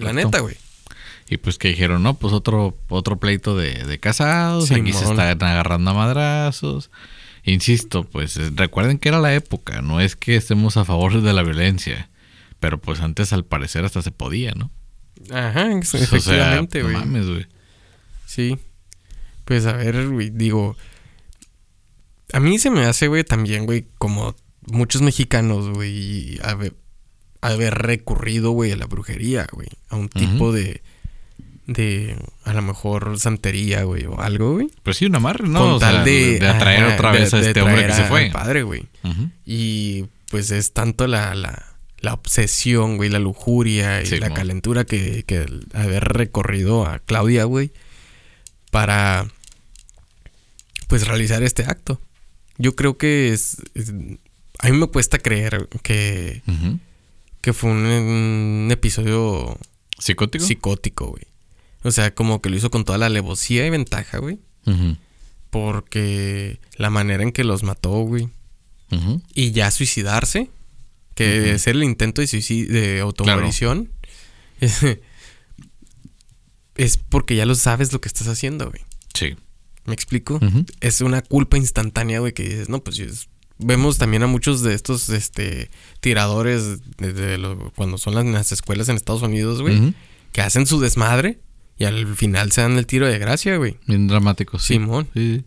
La 0.00 0.12
neta, 0.12 0.40
güey. 0.40 0.56
Y 1.28 1.38
pues 1.38 1.58
que 1.58 1.68
dijeron, 1.68 2.02
no, 2.02 2.14
pues 2.14 2.32
otro, 2.32 2.76
otro 2.88 3.18
pleito 3.18 3.56
de, 3.56 3.84
de 3.84 3.98
casados, 3.98 4.70
aquí 4.70 4.92
se 4.92 5.04
están 5.04 5.20
agarrando 5.42 5.90
a 5.90 5.94
madrazos. 5.94 6.90
Insisto, 7.44 8.04
pues 8.04 8.36
eh, 8.36 8.50
recuerden 8.54 8.98
que 8.98 9.08
era 9.08 9.18
la 9.20 9.34
época, 9.34 9.80
no 9.82 10.00
es 10.00 10.16
que 10.16 10.36
estemos 10.36 10.76
a 10.76 10.84
favor 10.84 11.20
de 11.22 11.32
la 11.32 11.42
violencia, 11.42 12.10
pero 12.60 12.80
pues 12.80 13.00
antes 13.00 13.32
al 13.32 13.44
parecer 13.44 13.84
hasta 13.84 14.02
se 14.02 14.10
podía, 14.10 14.52
¿no? 14.52 14.70
Ajá, 15.32 15.72
ex- 15.72 15.94
O 15.94 15.98
sea, 15.98 16.04
efectivamente, 16.04 16.78
no 16.80 16.84
güey. 16.86 16.96
mames, 16.96 17.26
güey. 17.26 17.46
Sí. 18.26 18.58
Pues 19.44 19.66
a 19.66 19.72
ver, 19.74 20.08
güey, 20.08 20.30
digo. 20.30 20.76
A 22.32 22.40
mí 22.40 22.58
se 22.58 22.70
me 22.70 22.84
hace, 22.84 23.06
güey, 23.08 23.24
también, 23.24 23.66
güey, 23.66 23.86
como 23.98 24.34
muchos 24.66 25.00
mexicanos, 25.00 25.68
güey, 25.70 26.38
haber, 26.42 26.74
haber 27.40 27.74
recurrido, 27.74 28.50
güey, 28.50 28.72
a 28.72 28.76
la 28.76 28.86
brujería, 28.86 29.46
güey. 29.52 29.68
A 29.88 29.96
un 29.96 30.08
tipo 30.08 30.52
de, 30.52 30.82
de 31.68 32.16
a 32.44 32.52
lo 32.52 32.62
mejor 32.62 33.18
santería, 33.20 33.84
güey, 33.84 34.04
o 34.06 34.20
algo, 34.20 34.54
güey. 34.54 34.68
Pues 34.82 34.96
sí, 34.96 35.06
un 35.06 35.14
amarre, 35.14 35.48
¿no? 35.48 35.60
Con 35.60 35.70
O 35.74 35.78
sea, 35.78 35.92
tal 35.92 36.04
de, 36.04 36.40
de 36.40 36.48
atraer 36.48 36.84
ajá, 36.84 36.94
otra 36.94 37.12
de- 37.12 37.18
vez 37.20 37.32
a 37.34 37.40
este 37.40 37.62
hombre 37.62 37.86
que 37.86 37.92
se 37.92 38.04
fue. 38.04 38.30
padre, 38.32 38.64
güey. 38.64 38.86
Y 39.44 40.06
pues 40.28 40.50
es 40.50 40.72
tanto 40.72 41.06
la, 41.06 41.32
la, 41.36 41.75
la 42.00 42.14
obsesión, 42.14 42.96
güey, 42.96 43.08
la 43.10 43.18
lujuria 43.18 44.02
y 44.02 44.06
Sí, 44.06 44.18
la 44.18 44.28
calentura 44.34 44.84
que, 44.84 45.24
que 45.24 45.46
haber 45.72 46.04
recorrido 46.04 46.86
a 46.86 46.98
Claudia, 47.00 47.44
güey, 47.44 47.72
para 48.70 49.26
pues 50.88 51.06
realizar 51.06 51.42
este 51.42 51.64
acto. 51.64 52.00
Yo 52.58 52.74
creo 52.76 52.96
que 52.96 53.32
es, 53.32 53.56
es- 53.74 53.92
a 54.58 54.70
mí 54.70 54.76
me 54.76 54.86
cuesta 54.86 55.18
creer 55.18 55.68
que, 55.82 56.42
que 57.42 57.52
fue 57.52 57.70
un, 57.70 57.84
un 57.86 58.68
episodio 58.70 59.58
¿Psicótico? 59.98 60.44
psicótico, 60.44 61.06
güey. 61.08 61.24
O 61.82 61.90
sea, 61.90 62.14
como 62.14 62.40
que 62.40 62.48
lo 62.50 62.56
hizo 62.56 62.70
con 62.70 62.84
toda 62.84 62.98
la 62.98 63.06
alevosía 63.06 63.66
y 63.66 63.70
ventaja, 63.70 64.18
güey. 64.18 64.38
Porque 65.50 66.58
la 66.76 66.90
manera 66.90 67.22
en 67.22 67.32
que 67.32 67.44
los 67.44 67.62
mató, 67.62 67.90
güey. 68.02 68.28
Y 69.34 69.52
ya 69.52 69.70
suicidarse. 69.70 70.48
Que 71.16 71.52
hacer 71.52 71.74
el 71.76 71.82
intento 71.84 72.20
de 72.20 72.26
suicidio, 72.26 72.72
de 72.72 73.00
automorición. 73.00 73.90
Es, 74.60 74.80
es 76.74 76.96
porque 76.98 77.36
ya 77.36 77.46
lo 77.46 77.54
sabes 77.54 77.92
lo 77.92 78.00
que 78.00 78.08
estás 78.08 78.28
haciendo, 78.28 78.68
güey. 78.70 78.82
Sí. 79.14 79.36
¿Me 79.86 79.94
explico? 79.94 80.40
Es 80.80 81.00
una 81.00 81.22
culpa 81.22 81.56
instantánea, 81.56 82.20
güey, 82.20 82.32
que 82.32 82.42
dices, 82.42 82.68
no, 82.68 82.82
pues 82.82 82.98
es- 82.98 83.28
vemos 83.58 83.96
también 83.98 84.22
a 84.22 84.26
muchos 84.26 84.62
de 84.62 84.74
estos 84.74 85.08
este, 85.08 85.70
tiradores 86.00 86.80
de, 86.98 87.12
de 87.12 87.38
lo- 87.38 87.72
cuando 87.74 87.96
son 87.96 88.14
las, 88.14 88.26
las 88.26 88.52
escuelas 88.52 88.88
en 88.88 88.96
Estados 88.96 89.22
Unidos, 89.22 89.62
güey, 89.62 89.94
que 90.32 90.42
hacen 90.42 90.66
su 90.66 90.80
desmadre 90.80 91.40
y 91.78 91.84
al 91.84 92.14
final 92.16 92.52
se 92.52 92.60
dan 92.62 92.76
el 92.76 92.86
tiro 92.86 93.06
de 93.06 93.18
gracia, 93.18 93.56
güey. 93.56 93.78
Bien 93.86 94.06
dramático, 94.08 94.58
sí. 94.58 94.74
Simón. 94.74 95.08
Sí. 95.14 95.44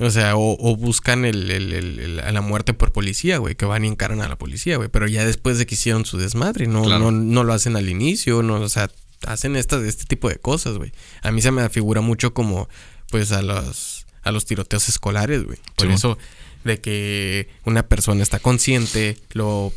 O 0.00 0.10
sea, 0.10 0.34
o, 0.36 0.56
o 0.58 0.76
buscan 0.76 1.24
el, 1.24 1.50
el- 1.52 1.72
el- 1.72 2.20
a 2.20 2.32
la 2.32 2.40
muerte 2.40 2.74
por 2.74 2.92
policía, 2.92 3.38
güey, 3.38 3.54
que 3.54 3.64
van 3.64 3.84
y 3.84 3.88
encaran 3.88 4.20
a 4.22 4.28
la 4.28 4.36
policía, 4.36 4.76
güey. 4.76 4.88
Pero 4.88 5.06
ya 5.06 5.24
después 5.24 5.56
de 5.58 5.66
que 5.66 5.76
hicieron 5.76 6.04
su 6.04 6.18
desmadre, 6.18 6.66
no, 6.66 6.82
Claro. 6.82 7.10
no, 7.10 7.12
no 7.12 7.44
lo 7.44 7.52
hacen 7.52 7.76
al 7.76 7.88
inicio, 7.88 8.42
no, 8.42 8.54
o 8.56 8.68
sea, 8.68 8.90
hacen 9.26 9.54
esta, 9.54 9.80
este 9.86 10.04
tipo 10.06 10.28
de 10.28 10.36
cosas, 10.36 10.78
güey. 10.78 10.92
A 11.22 11.30
mí 11.30 11.40
se 11.42 11.52
me 11.52 11.68
figura 11.68 12.00
mucho 12.00 12.34
como, 12.34 12.68
pues, 13.10 13.30
a 13.30 13.40
los, 13.42 14.04
a 14.22 14.32
los 14.32 14.44
tiroteos 14.46 14.88
escolares, 14.88 15.44
güey. 15.44 15.58
Por 15.76 15.90
eso, 15.92 16.18
de 16.64 16.80
que 16.80 17.48
una 17.64 17.84
persona 17.86 18.22
está 18.24 18.40
consciente, 18.40 19.16
lo 19.32 19.72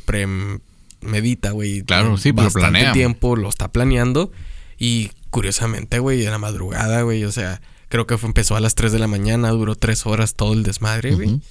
premedita, 1.02 1.52
güey. 1.52 1.84
Claro, 1.84 2.18
sí, 2.18 2.32
bastante 2.32 2.60
planea. 2.72 2.92
tiempo, 2.94 3.36
lo 3.36 3.50
está 3.50 3.72
planeando. 3.72 4.32
Y 4.80 5.12
curiosamente, 5.30 6.00
güey, 6.00 6.24
en 6.26 6.32
la 6.32 6.38
madrugada, 6.38 7.02
güey, 7.04 7.24
o 7.24 7.32
sea, 7.32 7.62
creo 7.90 8.08
que 8.08 8.18
fue, 8.18 8.28
empezó 8.28 8.56
a 8.56 8.60
las 8.60 8.76
3 8.76 8.92
de 8.92 9.00
la 9.00 9.08
mañana, 9.08 9.50
duró 9.50 9.76
3 9.76 10.06
horas 10.06 10.36
todo 10.36 10.54
el 10.54 10.64
desmadre, 10.64 11.16
güey. 11.16 11.42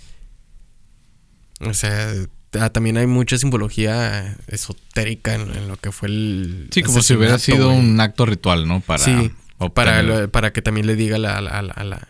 O 1.61 1.73
sea, 1.75 2.13
ah, 2.61 2.71
también 2.71 2.97
hay 2.99 3.07
mucha 3.07 3.39
simbología 3.39 4.37
esotérica 4.49 5.35
en, 5.35 5.43
en 5.57 5.69
lo 5.69 5.77
que 5.77 5.93
fue 5.93 6.09
el. 6.09 6.69
Sí, 6.71 6.83
como 6.83 7.01
si 7.03 7.15
hubiera 7.15 7.39
sido 7.39 7.69
güey. 7.69 7.79
un 7.79 8.01
acto 8.01 8.27
ritual, 8.27 8.69
¿no? 8.69 8.81
Para 8.81 9.05
sí, 9.05 9.31
para, 9.75 10.03
lo- 10.03 10.31
para 10.31 10.53
que 10.53 10.61
también 10.63 10.87
le 10.87 10.97
diga 10.97 11.17
a 11.17 11.19
la, 11.19 11.41
la, 11.41 11.63
la, 11.63 11.85
la- 11.85 12.09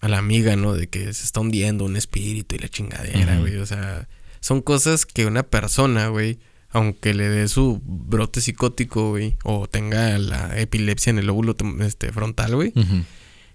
a 0.00 0.08
la 0.08 0.18
amiga, 0.18 0.56
¿no? 0.56 0.74
De 0.74 0.88
que 0.88 1.12
se 1.14 1.24
está 1.24 1.40
hundiendo 1.40 1.84
un 1.84 1.96
espíritu 1.96 2.54
y 2.54 2.58
la 2.58 2.68
chingadera, 2.68 3.38
güey. 3.38 3.56
O 3.56 3.66
sea, 3.66 4.08
son 4.40 4.60
cosas 4.62 5.04
que 5.06 5.26
una 5.26 5.42
persona, 5.42 6.08
güey, 6.08 6.38
aunque 6.72 7.14
le 7.14 7.28
dé 7.28 7.48
su 7.48 7.80
brote 7.84 8.40
psicótico, 8.40 9.10
güey, 9.10 9.36
o 9.42 9.66
tenga 9.66 10.16
la 10.18 10.58
epilepsia 10.58 11.10
en 11.10 11.18
el 11.18 11.26
lóbulo 11.26 11.56
este, 11.80 12.12
frontal, 12.12 12.54
güey, 12.54 12.72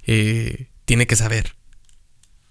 eh, 0.05 0.67
tiene 0.85 1.07
que 1.07 1.15
saber. 1.15 1.55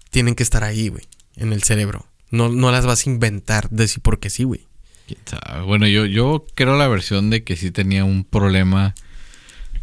Tienen 0.09 0.35
que 0.35 0.43
estar 0.43 0.63
ahí, 0.63 0.87
güey, 0.89 1.03
en 1.35 1.53
el 1.53 1.63
cerebro. 1.63 2.05
No, 2.31 2.49
no 2.49 2.71
las 2.71 2.85
vas 2.85 3.05
a 3.05 3.09
inventar 3.09 3.69
de 3.69 3.87
sí 3.87 3.99
porque 3.99 4.29
sí, 4.29 4.43
güey. 4.43 4.65
Bueno, 5.65 5.87
yo, 5.87 6.05
yo 6.05 6.45
creo 6.55 6.77
la 6.77 6.87
versión 6.87 7.29
de 7.29 7.43
que 7.43 7.55
sí 7.55 7.71
tenía 7.71 8.03
un 8.05 8.23
problema 8.23 8.95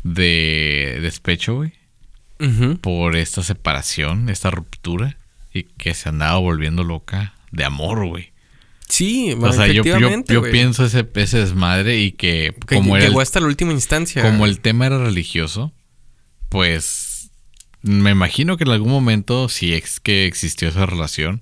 de 0.03 0.99
despecho, 1.01 1.57
güey. 1.57 1.73
Por 2.81 3.15
esta 3.15 3.45
separación, 3.45 4.29
esta 4.29 4.51
ruptura. 4.51 5.17
Y 5.55 5.65
que 5.65 5.95
se 5.95 6.09
andaba 6.09 6.39
volviendo 6.39 6.83
loca 6.83 7.35
de 7.53 7.65
amor, 7.65 8.07
güey. 8.07 8.32
Sí, 8.93 9.35
O 9.41 9.53
sea, 9.55 9.69
yo, 9.69 9.83
yo, 9.83 10.23
yo 10.29 10.43
pienso 10.43 10.85
ese, 10.85 11.09
ese 11.15 11.39
desmadre 11.39 11.99
y 11.99 12.13
que, 12.13 12.55
que 12.69 12.77
como, 12.77 12.95
era 12.95 13.07
el, 13.07 13.11
llegó 13.11 13.23
hasta 13.23 13.41
la 13.41 13.47
última 13.47 13.73
instancia. 13.73 14.21
como 14.23 14.45
el 14.45 14.61
tema 14.61 14.85
era 14.85 14.99
religioso, 14.99 15.73
pues 16.51 17.31
me 17.81 18.11
imagino 18.11 18.59
que 18.59 18.65
en 18.65 18.71
algún 18.71 18.91
momento, 18.93 19.49
si 19.49 19.73
es 19.73 19.99
que 19.99 20.27
existió 20.27 20.69
esa 20.69 20.85
relación, 20.85 21.41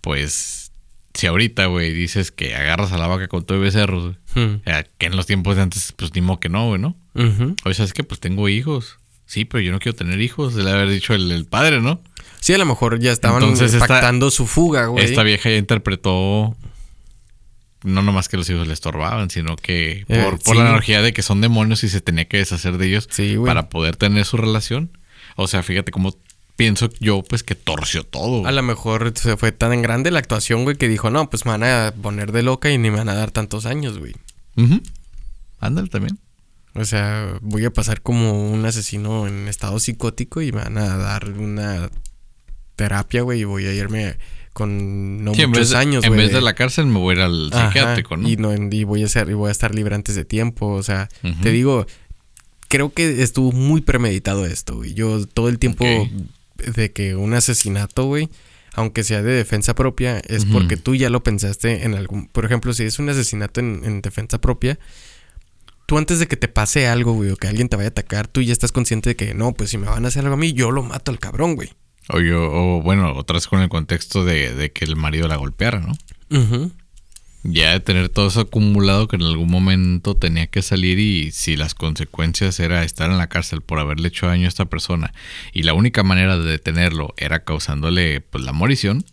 pues 0.00 0.72
si 1.12 1.26
ahorita, 1.26 1.66
güey, 1.66 1.92
dices 1.92 2.32
que 2.32 2.54
agarras 2.54 2.90
a 2.92 2.96
la 2.96 3.06
vaca 3.06 3.28
con 3.28 3.44
todo 3.44 3.58
y 3.58 3.60
becerros, 3.60 4.16
eh, 4.34 4.84
que 4.96 5.06
en 5.06 5.16
los 5.16 5.26
tiempos 5.26 5.56
de 5.56 5.62
antes, 5.62 5.92
pues 5.94 6.14
ni 6.14 6.22
modo 6.22 6.40
que 6.40 6.48
no, 6.48 6.68
güey, 6.68 6.80
¿no? 6.80 6.96
Ujú. 7.14 7.54
Oye, 7.66 7.74
¿sabes 7.74 7.92
qué? 7.92 8.02
Pues 8.02 8.18
tengo 8.18 8.48
hijos. 8.48 8.98
Sí, 9.26 9.44
pero 9.44 9.60
yo 9.60 9.72
no 9.72 9.78
quiero 9.78 9.94
tener 9.94 10.22
hijos, 10.22 10.54
le 10.54 10.70
haber 10.70 10.88
dicho 10.88 11.12
el, 11.12 11.30
el 11.32 11.44
padre, 11.44 11.82
¿no? 11.82 12.00
Sí, 12.40 12.54
a 12.54 12.58
lo 12.58 12.64
mejor 12.66 12.98
ya 13.00 13.12
estaban 13.12 13.42
Entonces, 13.42 13.74
esta- 13.74 13.86
pactando 13.86 14.30
su 14.30 14.46
fuga, 14.46 14.86
güey. 14.86 15.04
Esta 15.04 15.22
vieja 15.22 15.50
ya 15.50 15.56
interpretó 15.56 16.56
no 17.82 18.02
nomás 18.02 18.28
que 18.28 18.36
los 18.36 18.48
hijos 18.50 18.66
le 18.66 18.72
estorbaban, 18.74 19.30
sino 19.30 19.54
que 19.56 20.04
por, 20.08 20.16
Eh, 20.34 20.38
por 20.44 20.56
la 20.56 20.68
energía 20.70 21.02
de 21.02 21.12
que 21.12 21.22
son 21.22 21.40
demonios 21.40 21.84
y 21.84 21.88
se 21.88 22.00
tenía 22.00 22.24
que 22.26 22.38
deshacer 22.38 22.78
de 22.78 22.86
ellos 22.88 23.06
Sí, 23.10 23.36
para 23.44 23.68
poder 23.68 23.96
tener 23.96 24.24
su 24.24 24.36
relación. 24.36 24.98
O 25.36 25.46
sea, 25.46 25.62
fíjate 25.62 25.92
cómo 25.92 26.16
pienso 26.56 26.88
yo, 27.00 27.22
pues 27.22 27.42
que 27.44 27.54
torció 27.54 28.02
todo. 28.02 28.46
A 28.46 28.50
lo 28.50 28.62
mejor 28.62 29.12
se 29.14 29.36
fue 29.36 29.52
tan 29.52 29.82
grande 29.82 30.10
la 30.10 30.18
actuación, 30.18 30.64
güey, 30.64 30.76
que 30.76 30.88
dijo, 30.88 31.10
no, 31.10 31.28
pues 31.30 31.44
me 31.44 31.52
van 31.52 31.62
a 31.64 31.92
poner 32.02 32.32
de 32.32 32.42
loca 32.42 32.70
y 32.70 32.78
ni 32.78 32.90
me 32.90 32.96
van 32.96 33.08
a 33.10 33.14
dar 33.14 33.30
tantos 33.30 33.66
años, 33.66 33.98
güey. 33.98 34.14
Ándale 35.60 35.88
también. 35.88 36.18
O 36.74 36.84
sea, 36.84 37.38
voy 37.40 37.64
a 37.66 37.70
pasar 37.72 38.02
como 38.02 38.50
un 38.50 38.64
asesino 38.66 39.26
en 39.28 39.48
estado 39.48 39.78
psicótico 39.78 40.42
y 40.42 40.50
me 40.52 40.62
van 40.62 40.78
a 40.78 40.96
dar 40.96 41.30
una 41.30 41.88
terapia, 42.76 43.22
güey, 43.22 43.40
y 43.40 43.44
voy 43.44 43.66
a 43.66 43.72
irme 43.72 44.16
con 44.52 45.22
no 45.24 45.34
Sí, 45.34 45.42
en 45.42 45.50
muchos 45.50 45.70
de- 45.70 45.76
años, 45.76 46.04
en 46.04 46.10
güey. 46.14 46.22
vez 46.26 46.32
de 46.32 46.40
la 46.40 46.54
cárcel 46.54 46.86
me 46.86 46.98
voy 46.98 47.14
a 47.14 47.18
ir 47.18 47.22
al 47.24 47.50
Ajá, 47.52 47.66
psiquiátrico, 47.68 48.16
¿no? 48.16 48.28
Y, 48.28 48.36
no, 48.36 48.54
y 48.54 48.84
voy 48.84 49.02
a 49.02 49.08
ser, 49.08 49.28
y 49.28 49.34
voy 49.34 49.48
a 49.48 49.52
estar 49.52 49.74
libre 49.74 49.94
antes 49.94 50.14
de 50.14 50.24
tiempo. 50.24 50.68
O 50.68 50.82
sea, 50.82 51.08
te 51.42 51.50
digo, 51.50 51.86
creo 52.68 52.92
que 52.92 53.22
estuvo 53.22 53.52
muy 53.52 53.80
premeditado 53.82 54.46
esto, 54.46 54.76
güey. 54.76 54.94
Yo 54.94 55.26
todo 55.26 55.48
el 55.48 55.58
tiempo 55.58 55.84
de 56.56 56.92
que 56.92 57.16
un 57.16 57.34
asesinato, 57.34 58.04
güey, 58.06 58.30
aunque 58.72 59.02
sea 59.04 59.22
de 59.22 59.32
defensa 59.32 59.74
propia, 59.74 60.18
es 60.20 60.44
porque 60.46 60.76
tú 60.76 60.94
ya 60.94 61.10
lo 61.10 61.22
pensaste 61.22 61.84
en 61.84 61.94
algún. 61.94 62.26
Por 62.28 62.44
ejemplo, 62.46 62.72
si 62.72 62.84
es 62.84 62.98
un 62.98 63.08
asesinato 63.10 63.60
en, 63.60 63.82
en 63.84 64.00
defensa 64.02 64.38
propia. 64.40 64.78
Tú 65.86 65.98
antes 65.98 66.18
de 66.18 66.26
que 66.26 66.36
te 66.36 66.48
pase 66.48 66.88
algo, 66.88 67.12
güey, 67.12 67.30
o 67.30 67.36
que 67.36 67.46
alguien 67.46 67.68
te 67.68 67.76
vaya 67.76 67.86
a 67.86 67.90
atacar, 67.90 68.26
tú 68.26 68.42
ya 68.42 68.52
estás 68.52 68.72
consciente 68.72 69.10
de 69.10 69.16
que 69.16 69.34
no, 69.34 69.52
pues 69.52 69.70
si 69.70 69.78
me 69.78 69.86
van 69.86 70.04
a 70.04 70.08
hacer 70.08 70.24
algo 70.24 70.34
a 70.34 70.36
mí, 70.36 70.52
yo 70.52 70.72
lo 70.72 70.82
mato 70.82 71.12
al 71.12 71.20
cabrón, 71.20 71.54
güey. 71.54 71.70
O 72.08 72.20
yo, 72.20 72.50
o 72.52 72.82
bueno, 72.82 73.12
otra 73.14 73.34
vez 73.34 73.46
con 73.46 73.60
el 73.60 73.68
contexto 73.68 74.24
de, 74.24 74.54
de 74.54 74.70
que 74.72 74.84
el 74.84 74.96
marido 74.96 75.26
la 75.28 75.36
golpeara, 75.36 75.80
¿no? 75.80 75.96
Ujú. 76.38 76.70
Ya 77.42 77.72
de 77.72 77.80
tener 77.80 78.08
todo 78.08 78.26
eso 78.28 78.40
acumulado 78.40 79.06
que 79.06 79.16
en 79.16 79.22
algún 79.22 79.48
momento 79.50 80.16
tenía 80.16 80.48
que 80.48 80.62
salir 80.62 80.98
y 80.98 81.30
si 81.30 81.56
las 81.56 81.74
consecuencias 81.74 82.58
era 82.58 82.82
estar 82.82 83.08
en 83.10 83.18
la 83.18 83.28
cárcel 83.28 83.60
por 83.60 83.78
haberle 83.78 84.08
hecho 84.08 84.26
daño 84.26 84.46
a 84.46 84.48
esta 84.48 84.64
persona 84.64 85.12
y 85.52 85.62
la 85.62 85.72
única 85.72 86.02
manera 86.02 86.38
de 86.38 86.50
detenerlo 86.50 87.14
era 87.16 87.44
causándole 87.44 88.20
pues 88.20 88.42
la 88.42 88.52
morición, 88.52 89.04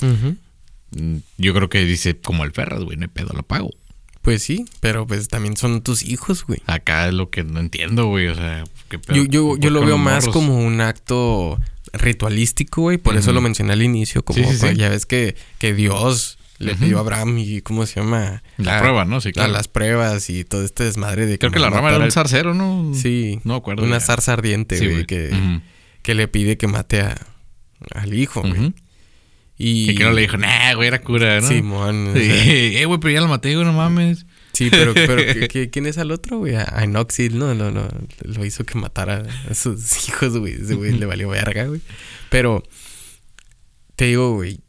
mm, 0.00 1.16
yo 1.38 1.54
creo 1.54 1.68
que 1.68 1.84
dice 1.84 2.16
como 2.16 2.44
el 2.44 2.52
Ferras, 2.52 2.84
güey, 2.84 2.96
no 2.96 3.04
hay 3.04 3.08
pedo, 3.08 3.30
lo 3.34 3.42
pago. 3.42 3.70
Pues 4.20 4.44
sí, 4.44 4.64
pero 4.78 5.04
pues 5.04 5.26
también 5.26 5.56
son 5.56 5.82
tus 5.82 6.04
hijos, 6.04 6.44
güey. 6.46 6.60
Acá 6.66 7.08
es 7.08 7.14
lo 7.14 7.30
que 7.30 7.42
no 7.42 7.58
entiendo, 7.58 8.06
güey, 8.06 8.28
o 8.28 8.36
sea, 8.36 8.62
¿qué 8.88 9.00
pedo 9.00 9.16
Yo, 9.16 9.24
yo, 9.24 9.56
yo 9.56 9.70
lo 9.70 9.84
veo 9.84 9.98
más 9.98 10.26
morros? 10.26 10.32
como 10.32 10.56
un 10.58 10.80
acto 10.80 11.58
ritualístico, 11.92 12.82
güey. 12.82 12.98
Por 12.98 13.16
eso 13.16 13.32
lo 13.32 13.40
mencioné 13.40 13.72
al 13.74 13.82
inicio. 13.82 14.24
Como 14.24 14.38
Sí, 14.38 14.44
sí, 14.44 14.52
sí. 14.54 14.60
pues, 14.60 14.78
ya 14.78 14.88
ves 14.88 15.06
que, 15.06 15.36
que 15.58 15.74
Dios 15.74 16.38
le 16.58 16.74
pidió 16.76 16.98
a 16.98 17.00
Abraham 17.00 17.38
y 17.38 17.60
¿cómo 17.60 17.86
se 17.86 18.00
llama? 18.00 18.42
La 18.56 18.78
A- 18.78 18.80
prueba, 18.80 19.04
¿no? 19.04 19.20
Sí, 19.20 19.30
a 19.30 19.32
claro. 19.32 19.52
las 19.52 19.66
pruebas 19.68 20.30
y 20.30 20.44
todo 20.44 20.64
este 20.64 20.84
desmadre 20.84 21.26
de 21.26 21.38
Creo 21.38 21.50
que 21.50 21.58
la 21.58 21.66
a 21.66 21.70
rama 21.70 21.88
era 21.88 21.98
un 21.98 22.04
al- 22.04 22.12
zarcero, 22.12 22.54
¿no? 22.54 22.92
Sí. 22.94 23.40
No 23.44 23.54
acuerdo. 23.56 23.82
Una 23.84 23.98
ya. 23.98 24.00
zarza 24.06 24.32
ardiente, 24.34 24.78
güey, 24.78 25.04
que, 25.06 25.60
que 26.02 26.14
le 26.14 26.28
pide 26.28 26.56
que 26.56 26.66
mate 26.68 27.00
a, 27.00 27.16
al 27.94 28.14
hijo, 28.14 28.42
güey. 28.42 28.72
Y... 29.58 29.94
Que 29.94 30.04
no 30.04 30.12
le 30.12 30.22
dijo, 30.22 30.36
nah, 30.38 30.74
güey, 30.74 30.88
era 30.88 31.00
cura, 31.02 31.40
¿no? 31.40 31.46
Simón, 31.48 32.08
o 32.08 32.14
Sí, 32.16 32.24
sea, 32.26 32.44
eh, 32.80 32.84
güey, 32.86 32.98
pero 33.00 33.12
ya 33.14 33.20
lo 33.20 33.28
maté, 33.28 33.54
güey, 33.54 33.66
no 33.66 33.72
mames. 33.72 34.26
Sí, 34.52 34.68
pero, 34.70 34.92
pero 34.94 35.16
¿qué- 35.32 35.48
qué- 35.48 35.70
¿quién 35.70 35.86
es 35.86 35.98
al 35.98 36.10
otro, 36.10 36.38
güey? 36.38 36.54
A 36.56 36.64
Enoxil, 36.82 37.38
¿no? 37.38 37.54
No, 37.54 37.70
no, 37.70 37.88
Lo 38.22 38.44
hizo 38.44 38.64
que 38.64 38.78
matara 38.78 39.24
a 39.50 39.54
sus 39.54 40.08
hijos, 40.08 40.36
güey. 40.38 40.54
Ese 40.54 40.74
güey 40.74 40.92
le 40.92 41.06
valió 41.06 41.28
verga, 41.28 41.64
güey. 41.66 41.80
Pero, 42.30 42.62
te 43.96 44.06
digo, 44.06 44.34
güey, 44.34 44.60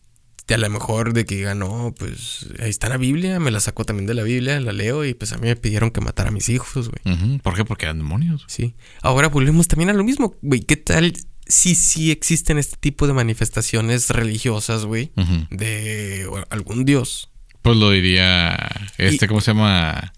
a 0.49 0.57
lo 0.57 0.69
mejor 0.69 1.13
de 1.13 1.25
que 1.25 1.35
digan, 1.37 1.59
no, 1.59 1.95
pues 1.97 2.47
ahí 2.59 2.69
está 2.69 2.89
la 2.89 2.97
Biblia, 2.97 3.39
me 3.39 3.49
la 3.49 3.59
saco 3.59 3.85
también 3.85 4.05
de 4.05 4.13
la 4.13 4.23
Biblia, 4.23 4.59
la 4.59 4.73
leo 4.73 5.03
y 5.05 5.13
pues 5.13 5.31
a 5.33 5.37
mí 5.37 5.47
me 5.47 5.55
pidieron 5.55 5.89
que 5.91 6.01
matara 6.01 6.29
a 6.29 6.31
mis 6.33 6.49
hijos, 6.49 6.89
güey. 6.89 7.39
¿Por 7.39 7.55
qué? 7.55 7.65
Porque 7.65 7.85
eran 7.85 7.97
demonios. 7.97 8.43
Sí. 8.47 8.75
Ahora 9.01 9.29
volvemos 9.29 9.67
también 9.67 9.89
a 9.89 9.93
lo 9.93 10.03
mismo, 10.03 10.35
güey. 10.41 10.59
¿Qué 10.61 10.75
tal 10.77 11.13
si 11.47 11.75
sí 11.75 12.11
existen 12.11 12.57
este 12.57 12.77
tipo 12.79 13.07
de 13.07 13.13
manifestaciones 13.13 14.09
religiosas, 14.09 14.85
güey? 14.85 15.11
De 15.49 16.27
algún 16.49 16.85
dios. 16.85 17.29
Pues 17.63 17.77
lo 17.77 17.89
diría 17.89 18.55
este, 18.99 19.25
Y- 19.25 19.27
¿cómo 19.27 19.41
se 19.41 19.51
llama? 19.53 20.13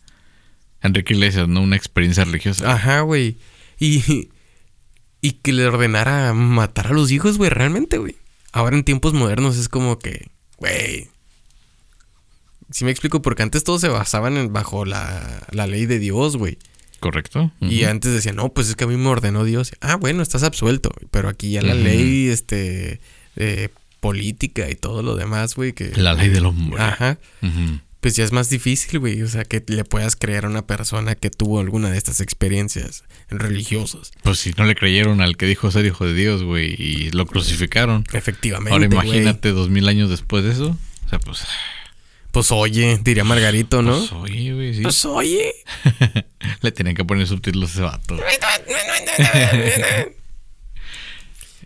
Enrique 0.82 1.14
Iglesias, 1.14 1.48
¿no? 1.48 1.62
Una 1.62 1.76
experiencia 1.78 2.26
religiosa. 2.26 2.72
Ajá, 2.74 3.00
güey. 3.02 3.38
Y, 3.80 4.30
y 5.22 5.32
que 5.32 5.52
le 5.54 5.66
ordenara 5.66 6.34
matar 6.34 6.88
a 6.88 6.94
los 6.94 7.12
hijos, 7.12 7.38
güey, 7.38 7.50
realmente, 7.50 7.98
güey. 7.98 8.16
Ahora 8.52 8.76
en 8.78 8.84
tiempos 8.84 9.14
modernos 9.14 9.58
es 9.58 9.68
como 9.70 9.98
que, 10.00 10.28
güey. 10.58 11.08
Si 12.72 12.84
me 12.86 12.92
explico, 12.92 13.22
porque 13.22 13.44
antes 13.44 13.64
todos 13.64 13.82
se 13.82 13.90
basaban 13.90 14.38
en, 14.38 14.52
bajo 14.54 14.86
la, 14.86 15.46
la 15.52 15.68
ley 15.68 15.86
de 15.86 16.00
Dios, 16.00 16.36
güey. 16.38 16.58
¿Correcto? 17.00 17.52
Y 17.60 17.84
antes 17.84 18.12
decían, 18.14 18.38
no, 18.38 18.50
pues 18.54 18.70
es 18.70 18.76
que 18.76 18.86
a 18.86 18.88
mí 18.88 18.96
me 18.98 19.08
ordenó 19.10 19.44
Dios. 19.44 19.74
Ah, 19.82 19.96
bueno, 19.98 20.24
estás 20.24 20.42
absuelto. 20.44 20.92
Pero 21.12 21.30
aquí 21.30 21.52
ya 21.52 21.62
la 21.62 21.76
ley, 21.76 22.30
este, 22.30 23.00
eh, 23.36 23.70
política 24.06 24.70
y 24.70 24.76
todo 24.76 25.02
lo 25.02 25.16
demás, 25.16 25.56
güey, 25.56 25.74
que... 25.74 25.92
La 25.96 26.14
ley 26.14 26.30
del 26.30 26.46
hombre. 26.46 26.80
Ajá. 26.80 27.18
Pues 28.02 28.16
ya 28.16 28.24
es 28.24 28.32
más 28.32 28.52
difícil, 28.52 29.00
güey. 29.00 29.24
O 29.24 29.28
sea, 29.28 29.46
que 29.46 29.64
le 29.66 29.84
puedas 29.84 30.16
creer 30.16 30.46
a 30.46 30.48
una 30.48 30.68
persona 30.68 31.16
que 31.16 31.32
tuvo 31.32 31.60
alguna 31.60 31.90
de 31.90 31.98
estas 31.98 32.22
experiencias 32.22 33.04
religiosas. 33.30 34.12
Pues 34.22 34.38
si 34.38 34.52
no 34.52 34.66
le 34.66 34.76
creyeron 34.76 35.22
al 35.22 35.38
que 35.38 35.48
dijo 35.48 35.72
ser 35.72 35.88
hijo 35.88 36.06
de 36.06 36.14
Dios, 36.14 36.44
güey, 36.44 36.76
y 36.78 37.10
lo 37.14 37.26
crucificaron. 37.26 38.06
Efectivamente. 38.14 38.74
Ahora 38.74 38.86
imagínate 38.86 39.50
dos 39.54 39.72
mil 39.72 39.88
años 39.88 40.12
después 40.12 40.44
de 40.44 40.52
eso. 40.52 40.78
O 41.08 41.10
sea, 41.10 41.18
pues... 41.18 41.48
Pues 42.32 42.52
oye, 42.52 43.00
diría 43.02 43.24
Margarito, 43.24 43.82
¿no? 43.82 43.98
Pues 43.98 44.12
oye, 44.12 44.54
güey, 44.54 44.76
sí. 44.76 44.84
Pues 44.84 45.04
oye. 45.06 45.52
Le 46.62 46.72
tenían 46.72 46.96
que 46.96 47.06
poner 47.06 47.26
subtítulos 47.26 47.72
a 47.72 47.74
ese 47.74 47.82
vato. 47.82 48.20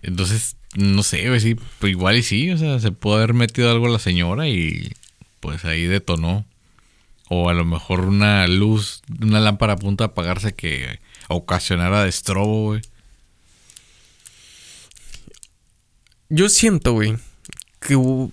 Entonces, 0.03 0.55
no 0.75 1.03
sé, 1.03 1.27
güey, 1.27 1.39
sí, 1.39 1.55
pues 1.79 1.91
igual 1.91 2.17
y 2.17 2.23
sí, 2.23 2.51
o 2.51 2.57
sea, 2.57 2.79
se 2.79 2.91
pudo 2.91 3.15
haber 3.15 3.33
metido 3.33 3.71
algo 3.71 3.87
a 3.87 3.89
la 3.89 3.99
señora 3.99 4.47
y 4.47 4.91
pues 5.39 5.65
ahí 5.65 5.83
detonó. 5.85 6.45
O 7.31 7.49
a 7.49 7.53
lo 7.53 7.63
mejor 7.63 8.01
una 8.01 8.47
luz, 8.47 9.01
una 9.21 9.39
lámpara 9.39 9.73
a 9.73 9.77
punto 9.77 10.03
de 10.03 10.07
apagarse 10.09 10.53
que 10.53 10.99
ocasionara 11.27 12.03
destrobo, 12.03 12.63
güey. 12.69 12.81
Yo 16.29 16.49
siento, 16.49 16.93
güey, 16.93 17.17
que 17.79 17.95
hubo- 17.95 18.31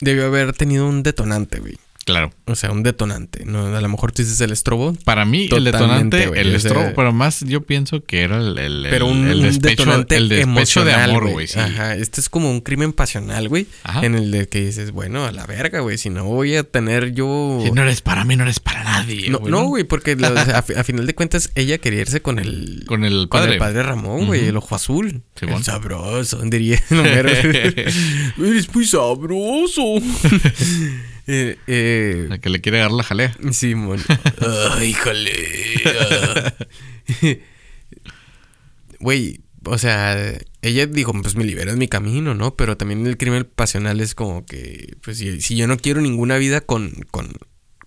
debió 0.00 0.26
haber 0.26 0.52
tenido 0.54 0.88
un 0.88 1.02
detonante, 1.02 1.60
güey. 1.60 1.78
Claro. 2.04 2.32
O 2.46 2.56
sea, 2.56 2.72
un 2.72 2.82
detonante. 2.82 3.44
No, 3.44 3.76
a 3.76 3.80
lo 3.80 3.88
mejor 3.88 4.10
tú 4.12 4.22
dices 4.22 4.40
el 4.40 4.50
estrobo. 4.50 4.94
Para 5.04 5.24
mí, 5.24 5.48
el 5.54 5.64
detonante, 5.64 6.24
el 6.34 6.48
sea- 6.48 6.56
estrobo, 6.56 6.92
pero 6.96 7.12
más 7.12 7.40
yo 7.46 7.60
pienso 7.62 8.02
que 8.04 8.22
era 8.22 8.38
el, 8.38 8.58
el, 8.58 8.86
Pero 8.90 9.06
un, 9.06 9.28
el 9.28 9.36
un 9.38 9.42
despecho, 9.44 9.82
detonante 9.84 10.16
el 10.16 10.28
despecho 10.28 10.84
de 10.84 10.94
amor, 10.94 11.30
güey. 11.30 11.46
sí. 11.46 11.60
Ajá, 11.60 11.94
este 11.94 12.20
es 12.20 12.28
como 12.28 12.50
un 12.50 12.60
crimen 12.60 12.92
pasional, 12.92 13.48
güey. 13.48 13.66
Ajá. 13.84 14.04
En 14.04 14.14
el 14.16 14.30
de 14.32 14.48
que 14.48 14.64
dices, 14.64 14.90
bueno, 14.90 15.24
a 15.26 15.32
la 15.32 15.46
verga, 15.46 15.80
güey. 15.80 15.96
Si 15.98 16.10
no 16.10 16.24
voy 16.24 16.56
a 16.56 16.64
tener 16.64 17.12
yo... 17.12 17.60
Si 17.64 17.70
no 17.70 17.82
eres 17.82 18.00
para 18.02 18.24
mí, 18.24 18.34
no 18.36 18.42
eres 18.42 18.58
para 18.60 18.82
nadie. 18.82 19.30
No, 19.30 19.38
no, 19.38 19.64
güey, 19.66 19.84
porque 19.84 20.16
la- 20.16 20.28
a, 20.58 20.62
fi- 20.62 20.74
a 20.74 20.82
final 20.84 21.06
de 21.06 21.14
cuentas 21.14 21.50
ella 21.54 21.78
quería 21.78 22.00
irse 22.00 22.20
con 22.20 22.38
el... 22.40 22.82
Con 22.86 23.04
el 23.04 23.28
Con 23.28 23.40
padre. 23.40 23.52
el 23.52 23.58
padre 23.58 23.82
Ramón, 23.84 24.26
güey, 24.26 24.46
el 24.48 24.56
ojo 24.56 24.74
azul. 24.74 25.22
Simón. 25.38 25.58
El 25.58 25.64
sabroso, 25.64 26.40
diría. 26.44 26.82
Eres 26.90 28.74
muy 28.74 28.86
sabroso. 28.86 29.82
Eh, 31.26 31.56
eh, 31.66 32.28
El 32.30 32.40
que 32.40 32.50
le 32.50 32.60
quiere 32.60 32.78
dar 32.78 32.90
la 32.92 33.02
jalea. 33.02 33.36
Simón. 33.52 34.00
Ay, 34.78 34.90
híjole. 34.90 35.32
ah. 36.00 36.54
Güey, 39.00 39.40
o 39.64 39.78
sea, 39.78 40.16
ella 40.62 40.86
dijo, 40.86 41.12
pues 41.22 41.34
me 41.34 41.44
libero 41.44 41.72
de 41.72 41.76
mi 41.76 41.88
camino, 41.88 42.34
¿no? 42.34 42.54
Pero 42.54 42.76
también 42.76 43.06
el 43.06 43.16
crimen 43.16 43.48
pasional 43.54 44.00
es 44.00 44.14
como 44.14 44.46
que, 44.46 44.96
pues 45.02 45.18
si, 45.18 45.40
si 45.40 45.56
yo 45.56 45.66
no 45.66 45.76
quiero 45.76 46.00
ninguna 46.00 46.36
vida 46.38 46.60
con, 46.60 46.92
con, 47.10 47.32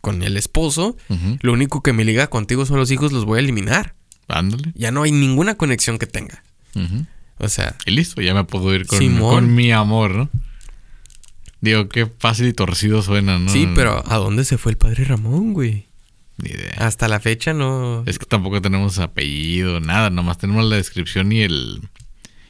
con 0.01 0.23
el 0.23 0.35
esposo, 0.37 0.97
lo 1.41 1.53
único 1.53 1.81
que 1.83 1.93
me 1.93 2.03
liga 2.03 2.27
contigo 2.27 2.65
son 2.65 2.77
los 2.77 2.91
hijos, 2.91 3.11
los 3.13 3.25
voy 3.25 3.37
a 3.37 3.41
eliminar. 3.43 3.95
Ándale. 4.27 4.71
Ya 4.75 4.91
no 4.91 5.03
hay 5.03 5.11
ninguna 5.11 5.55
conexión 5.55 5.99
que 5.99 6.07
tenga. 6.07 6.43
O 7.37 7.47
sea, 7.47 7.75
Y 7.85 7.91
listo, 7.91 8.21
ya 8.21 8.33
me 8.33 8.43
puedo 8.43 8.73
ir 8.75 8.85
con, 8.87 8.99
Simón. 8.99 9.33
con 9.35 9.55
mi 9.55 9.71
amor, 9.71 10.15
¿no? 10.15 10.29
Digo, 11.65 11.89
qué 11.89 12.05
fácil 12.19 12.47
y 12.47 12.53
torcido 12.53 13.01
suena, 13.01 13.39
¿no? 13.39 13.49
sí, 13.49 13.67
pero 13.75 14.03
¿a 14.07 14.15
dónde 14.17 14.45
se 14.45 14.57
fue 14.57 14.71
el 14.71 14.77
padre 14.77 15.03
Ramón, 15.03 15.53
güey? 15.53 15.87
Ni 16.37 16.49
idea. 16.51 16.73
Hasta 16.77 17.07
la 17.07 17.19
fecha 17.19 17.53
no... 17.53 18.03
Es 18.05 18.19
que 18.19 18.25
tampoco 18.25 18.61
tenemos 18.61 18.99
apellido, 18.99 19.79
nada, 19.79 20.09
nomás 20.09 20.37
tenemos 20.37 20.65
la 20.65 20.75
descripción 20.75 21.31
y 21.31 21.41
el 21.41 21.81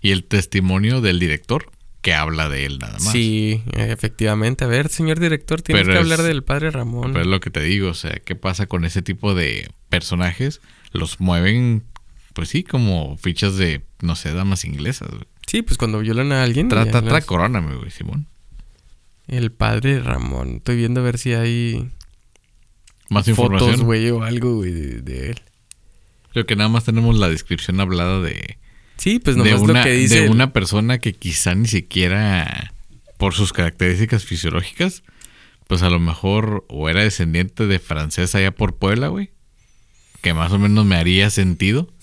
y 0.01 0.11
el 0.11 0.23
testimonio 0.23 1.01
del 1.01 1.17
director 1.19 1.71
que 2.01 2.13
habla 2.13 2.47
de 2.49 2.65
él 2.67 2.77
nada 2.79 2.93
más. 2.99 3.11
Sí, 3.11 3.63
efectivamente. 3.73 4.63
A 4.63 4.67
ver, 4.67 4.89
señor 4.89 5.19
director, 5.19 5.61
tienes 5.63 5.83
Pero 5.85 5.93
que 5.93 5.99
es- 5.99 6.03
hablar 6.11 6.21
del 6.27 6.43
padre 6.43 6.69
Ramón. 6.69 7.11
Pero 7.13 7.21
es 7.21 7.27
lo 7.27 7.39
que 7.39 7.49
te 7.49 7.61
digo, 7.61 7.89
o 7.89 7.93
sea, 7.95 8.11
¿qué 8.23 8.35
pasa 8.35 8.67
con 8.67 8.85
ese 8.85 9.01
tipo 9.01 9.33
de 9.33 9.69
personajes? 9.89 10.61
Los 10.91 11.19
mueven, 11.19 11.83
pues 12.33 12.49
sí, 12.49 12.63
como 12.63 13.17
fichas 13.17 13.55
de, 13.57 13.83
no 14.01 14.15
sé, 14.15 14.31
damas 14.33 14.65
inglesas. 14.65 15.09
güey. 15.09 15.23
Sí, 15.47 15.61
pues 15.63 15.77
cuando 15.77 15.99
violan 15.99 16.31
a 16.31 16.43
alguien. 16.43 16.69
Tra, 16.69 16.85
ya 16.85 16.91
tra, 16.91 17.01
tra, 17.01 17.13
las- 17.13 17.25
coróname, 17.25 17.75
güey, 17.75 17.89
Simón. 17.89 18.27
El 19.27 19.51
padre 19.51 19.99
Ramón. 19.99 20.57
Estoy 20.57 20.77
viendo 20.77 21.01
a 21.01 21.03
ver 21.03 21.17
si 21.17 21.33
hay 21.33 21.91
Más 23.09 23.29
fotos, 23.31 23.81
güey, 23.81 24.09
o 24.09 24.23
algo, 24.23 24.55
güey, 24.55 24.71
de, 24.71 25.01
de 25.01 25.29
él. 25.31 25.41
Creo 26.31 26.45
que 26.45 26.55
nada 26.55 26.69
más 26.69 26.83
tenemos 26.83 27.17
la 27.17 27.29
descripción 27.29 27.79
hablada 27.79 28.21
de, 28.21 28.57
Sí, 28.97 29.19
pues 29.19 29.35
de, 29.35 29.43
nomás 29.43 29.61
una, 29.61 29.79
lo 29.79 29.83
que 29.85 29.93
dice. 29.93 30.21
de 30.21 30.29
una 30.29 30.53
persona 30.53 30.99
que 30.99 31.13
quizá 31.13 31.55
ni 31.55 31.67
siquiera 31.67 32.73
por 33.17 33.33
sus 33.33 33.53
características 33.53 34.25
fisiológicas, 34.25 35.03
pues 35.67 35.83
a 35.83 35.89
lo 35.89 35.99
mejor 35.99 36.65
o 36.69 36.89
era 36.89 37.03
descendiente 37.03 37.67
de 37.67 37.79
francés 37.79 38.35
allá 38.35 38.51
por 38.51 38.77
Puebla, 38.77 39.07
güey. 39.07 39.31
Que 40.21 40.33
más 40.33 40.51
o 40.51 40.59
menos 40.59 40.85
me 40.85 40.95
haría 40.95 41.29
sentido. 41.29 41.93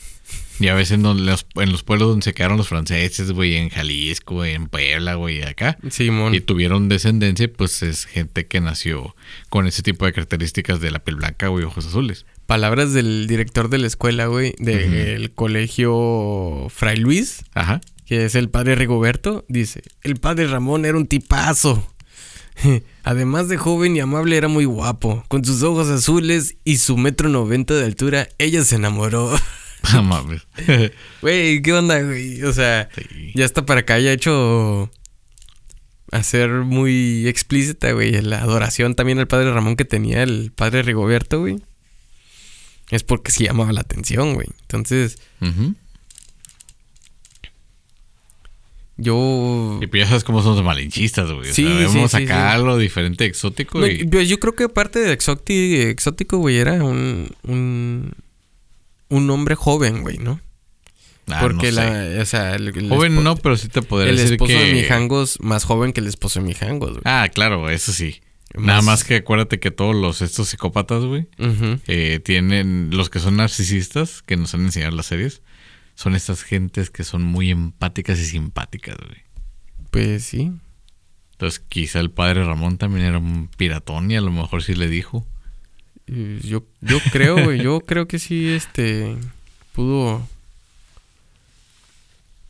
Y 0.63 0.69
a 0.69 0.75
veces 0.75 0.93
en 0.93 1.03
los, 1.03 1.47
en 1.57 1.73
los 1.73 1.83
pueblos 1.83 2.09
donde 2.11 2.23
se 2.23 2.35
quedaron 2.35 2.57
los 2.57 2.69
franceses, 2.69 3.33
güey, 3.33 3.57
en 3.57 3.69
Jalisco, 3.69 4.45
en 4.45 4.69
Puebla, 4.69 5.17
güey, 5.17 5.43
acá. 5.43 5.77
Simón. 5.91 6.37
Y 6.37 6.41
tuvieron 6.41 6.89
descendencia, 6.89 7.53
pues 7.53 7.83
es 7.83 8.05
gente 8.05 8.47
que 8.47 8.61
nació 8.61 9.17
con 9.49 9.67
ese 9.67 9.83
tipo 9.83 10.07
de 10.07 10.13
características 10.13 10.81
de 10.81 10.93
la 10.93 11.01
piel 11.01 11.17
blanca, 11.17 11.49
güey, 11.49 11.65
ojos 11.65 11.87
azules. 11.87 12.27
Palabras 12.47 12.93
del 12.93 13.27
director 13.27 13.71
de 13.71 13.79
la 13.79 13.89
escuela, 13.89 14.27
güey, 14.27 14.55
del 14.61 15.33
colegio 15.33 16.69
Fray 16.71 16.97
Luis, 16.97 17.45
Ajá. 17.55 17.81
que 18.07 18.25
es 18.25 18.37
el 18.37 18.49
padre 18.49 18.77
Rigoberto, 18.77 19.45
dice: 19.49 19.83
El 20.03 20.15
padre 20.17 20.47
Ramón 20.47 20.85
era 20.85 20.97
un 20.97 21.09
tipazo. 21.09 21.85
Además 23.03 23.49
de 23.49 23.57
joven 23.57 23.97
y 23.97 24.01
amable, 24.01 24.37
era 24.37 24.47
muy 24.47 24.65
guapo. 24.65 25.25
Con 25.27 25.45
sus 25.45 25.65
ojos 25.65 25.89
azules 25.89 26.55
y 26.63 26.77
su 26.77 26.97
metro 26.97 27.29
noventa 27.29 27.75
de 27.75 27.85
altura, 27.85 28.29
ella 28.39 28.63
se 28.63 28.77
enamoró. 28.77 29.35
No 29.93 30.03
mames. 30.03 30.43
Güey, 31.23 31.61
¿qué 31.63 31.73
onda, 31.73 32.01
güey? 32.03 32.43
O 32.45 32.53
sea, 32.53 32.89
Sí. 32.95 33.33
ya 33.35 33.45
está 33.45 33.65
para 33.67 33.81
acá, 33.81 33.99
ya 33.99 34.11
ha 34.11 34.15
hecho 34.15 34.91
hacer 36.11 36.51
muy 36.51 37.27
explícita, 37.27 37.93
güey, 37.93 38.13
la 38.23 38.41
adoración 38.43 38.95
también 38.95 39.19
al 39.19 39.29
padre 39.29 39.53
Ramón 39.53 39.77
que 39.77 39.85
tenía 39.85 40.23
el 40.23 40.53
padre 40.55 40.83
Rigoberto, 40.83 41.41
güey. 41.41 41.57
Es 42.91 43.03
porque 43.03 43.31
sí 43.33 43.45
llamaba 43.45 43.73
la 43.73 43.81
atención, 43.81 44.35
güey. 44.35 44.49
Entonces, 44.63 45.19
yo... 48.99 49.79
Y 49.83 49.87
pues 49.87 50.03
ya 50.03 50.09
sabes 50.09 50.25
cómo 50.25 50.43
son 50.43 50.55
los 50.57 50.65
malinchistas, 50.65 51.31
güey. 51.33 51.51
O 51.51 51.55
Sí, 51.55 51.65
sea, 51.65 51.73
sí, 51.89 51.95
vemos 51.95 52.11
sí, 52.11 52.17
acá 52.25 52.51
sí. 52.51 52.55
algo 52.57 52.77
diferente, 52.79 53.25
exótico. 53.25 53.81
No, 53.81 53.87
y... 53.87 54.07
yo, 54.09 54.21
yo 54.21 54.39
creo 54.39 54.55
que 54.55 54.65
aparte 54.65 54.99
de 55.01 55.17
exóti- 55.19 55.87
exótico, 55.87 56.39
güey, 56.39 56.59
era 56.59 56.85
un, 56.85 57.31
un, 57.45 58.13
un 59.13 59.29
hombre 59.31 59.55
joven, 59.55 60.03
güey, 60.03 60.19
¿no? 60.19 60.41
Ah, 61.29 61.39
Porque 61.41 61.71
no 61.71 61.81
sé. 61.81 62.15
la, 62.17 62.23
o 62.23 62.27
sea, 62.27 62.55
el, 62.57 62.69
el 62.77 62.89
Joven 62.89 63.23
no, 63.23 63.37
pero 63.37 63.57
sí 63.57 63.69
te 63.69 63.81
podría 63.83 64.11
el 64.11 64.17
decir 64.17 64.33
esposo 64.33 64.53
que... 64.53 64.59
de 64.65 64.73
Mijangos 64.73 65.39
más 65.41 65.65
joven 65.65 65.93
que 65.93 66.01
el 66.01 66.09
esposo 66.09 66.41
de 66.41 66.47
Mijangos, 66.47 66.91
güey. 66.91 67.03
Ah, 67.05 67.29
claro, 67.33 67.71
eso 67.71 67.93
sí. 67.93 68.21
Más- 68.55 68.67
Nada 68.67 68.83
más 68.83 69.05
que 69.05 69.17
acuérdate 69.17 69.61
que 69.61 69.71
todos 69.71 69.95
los 69.95 70.21
estos 70.21 70.49
psicópatas, 70.49 71.05
güey, 71.05 71.29
eh, 71.87 72.21
tienen... 72.25 72.91
Los 72.93 73.09
que 73.09 73.21
son 73.21 73.37
narcisistas, 73.37 74.21
que 74.23 74.37
nos 74.37 74.53
han 74.55 74.65
enseñado 74.65 74.97
las 74.97 75.07
series, 75.07 75.43
son 75.95 76.17
estas 76.17 76.43
gentes 76.43 76.91
que 76.91 77.05
son 77.05 77.23
muy 77.23 77.51
empáticas 77.51 78.19
y 78.19 78.25
simpáticas, 78.27 78.97
güey. 78.97 79.23
Pues 79.93 80.25
sí. 80.25 80.51
Entonces 81.33 81.61
quizá 81.69 82.01
el 82.01 82.11
padre 82.11 82.45
Ramón 82.45 82.79
también 82.79 83.07
era 83.07 83.19
un 83.19 83.49
piratón 83.57 84.11
y 84.11 84.17
a 84.17 84.21
lo 84.21 84.33
mejor 84.33 84.63
sí 84.65 84.75
le 84.75 84.89
dijo. 84.89 85.27
Y 86.07 86.41
Yo, 86.47 86.65
yo 86.81 86.99
creo, 87.13 87.43
güey, 87.45 87.63
yo 87.63 87.81
creo 87.81 88.07
que 88.09 88.19
sí, 88.19 88.51
este, 88.51 89.17
pudo, 89.73 90.27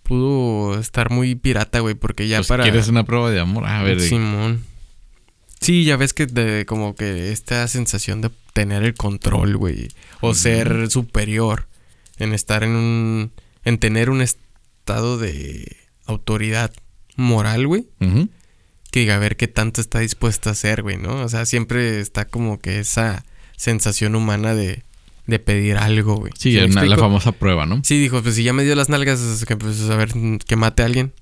pudo 0.02 0.78
estar 0.78 1.10
muy 1.10 1.34
pirata, 1.34 1.80
güey, 1.80 1.94
porque 1.94 2.28
ya 2.28 2.38
Pues, 2.38 2.48
para... 2.48 2.64
¿Quieres 2.64 2.88
una 2.88 3.04
prueba 3.04 3.30
de 3.30 3.40
amor? 3.40 3.66
A 3.66 3.82
ver, 3.82 4.00
Simón. 4.00 4.64
Sí, 5.60 5.84
ya 5.84 5.96
ves 5.96 6.12
que 6.12 6.26
de, 6.26 6.66
como 6.66 6.94
que 6.96 7.30
esta 7.30 7.68
sensación 7.68 8.20
de 8.20 8.30
tener 8.52 8.82
el 8.82 8.94
control, 8.94 9.56
güey. 9.56 9.88
O 10.20 10.34
ser 10.34 10.90
superior. 10.90 11.68
En 12.18 12.32
estar 12.32 12.64
en 12.64 12.70
un... 12.70 13.32
En 13.64 13.78
tener 13.78 14.10
un 14.10 14.22
estado 14.22 15.18
de 15.18 15.76
autoridad 16.06 16.72
moral, 17.16 17.68
güey. 17.68 17.86
Que 18.90 19.00
diga 19.00 19.14
a 19.14 19.18
ver 19.18 19.36
qué 19.36 19.46
tanto 19.46 19.80
está 19.80 20.00
dispuesto 20.00 20.48
a 20.48 20.52
hacer, 20.52 20.82
güey, 20.82 20.96
¿no? 20.96 21.22
O 21.22 21.28
sea, 21.28 21.46
siempre 21.46 22.00
está 22.00 22.24
como 22.24 22.58
que 22.58 22.80
esa 22.80 23.24
sensación 23.56 24.14
humana 24.14 24.54
de, 24.54 24.82
de 25.26 25.38
pedir 25.38 25.76
algo, 25.76 26.16
güey. 26.16 26.32
Sí, 26.38 26.52
la 26.52 26.96
famosa 26.96 27.32
prueba, 27.32 27.66
¿no? 27.66 27.80
Sí, 27.84 28.00
dijo, 28.00 28.22
pues 28.22 28.34
si 28.34 28.42
ya 28.44 28.52
me 28.52 28.64
dio 28.64 28.74
las 28.74 28.88
nalgas, 28.88 29.20
es 29.20 29.44
que, 29.44 29.56
pues 29.56 29.80
a 29.88 29.96
ver, 29.96 30.10
que 30.46 30.56
mate 30.56 30.82
a 30.82 30.86
alguien. 30.86 31.12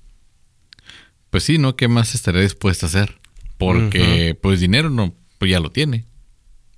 Pues 1.29 1.43
sí, 1.43 1.57
¿no? 1.57 1.75
¿Qué 1.75 1.87
más 1.87 2.13
estaría 2.13 2.41
dispuesta 2.41 2.85
a 2.85 2.89
hacer? 2.89 3.19
Porque, 3.57 4.37
pues 4.41 4.59
dinero 4.59 4.89
no, 4.89 5.13
pues 5.37 5.51
ya 5.51 5.59
lo 5.59 5.71
tiene. 5.71 6.05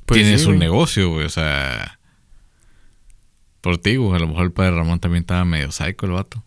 Pues 0.05 0.19
tiene 0.21 0.37
sí, 0.37 0.43
su 0.43 0.49
güey. 0.49 0.59
negocio, 0.59 1.09
güey. 1.09 1.25
O 1.25 1.29
sea. 1.29 1.99
Por 3.61 3.77
ti, 3.77 3.95
güey. 3.95 4.15
A 4.15 4.19
lo 4.19 4.27
mejor 4.27 4.43
el 4.43 4.51
padre 4.51 4.71
Ramón 4.71 4.99
también 4.99 5.21
estaba 5.21 5.45
medio 5.45 5.71
psycho 5.71 6.05
el 6.05 6.11
vato. 6.11 6.43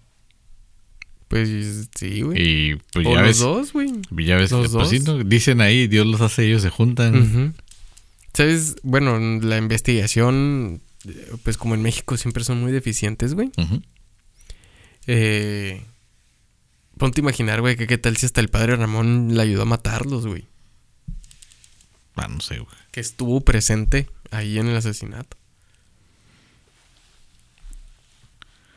Pues 1.28 1.88
sí, 1.96 2.20
güey. 2.20 2.36
Y 2.40 2.76
pues 2.92 3.06
o 3.06 3.14
ya 3.14 3.20
los 3.20 3.28
ves. 3.28 3.38
dos, 3.38 3.72
güey. 3.72 3.90
Ya 4.10 4.36
ves, 4.36 4.52
los 4.52 4.68
pues 4.68 4.88
sí, 4.90 4.98
dos. 4.98 5.18
¿no? 5.18 5.24
Dicen 5.24 5.60
ahí, 5.60 5.88
Dios 5.88 6.06
los 6.06 6.20
hace, 6.20 6.46
ellos 6.46 6.62
se 6.62 6.70
juntan. 6.70 7.16
Ujú. 7.16 7.52
¿Sabes? 8.36 8.76
Bueno, 8.82 9.18
la 9.18 9.56
investigación, 9.56 10.82
pues 11.42 11.56
como 11.56 11.74
en 11.74 11.80
México 11.80 12.18
siempre 12.18 12.44
son 12.44 12.60
muy 12.60 12.70
deficientes, 12.70 13.32
güey. 13.32 13.50
Eh, 15.06 15.82
ponte 16.98 17.22
a 17.22 17.22
imaginar, 17.22 17.62
güey, 17.62 17.76
que 17.76 17.86
qué 17.86 17.96
tal 17.96 18.18
si 18.18 18.26
hasta 18.26 18.42
el 18.42 18.50
padre 18.50 18.76
Ramón 18.76 19.34
le 19.34 19.40
ayudó 19.40 19.62
a 19.62 19.64
matarlos, 19.64 20.26
güey. 20.26 20.46
Ah, 22.14 22.28
no 22.28 22.40
sé, 22.40 22.58
güey. 22.58 22.76
Que 22.90 23.00
estuvo 23.00 23.40
presente 23.40 24.06
ahí 24.30 24.58
en 24.58 24.66
el 24.68 24.76
asesinato. 24.76 25.38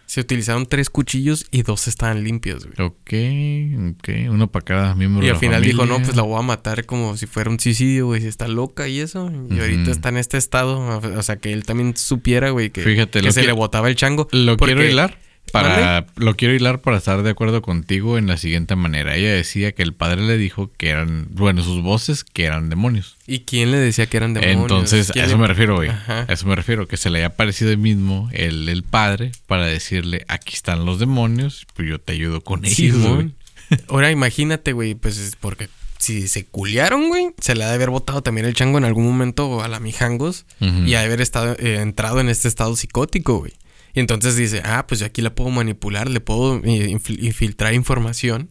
Se 0.09 0.21
utilizaron 0.21 0.65
tres 0.65 0.89
cuchillos 0.89 1.45
y 1.51 1.61
dos 1.61 1.87
estaban 1.87 2.23
limpios, 2.23 2.65
güey. 2.65 2.87
Ok, 2.87 3.93
ok. 3.99 4.31
Uno 4.31 4.47
para 4.51 4.65
cada 4.65 4.95
miembro 4.95 5.21
Y 5.21 5.25
de 5.25 5.29
al 5.29 5.35
la 5.35 5.39
final 5.39 5.61
dijo, 5.61 5.85
no, 5.85 6.01
pues 6.01 6.15
la 6.15 6.23
voy 6.23 6.39
a 6.39 6.41
matar 6.41 6.87
como 6.87 7.15
si 7.15 7.27
fuera 7.27 7.51
un 7.51 7.59
suicidio, 7.59 8.07
güey, 8.07 8.19
si 8.21 8.27
está 8.27 8.47
loca 8.47 8.87
y 8.87 9.01
eso. 9.01 9.31
Y 9.51 9.59
ahorita 9.59 9.91
está 9.91 10.09
en 10.09 10.17
este 10.17 10.37
estado. 10.37 10.79
O 11.15 11.21
sea, 11.21 11.35
que 11.35 11.53
él 11.53 11.63
también 11.63 11.95
supiera, 11.95 12.49
güey, 12.49 12.71
que, 12.71 12.81
Fíjate, 12.81 13.19
que 13.19 13.25
lo 13.27 13.31
se 13.31 13.41
que- 13.41 13.45
le 13.47 13.53
botaba 13.53 13.87
el 13.87 13.95
chango. 13.95 14.27
Lo 14.31 14.57
Porque- 14.57 14.73
quiero 14.73 14.89
hilar 14.89 15.19
para 15.51 16.05
lo 16.15 16.35
quiero 16.35 16.53
hilar 16.53 16.79
para 16.81 16.97
estar 16.97 17.21
de 17.23 17.29
acuerdo 17.29 17.61
contigo 17.61 18.17
en 18.17 18.27
la 18.27 18.37
siguiente 18.37 18.75
manera. 18.75 19.15
Ella 19.15 19.33
decía 19.33 19.71
que 19.71 19.83
el 19.83 19.93
padre 19.93 20.21
le 20.23 20.37
dijo 20.37 20.71
que 20.77 20.89
eran, 20.89 21.27
bueno, 21.31 21.63
sus 21.63 21.81
voces 21.81 22.23
que 22.23 22.45
eran 22.45 22.69
demonios. 22.69 23.17
¿Y 23.27 23.39
quién 23.41 23.71
le 23.71 23.77
decía 23.77 24.07
que 24.07 24.17
eran 24.17 24.33
demonios? 24.33 24.61
Entonces, 24.63 25.09
a 25.09 25.13
¿Quién 25.13 25.25
eso 25.25 25.35
le- 25.35 25.41
me 25.41 25.47
refiero, 25.47 25.75
güey. 25.75 25.89
A 25.89 26.25
eso 26.29 26.45
me 26.47 26.55
refiero, 26.55 26.87
que 26.87 26.97
se 26.97 27.09
le 27.09 27.19
haya 27.19 27.27
aparecido 27.27 27.71
el 27.71 27.77
mismo 27.77 28.29
el, 28.33 28.67
el 28.69 28.83
padre 28.83 29.31
para 29.47 29.65
decirle, 29.65 30.25
aquí 30.27 30.53
están 30.55 30.85
los 30.85 30.99
demonios, 30.99 31.65
pues 31.75 31.87
yo 31.87 31.99
te 31.99 32.13
ayudo 32.13 32.41
con 32.41 32.65
ellos. 32.65 32.97
Güey". 32.97 33.31
Ahora 33.87 34.11
imagínate, 34.11 34.73
güey, 34.73 34.95
pues 34.95 35.17
es 35.17 35.35
porque 35.35 35.69
si 35.99 36.27
se 36.29 36.45
culiaron, 36.45 37.09
güey, 37.09 37.31
se 37.41 37.55
le 37.55 37.65
ha 37.65 37.67
de 37.67 37.73
haber 37.75 37.89
botado 37.89 38.23
también 38.23 38.47
el 38.47 38.53
chango 38.53 38.77
en 38.77 38.85
algún 38.85 39.05
momento 39.05 39.61
a 39.61 39.67
la 39.67 39.79
mijangos 39.81 40.45
Ujú. 40.61 40.83
y 40.85 40.95
ha 40.95 41.01
de 41.01 41.05
haber 41.07 41.19
estado, 41.21 41.55
eh, 41.59 41.79
entrado 41.81 42.19
en 42.21 42.29
este 42.29 42.47
estado 42.47 42.75
psicótico, 42.75 43.39
güey. 43.39 43.53
Y 43.93 43.99
entonces 43.99 44.35
dice, 44.35 44.61
ah, 44.63 44.85
pues 44.87 44.99
yo 44.99 45.05
aquí 45.05 45.21
la 45.21 45.33
puedo 45.33 45.49
manipular, 45.49 46.09
le 46.09 46.19
puedo 46.19 46.57
eh, 46.57 46.89
infil- 46.91 47.23
infiltrar 47.23 47.73
información 47.73 48.49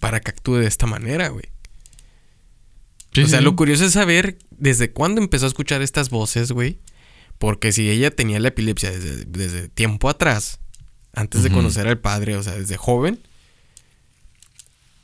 para 0.00 0.18
que 0.20 0.30
actúe 0.30 0.56
de 0.56 0.66
esta 0.66 0.86
manera, 0.86 1.28
güey. 1.28 1.44
Sí, 3.12 3.22
o 3.22 3.28
sea, 3.28 3.38
sí. 3.38 3.44
lo 3.44 3.54
curioso 3.54 3.84
es 3.84 3.92
saber 3.92 4.38
desde 4.50 4.90
cuándo 4.90 5.20
empezó 5.22 5.44
a 5.44 5.48
escuchar 5.48 5.80
estas 5.82 6.10
voces, 6.10 6.50
güey. 6.50 6.80
Porque 7.38 7.70
si 7.72 7.88
ella 7.90 8.10
tenía 8.10 8.40
la 8.40 8.48
epilepsia 8.48 8.90
desde, 8.90 9.24
desde 9.26 9.68
tiempo 9.68 10.08
atrás, 10.08 10.58
antes 11.12 11.42
de 11.44 11.50
conocer 11.50 11.86
al 11.86 11.98
padre, 12.00 12.36
o 12.36 12.42
sea, 12.42 12.54
desde 12.56 12.76
joven, 12.76 13.20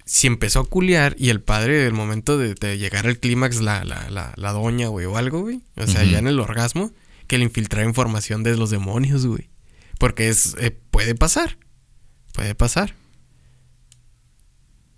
si 0.05 0.27
empezó 0.27 0.61
a 0.61 0.65
culiar 0.65 1.15
y 1.19 1.29
el 1.31 1.41
padre, 1.41 1.77
del 1.79 1.93
momento 1.93 2.37
de, 2.39 2.55
de 2.55 2.79
llegar 2.79 3.07
al 3.07 3.19
clímax, 3.19 3.61
la, 3.61 3.85
la, 3.85 4.11
la, 4.11 4.33
la 4.37 4.53
doña, 4.53 4.89
güey, 4.89 5.07
o 5.07 5.17
algo, 5.17 5.43
güey, 5.43 5.61
o 5.77 5.87
sea, 5.87 6.03
ya 6.03 6.19
en 6.19 6.27
el 6.27 6.41
orgasmo, 6.41 6.91
que 7.29 7.39
le 7.39 7.45
infiltrara 7.45 7.87
información 7.87 8.43
de 8.43 8.57
los 8.57 8.71
demonios, 8.71 9.27
güey. 9.27 9.50
Porque 10.01 10.31
es, 10.31 10.57
eh, 10.59 10.71
puede 10.71 11.15
pasar, 11.15 11.59
puede 12.33 12.55
pasar. 12.55 12.95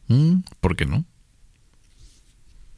Mm, 0.06 0.44
¿Por 0.60 0.76
qué 0.76 0.86
no? 0.86 1.04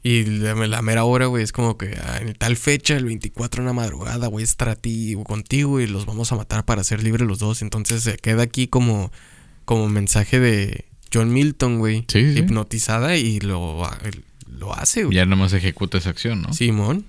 Y 0.01 0.23
la, 0.23 0.55
la 0.55 0.81
mera 0.81 1.03
hora, 1.03 1.27
güey, 1.27 1.43
es 1.43 1.51
como 1.51 1.77
que 1.77 1.95
ah, 2.01 2.17
en 2.21 2.33
tal 2.33 2.57
fecha, 2.57 2.97
el 2.97 3.05
24 3.05 3.61
en 3.61 3.67
la 3.67 3.73
madrugada, 3.73 4.27
voy 4.27 4.41
a 4.41 4.43
estar 4.43 4.69
a 4.69 4.75
ti 4.75 5.13
o 5.13 5.23
contigo 5.23 5.79
y 5.79 5.85
los 5.85 6.07
vamos 6.07 6.31
a 6.31 6.35
matar 6.35 6.65
para 6.65 6.83
ser 6.83 7.03
libres 7.03 7.27
los 7.27 7.37
dos. 7.37 7.61
Entonces 7.61 8.01
se 8.01 8.17
queda 8.17 8.41
aquí 8.41 8.67
como, 8.67 9.11
como 9.65 9.87
mensaje 9.87 10.39
de 10.39 10.85
John 11.13 11.31
Milton, 11.31 11.77
güey. 11.77 12.05
Sí, 12.07 12.33
sí. 12.33 12.39
Hipnotizada 12.39 13.17
y 13.17 13.39
lo, 13.39 13.87
lo 14.47 14.73
hace, 14.73 15.03
güey. 15.03 15.15
Ya 15.15 15.27
nomás 15.27 15.53
ejecuta 15.53 15.99
esa 15.99 16.09
acción, 16.09 16.41
¿no? 16.41 16.53
Simón. 16.53 17.05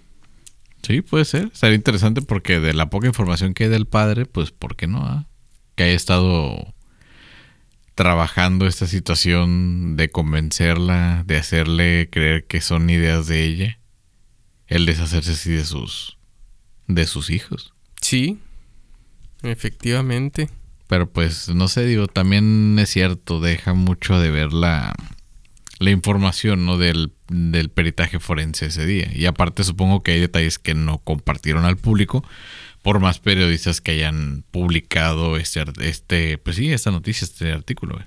Sí, 0.87 1.03
puede 1.03 1.25
ser. 1.25 1.51
Sería 1.53 1.75
interesante 1.75 2.23
porque 2.23 2.61
de 2.61 2.73
la 2.73 2.91
poca 2.91 3.09
información 3.09 3.55
que 3.55 3.65
hay 3.65 3.71
del 3.71 3.87
padre, 3.87 4.25
pues, 4.25 4.53
¿por 4.53 4.77
qué 4.77 4.87
no? 4.87 5.05
ah? 5.05 5.27
Que 5.75 5.83
haya 5.83 5.95
estado 5.95 6.75
trabajando 7.97 8.69
esta 8.69 8.87
situación 8.87 9.97
de 9.97 10.11
convencerla, 10.11 11.25
de 11.27 11.39
hacerle 11.39 12.09
creer 12.09 12.47
que 12.47 12.61
son 12.61 12.89
ideas 12.89 13.27
de 13.27 13.43
ella. 13.43 13.81
El 14.69 14.87
deshacerse 14.87 15.33
así 15.33 15.51
de 15.51 15.65
sus 15.65 16.19
de 16.87 17.07
sus 17.07 17.31
hijos. 17.31 17.75
Sí. 18.01 18.39
Efectivamente. 19.43 20.49
Pero 20.87 21.11
pues, 21.11 21.49
no 21.49 21.67
sé, 21.67 21.85
digo, 21.85 22.07
también 22.07 22.79
es 22.79 22.91
cierto, 22.91 23.41
deja 23.41 23.75
mucho 23.75 24.21
de 24.21 24.31
ver 24.31 24.53
la, 24.53 24.95
la 25.81 25.91
información, 25.91 26.65
¿no? 26.65 26.79
Del, 26.79 27.13
del 27.29 27.71
peritaje 27.71 28.19
forense 28.21 28.67
ese 28.67 28.87
día. 28.87 29.11
Y 29.15 29.27
aparte 29.27 29.65
supongo 29.65 30.03
que 30.03 30.13
hay 30.13 30.21
detalles 30.21 30.59
que 30.59 30.75
no 30.75 30.99
compartieron 30.99 31.65
al 31.65 31.77
público, 31.77 32.25
por 32.83 33.01
más 33.01 33.19
periodistas 33.19 33.81
que 33.81 33.93
hayan 33.93 34.45
publicado 34.51 35.37
este, 35.37 35.65
este 35.81 36.39
pues 36.39 36.57
sí, 36.57 36.73
esta 36.73 36.91
noticia, 36.91 37.25
este 37.25 37.53
artículo. 37.53 37.95
güey. 37.97 38.07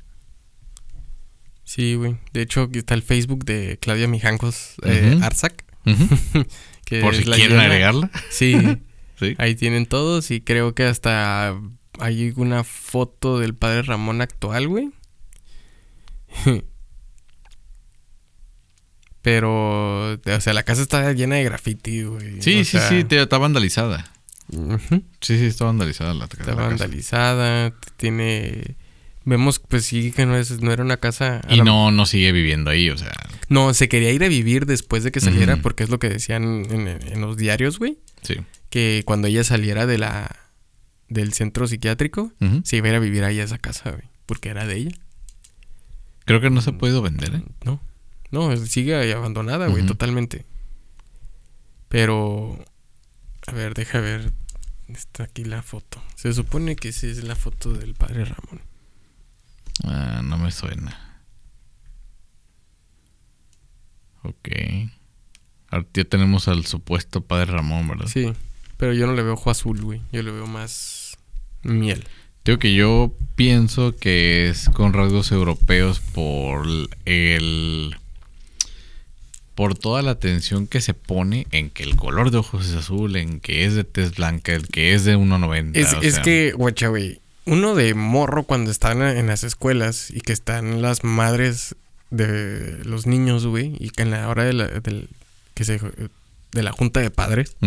Sí, 1.66 1.96
güey. 1.96 2.18
De 2.34 2.42
hecho, 2.42 2.64
aquí 2.64 2.80
está 2.80 2.96
el 2.96 3.04
Facebook 3.04 3.46
de 3.46 3.78
Claudia 3.82 4.08
Mijancos 4.08 4.76
eh. 4.84 5.20
Arzac. 5.22 5.66
Que 6.86 7.02
Por 7.02 7.14
si 7.14 7.24
quieren 7.24 7.50
llena. 7.50 7.64
agregarla. 7.64 8.12
Sí. 8.30 8.56
Sí. 9.20 9.36
Ahí 9.38 9.54
tienen 9.56 9.86
todos 9.86 10.32
y 10.32 10.40
creo 10.40 10.74
que 10.74 10.86
hasta 10.86 11.54
hay 12.00 12.32
una 12.38 12.64
foto 12.64 13.38
del 13.38 13.54
padre 13.54 13.82
Ramón 13.82 14.22
actual, 14.22 14.70
güey. 14.70 14.92
Pero, 19.22 20.14
o 20.14 20.42
sea, 20.42 20.54
la 20.54 20.64
casa 20.64 20.82
está 20.82 21.12
llena 21.14 21.36
de 21.36 21.44
graffiti, 21.44 22.04
güey. 22.04 22.42
Sí, 22.42 22.62
O 22.62 22.64
sí, 22.64 22.66
sea, 22.66 22.88
sí, 22.90 23.04
te- 23.04 23.22
está 23.22 23.38
vandalizada. 23.38 24.12
Sí, 25.22 25.38
sí, 25.38 25.46
está 25.46 25.66
vandalizada 25.66 26.14
la, 26.14 26.26
Está 26.26 26.38
la 26.40 26.46
casa. 26.46 26.62
vandalizada, 26.68 27.74
tiene... 27.98 28.76
Vemos, 29.26 29.60
pues 29.60 29.86
sí, 29.86 30.12
que 30.12 30.26
no, 30.26 30.36
es, 30.38 30.62
no 30.62 30.72
era 30.72 30.82
una 30.84 30.98
casa... 30.98 31.42
Y 31.50 31.58
la- 31.58 31.64
no, 31.66 31.92
no 31.92 32.06
sigue 32.06 32.32
viviendo 32.32 32.72
ahí, 32.72 32.90
o 32.90 32.98
sea. 32.98 33.14
No, 33.50 33.74
se 33.74 33.88
quería 33.90 34.12
ir 34.12 34.24
a 34.24 34.28
vivir 34.30 34.66
después 34.66 35.04
de 35.04 35.12
que 35.12 35.20
saliera, 35.20 35.58
porque 35.58 35.84
es 35.84 35.90
lo 35.90 36.00
que 36.00 36.10
decían 36.10 36.66
en, 36.72 36.88
en 36.88 37.22
los 37.22 37.38
diarios, 37.38 37.78
güey. 37.78 38.00
Sí. 38.24 38.38
Que 38.70 39.04
cuando 39.06 39.28
ella 39.28 39.44
saliera 39.44 39.86
de 39.86 39.98
la... 39.98 40.36
Del 41.10 41.34
centro 41.34 41.68
psiquiátrico, 41.68 42.32
Ujú. 42.40 42.62
se 42.64 42.78
iba 42.78 42.86
a 42.88 42.90
ir 42.92 42.96
a 42.96 43.00
vivir 43.00 43.24
ahí 43.24 43.40
a 43.40 43.44
esa 43.44 43.58
casa, 43.58 43.90
güey. 43.92 44.04
Porque 44.28 44.50
era 44.50 44.66
de 44.66 44.78
ella. 44.78 44.92
Creo 46.26 46.40
que 46.40 46.50
no 46.52 46.62
se 46.62 46.70
ha 46.70 46.78
podido 46.78 47.02
vender, 47.02 47.34
¿eh? 47.36 47.42
No. 47.66 47.82
No, 48.32 48.56
sigue 48.58 48.96
ahí 48.96 49.12
abandonada, 49.12 49.68
güey, 49.68 49.86
totalmente. 49.86 50.46
Pero. 51.88 52.64
A 53.48 53.52
ver, 53.52 53.74
deja 53.74 54.00
ver. 54.00 54.32
Está 54.88 55.24
aquí 55.24 55.44
la 55.44 55.62
foto. 55.62 56.02
Se 56.16 56.34
supone 56.34 56.76
que 56.76 56.92
sí 56.92 57.08
es 57.08 57.24
la 57.24 57.36
foto 57.36 57.72
del 57.74 57.94
padre 57.94 58.26
Ramón. 58.26 58.62
Ah, 59.84 60.22
no 60.24 60.38
me 60.38 60.52
suena. 60.52 61.22
Ok. 64.24 64.50
Ahora 65.70 65.86
ya 65.94 66.04
tenemos 66.06 66.48
al 66.48 66.66
supuesto 66.66 67.22
padre 67.22 67.52
Ramón, 67.52 67.88
¿verdad? 67.88 68.08
Sí. 68.08 68.34
Pero 68.78 68.94
yo 68.94 69.06
no 69.06 69.14
le 69.14 69.24
veo 69.24 69.34
ojo 69.34 69.52
azul, 69.52 69.82
güey. 69.82 70.02
Yo 70.12 70.24
le 70.24 70.32
veo 70.32 70.48
más 70.48 71.18
miel. 71.64 72.08
Digo 72.46 72.58
que 72.58 72.74
yo 72.74 73.14
pienso 73.36 73.96
que 73.96 74.50
es 74.50 74.70
con 74.70 74.94
rasgos 74.94 75.32
europeos 75.32 76.00
por 76.00 76.66
el... 77.06 77.96
Por 79.60 79.78
toda 79.78 80.02
la 80.02 80.12
atención 80.12 80.68
que 80.68 80.80
se 80.80 80.94
pone 80.94 81.46
en 81.52 81.70
que 81.70 81.84
el 81.84 81.98
color 81.98 82.32
de 82.32 82.38
ojos 82.38 82.66
es 82.70 82.76
azul, 82.76 83.18
en 83.18 83.42
que 83.42 83.66
es 83.66 83.76
de 83.76 83.84
tez 83.84 84.16
blanca, 84.16 84.54
el 84.54 84.70
que 84.70 84.94
es 84.94 85.04
de 85.04 85.18
1.90. 85.18 85.72
Es, 85.74 85.98
es 86.02 86.14
sea, 86.14 86.24
que, 86.24 86.54
guacha, 86.54 86.88
güey. 86.88 87.20
uno 87.44 87.76
de 87.76 87.94
morro 87.94 88.44
cuando 88.44 88.72
están 88.72 89.02
en 89.02 89.28
las 89.28 89.44
escuelas 89.44 90.12
y 90.12 90.22
que 90.22 90.32
están 90.32 90.82
las 90.82 91.04
madres 91.04 91.76
de 92.10 92.80
los 92.86 93.06
niños, 93.06 93.46
güey, 93.46 93.74
y 93.82 93.90
que 93.90 94.04
en 94.04 94.12
la 94.12 94.30
hora 94.30 94.46
de 94.46 94.54
la, 94.54 94.68
del- 94.68 95.10
que 95.56 95.66
se, 95.66 95.78
de 96.54 96.64
la 96.64 96.72
junta 96.72 97.02
de 97.02 97.12
padres, 97.12 97.58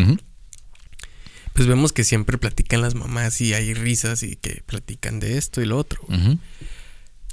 pues 1.53 1.69
vemos 1.69 1.93
que 1.93 2.05
siempre 2.05 2.39
platican 2.39 2.81
las 2.81 2.95
mamás 2.95 3.39
y 3.43 3.53
hay 3.53 3.75
risas 3.75 4.23
y 4.23 4.37
que 4.37 4.63
platican 4.65 5.21
de 5.21 5.37
esto 5.37 5.61
y 5.61 5.67
lo 5.67 5.77
otro. 5.77 6.01
güey. 6.09 6.39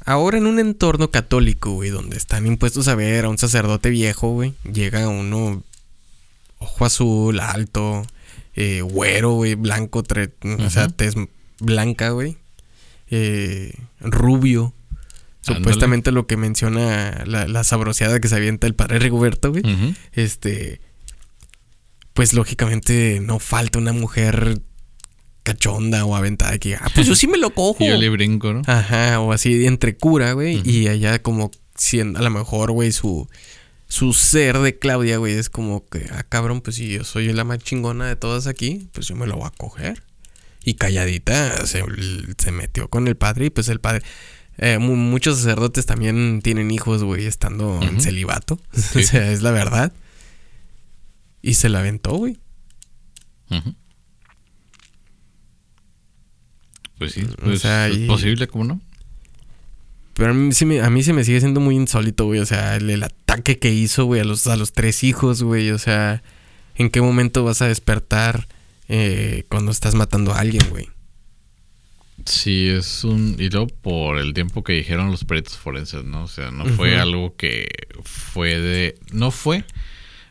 Ahora 0.10 0.38
en 0.40 0.48
un 0.48 0.60
entorno 0.60 1.12
católico, 1.12 1.72
güey, 1.72 1.92
donde 1.92 2.18
están 2.18 2.48
impuestos 2.48 2.88
a 2.88 2.96
ver 2.96 3.26
a 3.26 3.30
un 3.30 3.38
sacerdote 3.38 3.90
viejo, 3.92 4.30
güey, 4.32 4.54
llega 4.72 5.08
uno 5.08 5.62
ojo 6.58 6.86
azul, 6.86 7.40
alto, 7.40 8.06
eh, 8.56 8.82
güero, 8.82 9.32
güey, 9.34 9.54
blanco, 9.56 10.04
tre- 10.04 10.32
o 10.66 10.70
sea, 10.72 10.88
tez 10.88 11.14
blanca, 11.60 12.10
güey, 12.10 12.38
eh, 13.12 13.74
rubio. 14.02 14.74
Ándale. 15.46 15.60
Supuestamente 15.60 16.12
lo 16.12 16.26
que 16.28 16.38
menciona 16.38 17.24
la, 17.26 17.48
la 17.48 17.64
sabroseada 17.64 18.20
que 18.20 18.28
se 18.28 18.36
avienta 18.36 18.66
el 18.68 18.74
padre 18.76 19.00
Rigoberto, 19.00 19.52
güey. 19.52 19.64
Este. 20.14 20.82
Pues 22.14 22.34
lógicamente 22.34 23.20
no 23.22 23.40
falta 23.40 23.80
una 23.80 23.94
mujer 23.94 24.60
cachonda 25.54 26.06
o 26.06 26.16
aventada 26.16 26.58
que, 26.58 26.76
ah, 26.76 26.88
pues 26.94 27.08
yo 27.08 27.16
sí 27.16 27.28
me 27.28 27.38
lo 27.38 27.50
cojo. 27.54 27.78
Y 27.84 27.88
yo 27.88 27.98
le 27.98 28.10
brinco, 28.10 28.54
¿no? 28.54 28.62
Ajá, 28.68 29.20
o 29.20 29.32
así 29.32 29.66
entre 29.66 29.96
cura, 29.98 30.34
güey. 30.34 30.62
Y 30.64 30.88
allá 30.88 31.22
como 31.22 31.52
siendo, 31.76 32.20
a 32.20 32.22
lo 32.22 32.30
mejor, 32.30 32.72
güey, 32.72 32.92
su, 32.92 33.28
su 33.88 34.14
ser 34.14 34.58
de 34.60 34.78
Claudia, 34.78 35.18
güey, 35.18 35.34
es 35.34 35.50
como 35.50 35.86
que, 35.88 36.06
ah, 36.12 36.24
cabrón, 36.24 36.62
pues 36.62 36.76
si 36.78 36.90
yo 36.90 37.04
soy 37.04 37.32
la 37.34 37.44
más 37.44 37.60
chingona 37.60 38.06
de 38.08 38.16
todas 38.16 38.48
aquí, 38.48 38.90
pues 38.94 39.08
yo 39.08 39.16
me 39.16 39.26
lo 39.28 39.38
voy 39.38 39.48
a 39.48 39.52
coger. 39.52 40.04
Y 40.64 40.74
calladita 40.76 41.66
se, 41.66 41.84
se 42.38 42.52
metió 42.52 42.90
con 42.90 43.08
el 43.08 43.16
padre 43.16 43.46
y 43.46 43.50
pues 43.50 43.70
el 43.70 43.80
padre... 43.80 44.04
eh, 44.58 44.78
mu- 44.78 44.98
muchos 44.98 45.38
sacerdotes 45.38 45.86
también 45.86 46.42
tienen 46.44 46.70
hijos, 46.70 47.02
güey, 47.04 47.26
estando 47.26 47.80
en 47.82 48.02
celibato. 48.02 48.60
Sí. 48.74 49.00
o 49.00 49.04
sea, 49.04 49.32
es 49.32 49.42
la 49.42 49.52
verdad. 49.52 49.94
Y 51.42 51.54
se 51.54 51.70
la 51.70 51.80
aventó, 51.80 52.12
güey. 52.18 52.38
Ujú. 53.50 53.74
Pues 57.00 57.14
sí, 57.14 57.24
O 57.24 57.36
pues 57.46 57.62
sea, 57.62 57.88
es 57.88 57.98
y- 57.98 58.06
posible, 58.08 58.46
¿cómo 58.48 58.66
no? 58.66 58.82
Pero 60.14 60.32
a 60.32 60.34
mí, 60.34 60.52
sí 60.52 60.66
me, 60.66 60.82
a 60.82 60.90
mí 60.90 61.02
se 61.02 61.14
me 61.14 61.24
sigue 61.24 61.40
siendo 61.40 61.62
muy 61.62 61.76
insólito, 61.76 62.26
güey. 62.26 62.42
O 62.42 62.46
sea, 62.46 62.76
el, 62.76 62.90
el 62.90 63.02
ataque 63.04 63.58
que 63.58 63.72
hizo, 63.74 64.04
güey, 64.06 64.20
a 64.22 64.26
los, 64.26 64.46
a 64.48 64.58
los 64.58 64.74
tres 64.74 65.04
hijos, 65.06 65.42
güey. 65.44 65.72
O 65.72 65.78
sea, 65.78 66.22
¿en 66.76 66.90
qué 66.90 67.00
momento 67.02 67.46
vas 67.46 67.62
a 67.62 67.68
despertar 67.68 68.48
eh, 68.90 69.46
cuando 69.50 69.72
estás 69.72 69.96
matando 69.96 70.34
a 70.34 70.40
alguien, 70.40 70.68
güey? 70.70 70.90
Sí, 72.26 72.68
es 72.68 73.06
un... 73.06 73.38
Y 73.40 73.50
luego 73.50 73.68
por 73.68 74.20
el 74.20 74.34
tiempo 74.34 74.62
que 74.62 74.74
dijeron 74.74 75.10
los 75.10 75.24
peritos 75.24 75.56
forenses, 75.58 76.04
¿no? 76.04 76.24
O 76.24 76.28
sea, 76.28 76.52
no 76.52 76.66
fue 76.66 77.00
algo 77.00 77.36
que 77.38 77.70
fue 78.04 78.60
de... 78.60 79.00
No 79.14 79.32
fue 79.32 79.64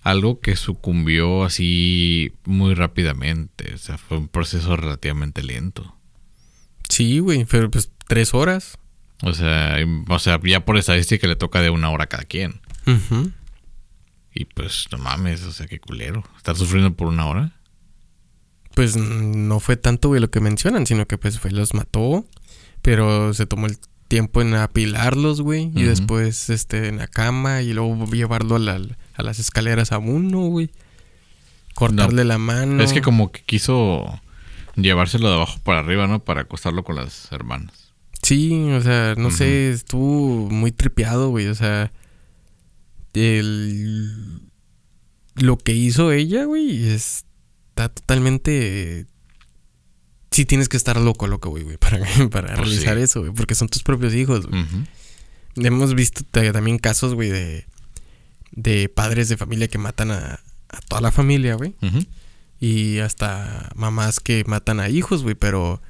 algo 0.02 0.38
que 0.40 0.54
sucumbió 0.54 1.44
así 1.44 2.32
muy 2.44 2.74
rápidamente. 2.74 3.72
O 3.74 3.78
sea, 3.78 3.96
fue 3.96 4.18
un 4.18 4.28
proceso 4.28 4.76
relativamente 4.76 5.42
lento. 5.42 5.94
Sí, 6.88 7.18
güey, 7.18 7.44
pero 7.44 7.70
pues 7.70 7.90
tres 8.06 8.34
horas. 8.34 8.78
O 9.22 9.32
sea, 9.34 9.76
o 10.08 10.18
sea, 10.18 10.40
ya 10.44 10.64
por 10.64 10.76
estadística 10.76 11.26
le 11.26 11.36
toca 11.36 11.60
de 11.60 11.70
una 11.70 11.90
hora 11.90 12.04
a 12.04 12.08
cada 12.08 12.24
quien. 12.24 12.60
Y 14.34 14.44
pues 14.46 14.86
no 14.92 14.98
mames, 14.98 15.42
o 15.44 15.52
sea, 15.52 15.66
qué 15.66 15.80
culero. 15.80 16.22
Estar 16.36 16.56
sufriendo 16.56 16.94
por 16.94 17.08
una 17.08 17.26
hora. 17.26 17.52
Pues 18.74 18.96
no 18.96 19.58
fue 19.58 19.76
tanto, 19.76 20.08
güey, 20.08 20.20
lo 20.20 20.30
que 20.30 20.40
mencionan, 20.40 20.86
sino 20.86 21.06
que 21.06 21.18
pues 21.18 21.38
fue, 21.40 21.50
los 21.50 21.74
mató. 21.74 22.24
Pero 22.80 23.34
se 23.34 23.44
tomó 23.46 23.66
el 23.66 23.76
tiempo 24.06 24.40
en 24.40 24.54
apilarlos, 24.54 25.40
güey. 25.42 25.72
Y 25.74 25.82
después, 25.82 26.48
este, 26.48 26.86
en 26.88 26.98
la 26.98 27.08
cama. 27.08 27.62
Y 27.62 27.72
luego 27.72 28.06
llevarlo 28.12 28.54
a, 28.56 28.60
la- 28.60 28.80
a 29.14 29.22
las 29.24 29.40
escaleras 29.40 29.90
a 29.90 29.98
uno, 29.98 30.42
güey. 30.46 30.70
Cortarle 31.74 32.24
la 32.24 32.38
mano. 32.38 32.82
Es 32.82 32.92
que 32.92 33.02
como 33.02 33.32
que 33.32 33.42
quiso 33.42 34.20
llevárselo 34.82 35.28
de 35.28 35.34
abajo 35.36 35.58
para 35.62 35.80
arriba, 35.80 36.06
¿no? 36.06 36.24
Para 36.24 36.42
acostarlo 36.42 36.84
con 36.84 36.96
las 36.96 37.30
hermanas. 37.32 37.92
Sí, 38.22 38.52
o 38.72 38.80
sea, 38.80 39.14
no 39.16 39.30
sé, 39.30 39.70
estuvo 39.70 40.48
muy 40.50 40.72
tripeado, 40.72 41.30
güey. 41.30 41.46
O 41.48 41.54
sea, 41.54 41.92
el... 43.14 44.40
lo 45.36 45.56
que 45.58 45.72
hizo 45.74 46.12
ella, 46.12 46.44
güey, 46.44 46.88
está 46.88 47.88
totalmente... 47.88 49.06
Sí 50.30 50.44
tienes 50.44 50.68
que 50.68 50.76
estar 50.76 51.00
loco, 51.00 51.26
loco, 51.26 51.48
güey, 51.50 51.64
güey, 51.64 51.76
para, 51.78 51.98
para 52.30 52.48
Pues 52.54 52.58
realizar 52.68 52.96
sí. 52.96 53.02
eso, 53.02 53.20
güey, 53.20 53.32
porque 53.32 53.54
son 53.54 53.68
tus 53.68 53.82
propios 53.82 54.14
hijos, 54.14 54.46
güey. 54.46 54.64
Hemos 55.56 55.94
visto 55.94 56.22
ta- 56.30 56.52
también 56.52 56.78
casos, 56.78 57.14
güey, 57.14 57.30
de, 57.30 57.66
de 58.52 58.88
padres 58.88 59.28
de 59.28 59.36
familia 59.36 59.66
que 59.68 59.78
matan 59.78 60.10
a, 60.12 60.40
a 60.68 60.80
toda 60.88 61.00
la 61.00 61.10
familia, 61.10 61.54
güey. 61.54 61.74
Ujú. 61.82 62.04
Y 62.60 62.98
hasta 62.98 63.70
mamás 63.74 64.20
que 64.20 64.42
matan 64.46 64.80
a 64.80 64.88
hijos, 64.88 65.22
güey, 65.22 65.34
pero. 65.34 65.80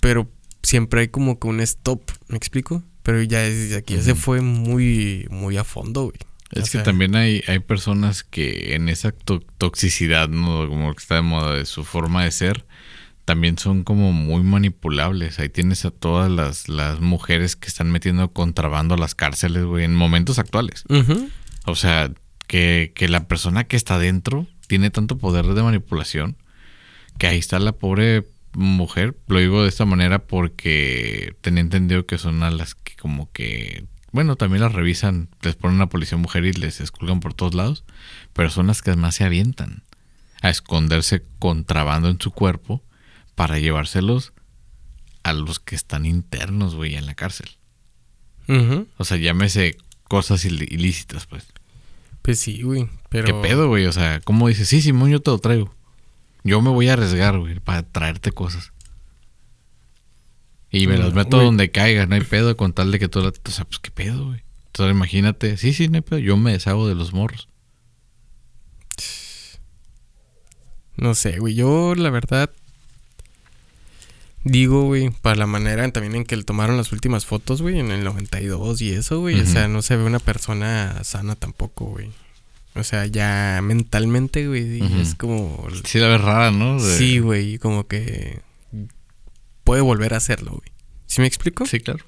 Pero 0.00 0.30
siempre 0.62 1.02
hay 1.02 1.08
como 1.08 1.38
que 1.38 1.48
un 1.48 1.60
stop, 1.60 2.02
¿me 2.28 2.36
explico? 2.36 2.82
Pero 3.02 3.22
ya 3.22 3.44
es, 3.44 3.74
aquí 3.76 3.94
ya 3.94 4.02
se 4.02 4.14
fue 4.14 4.40
muy, 4.40 5.26
muy 5.30 5.56
a 5.56 5.64
fondo, 5.64 6.04
güey. 6.04 6.16
Es 6.50 6.62
O 6.62 6.64
que 6.64 6.70
sea, 6.70 6.82
también 6.82 7.16
hay, 7.16 7.42
hay 7.48 7.58
personas 7.60 8.22
que 8.24 8.74
en 8.74 8.88
esa 8.88 9.12
to- 9.12 9.42
toxicidad, 9.58 10.28
¿no? 10.28 10.68
Como 10.68 10.92
que 10.92 10.98
está 11.00 11.16
de 11.16 11.22
moda 11.22 11.54
de 11.54 11.66
su 11.66 11.84
forma 11.84 12.24
de 12.24 12.30
ser, 12.30 12.66
también 13.24 13.58
son 13.58 13.82
como 13.84 14.12
muy 14.12 14.42
manipulables. 14.42 15.38
Ahí 15.38 15.48
tienes 15.48 15.84
a 15.84 15.90
todas 15.90 16.30
las, 16.30 16.68
las 16.68 17.00
mujeres 17.00 17.56
que 17.56 17.66
están 17.68 17.90
metiendo 17.90 18.32
contrabando 18.32 18.94
a 18.94 18.98
las 18.98 19.14
cárceles, 19.14 19.64
güey, 19.64 19.84
en 19.84 19.94
momentos 19.94 20.38
actuales. 20.38 20.84
O 21.64 21.74
sea, 21.74 22.12
que, 22.46 22.92
que 22.94 23.08
la 23.08 23.26
persona 23.26 23.64
que 23.64 23.76
está 23.76 23.98
dentro 23.98 24.46
tiene 24.66 24.90
tanto 24.90 25.18
poder 25.18 25.46
de 25.46 25.62
manipulación 25.62 26.36
que 27.18 27.26
ahí 27.26 27.38
está 27.38 27.58
la 27.58 27.72
pobre 27.72 28.26
mujer. 28.52 29.16
Lo 29.28 29.38
digo 29.38 29.62
de 29.62 29.68
esta 29.68 29.84
manera 29.84 30.18
porque 30.26 31.34
tenía 31.40 31.60
entendido 31.60 32.06
que 32.06 32.18
son 32.18 32.42
a 32.42 32.50
las 32.50 32.74
que 32.74 32.94
como 32.96 33.30
que... 33.32 33.84
Bueno, 34.12 34.36
también 34.36 34.62
las 34.62 34.72
revisan, 34.72 35.28
les 35.42 35.56
ponen 35.56 35.80
a 35.82 35.88
policía 35.88 36.16
mujer 36.16 36.44
y 36.46 36.52
les 36.52 36.80
esculgan 36.80 37.20
por 37.20 37.34
todos 37.34 37.54
lados, 37.54 37.84
pero 38.32 38.48
son 38.50 38.66
las 38.68 38.80
que 38.80 38.90
además 38.90 39.14
se 39.14 39.24
avientan 39.24 39.82
a 40.42 40.48
esconderse 40.50 41.22
contrabando 41.38 42.08
en 42.08 42.20
su 42.20 42.30
cuerpo 42.30 42.82
para 43.34 43.58
llevárselos 43.58 44.32
a 45.22 45.32
los 45.34 45.58
que 45.60 45.74
están 45.74 46.06
internos, 46.06 46.74
güey, 46.76 46.94
en 46.94 47.04
la 47.06 47.14
cárcel. 47.14 47.48
O 48.96 49.04
sea, 49.04 49.16
llámese 49.18 49.76
cosas 50.04 50.44
il- 50.44 50.70
ilícitas, 50.72 51.26
pues. 51.26 51.46
Pues 52.26 52.40
sí, 52.40 52.60
güey. 52.62 52.88
Pero. 53.08 53.26
¿Qué 53.26 53.48
pedo, 53.48 53.68
güey? 53.68 53.86
O 53.86 53.92
sea, 53.92 54.20
¿cómo 54.20 54.48
dices? 54.48 54.68
Sí, 54.68 54.82
Simón, 54.82 55.10
yo 55.10 55.20
te 55.22 55.30
lo 55.30 55.38
traigo. 55.38 55.72
Yo 56.42 56.60
me 56.60 56.70
voy 56.70 56.88
a 56.88 56.94
arriesgar, 56.94 57.38
güey, 57.38 57.60
para 57.60 57.84
traerte 57.84 58.32
cosas. 58.32 58.72
Y 60.72 60.88
me 60.88 60.96
Mm, 60.96 61.00
las 61.00 61.14
meto 61.14 61.36
güey. 61.36 61.46
donde 61.46 61.70
caiga, 61.70 62.04
no 62.06 62.16
hay 62.16 62.22
pedo, 62.22 62.56
con 62.56 62.72
tal 62.72 62.90
de 62.90 62.98
que 62.98 63.06
tú 63.06 63.20
la... 63.20 63.28
O 63.28 63.50
sea, 63.52 63.64
pues, 63.64 63.78
¿qué 63.78 63.92
pedo, 63.92 64.26
güey? 64.26 64.42
Entonces, 64.66 64.92
imagínate. 64.92 65.56
Sí, 65.56 65.72
sí, 65.72 65.86
no 65.86 65.94
hay 65.98 66.00
pedo. 66.00 66.18
Yo 66.18 66.36
me 66.36 66.50
deshago 66.50 66.88
de 66.88 66.96
los 66.96 67.12
morros. 67.12 67.48
No 70.96 71.14
sé, 71.14 71.38
güey. 71.38 71.54
Yo, 71.54 71.94
la 71.94 72.10
verdad. 72.10 72.50
Digo, 74.48 74.84
güey, 74.84 75.10
para 75.10 75.34
la 75.36 75.46
manera 75.46 75.90
también 75.90 76.14
en 76.14 76.24
que 76.24 76.36
le 76.36 76.44
tomaron 76.44 76.76
las 76.76 76.92
últimas 76.92 77.26
fotos, 77.26 77.62
güey, 77.62 77.80
en 77.80 77.90
el 77.90 78.04
92 78.04 78.80
y 78.80 78.92
eso, 78.92 79.18
güey. 79.20 79.40
O 79.40 79.42
Ujú. 79.42 79.52
sea, 79.52 79.66
no 79.66 79.82
se 79.82 79.96
ve 79.96 80.04
una 80.04 80.20
persona 80.20 81.02
sana 81.02 81.34
tampoco, 81.34 81.86
güey. 81.86 82.10
O 82.76 82.84
sea, 82.84 83.06
ya 83.06 83.60
mentalmente, 83.62 84.46
güey, 84.46 84.80
es 85.00 85.14
como... 85.14 85.66
Sí, 85.84 85.98
la 85.98 86.08
ves 86.08 86.20
rara, 86.20 86.50
¿no? 86.52 86.80
De- 86.80 86.96
Sí, 86.96 87.18
güey, 87.18 87.58
como 87.58 87.86
que 87.88 88.40
puede 89.64 89.80
volver 89.82 90.14
a 90.14 90.18
hacerlo, 90.18 90.50
güey. 90.52 90.70
¿Sí 91.06 91.20
me 91.20 91.26
explico? 91.26 91.66
Sí, 91.66 91.80
claro. 91.80 92.04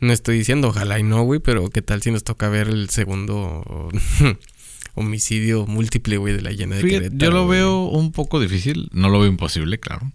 No 0.00 0.12
estoy 0.12 0.36
diciendo 0.38 0.68
ojalá 0.68 0.98
y 0.98 1.02
no, 1.02 1.22
güey, 1.22 1.40
pero 1.40 1.70
qué 1.70 1.80
tal 1.80 2.02
si 2.02 2.10
nos 2.10 2.24
toca 2.24 2.48
ver 2.48 2.68
el 2.68 2.90
segundo 2.90 3.90
homicidio 4.94 5.66
múltiple, 5.66 6.16
güey, 6.16 6.34
de 6.34 6.42
la 6.42 6.50
llena 6.50 6.76
de 6.76 6.82
Fíjate, 6.82 7.04
Querétaro, 7.04 7.30
yo 7.30 7.30
lo 7.38 7.48
veo 7.48 7.82
un 7.84 8.12
poco 8.12 8.40
difícil. 8.40 8.88
No 8.92 9.08
lo 9.10 9.20
veo 9.20 9.28
imposible, 9.28 9.78
claro. 9.78 10.10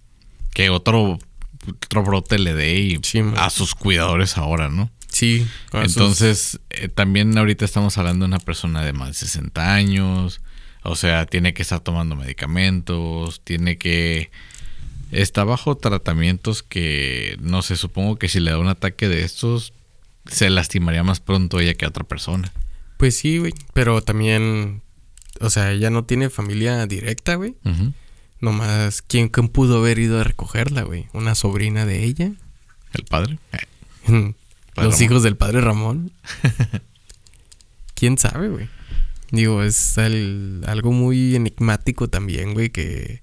Que 0.56 0.70
otro, 0.70 1.20
otro 1.68 2.03
brote 2.03 2.39
le 2.39 2.53
dé 2.53 2.80
y 2.80 2.99
Sí, 3.03 3.22
a 3.36 3.49
sus 3.49 3.76
cuidadores 3.76 4.38
ahora, 4.38 4.70
¿no? 4.70 4.89
Sí. 5.10 5.45
Entonces, 5.74 6.62
eh, 6.70 6.88
también 6.88 7.38
ahorita 7.38 7.66
estamos 7.66 7.97
hablando 7.97 8.24
de 8.24 8.30
una 8.30 8.39
persona 8.39 8.84
de 8.84 8.93
más 8.93 9.10
de 9.10 9.14
60 9.14 9.74
años. 9.76 10.41
O 10.82 10.95
sea, 10.95 11.26
tiene 11.26 11.53
que 11.53 11.62
estar 11.62 11.82
tomando 11.82 12.16
medicamentos, 12.16 13.41
tiene 13.43 13.78
que... 13.78 14.32
Está 15.12 15.43
bajo 15.43 15.76
tratamientos 15.76 16.64
que, 16.64 17.38
no 17.41 17.62
sé, 17.62 17.76
supongo 17.76 18.16
que 18.16 18.30
si 18.30 18.39
le 18.39 18.51
da 18.51 18.58
un 18.58 18.68
ataque 18.68 19.10
de 19.10 19.24
estos, 19.24 19.74
se 20.26 20.49
lastimaría 20.49 21.03
más 21.03 21.20
pronto 21.20 21.60
ella 21.60 21.74
que 21.74 21.86
a 21.86 21.89
otra 21.89 22.06
persona. 22.06 22.51
Pues 22.97 23.18
sí, 23.18 23.39
güey, 23.39 23.53
pero 23.74 24.01
también, 24.01 24.82
o 25.41 25.49
sea, 25.49 25.72
ella 25.72 25.89
no 25.89 26.06
tiene 26.06 26.30
familia 26.30 26.86
directa, 26.88 27.36
güey. 27.36 27.56
Nomás, 28.42 29.02
¿quién, 29.02 29.30
quién 29.30 29.48
pudo 29.48 29.78
haber 29.80 29.98
ido 30.00 30.20
a 30.20 30.24
recogerla, 30.24 30.84
güey? 30.84 31.08
¿Una 31.14 31.36
sobrina 31.36 31.86
de 31.86 32.04
ella? 32.04 32.32
¿El 32.94 33.04
padre? 33.06 33.40
Eh, 34.08 34.34
Los 34.76 34.86
Ramón. 34.94 35.04
hijos 35.04 35.24
del 35.24 35.38
padre 35.38 35.62
Ramón. 35.62 36.12
¿Quién 37.96 38.18
sabe, 38.18 38.50
güey? 38.50 38.70
Digo, 39.32 39.64
es 39.64 39.98
el- 39.98 40.64
algo 40.68 40.92
muy 40.92 41.36
enigmático 41.36 42.10
también, 42.10 42.54
güey, 42.54 42.70
que 42.70 43.22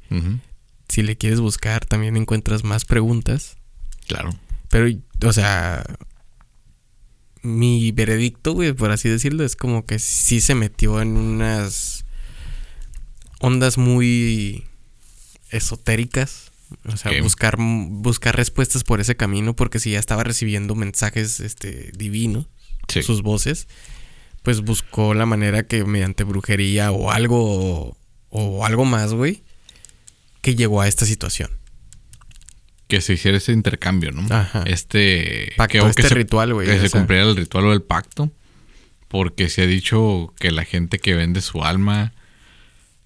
si 0.89 1.03
le 1.03 1.17
quieres 1.17 1.41
buscar 1.41 1.85
también 1.85 2.17
encuentras 2.17 2.65
más 2.65 2.85
preguntas. 2.85 3.57
Claro. 4.09 4.31
Pero, 4.69 4.89
o 5.27 5.33
sea, 5.33 5.85
mi 7.43 7.93
veredicto, 7.93 8.53
güey, 8.53 8.73
por 8.73 8.91
así 8.91 9.09
decirlo, 9.09 9.45
es 9.45 9.57
como 9.57 9.85
que 9.87 9.99
sí 9.99 10.41
se 10.41 10.55
metió 10.55 11.01
en 11.01 11.17
unas 11.17 12.05
ondas 13.41 13.79
muy 13.79 14.65
esotéricas. 15.53 16.51
O 16.87 16.97
sea, 16.97 17.13
buscar, 17.23 17.57
buscar 17.59 18.35
respuestas 18.35 18.83
por 18.83 19.01
ese 19.01 19.15
camino, 19.17 19.55
porque 19.55 19.79
si 19.79 19.91
ya 19.93 19.99
estaba 19.99 20.25
recibiendo 20.25 20.75
mensajes 20.75 21.39
este, 21.41 21.93
divinos, 21.97 22.47
Sí. 22.89 23.03
sus 23.03 23.23
voces, 23.23 23.69
pues 24.43 24.61
buscó 24.63 25.15
la 25.15 25.25
manera 25.27 25.63
que 25.65 25.85
mediante 25.85 26.25
brujería 26.25 26.91
o 26.91 27.11
algo, 27.13 27.97
o 28.31 28.65
algo 28.67 28.85
más, 28.85 29.13
güey, 29.15 29.43
que 30.41 30.55
llegó 30.57 30.81
a 30.81 30.89
esta 30.89 31.05
situación. 31.07 31.51
Que 32.89 33.01
se 33.01 33.13
hiciera 33.15 33.39
ese 33.39 33.53
intercambio, 33.53 34.11
¿no? 34.13 34.27
Ajá. 34.35 34.65
Este... 34.67 35.53
Pacto, 35.57 35.81
que, 35.85 35.89
este 35.91 36.03
que 36.03 36.09
se- 36.09 36.15
ritual, 36.15 36.53
güey, 36.55 36.67
Que 36.67 36.79
se 36.81 36.89
sea. 36.89 37.01
cumpliera 37.01 37.25
el 37.25 37.37
ritual 37.37 37.67
o 37.67 37.73
el 37.73 37.83
pacto. 37.83 38.31
Porque 39.09 39.49
se 39.49 39.63
ha 39.63 39.67
dicho 39.67 40.35
que 40.39 40.51
la 40.51 40.65
gente 40.65 40.99
que 40.99 41.15
vende 41.15 41.41
su 41.43 41.63
alma 41.63 42.13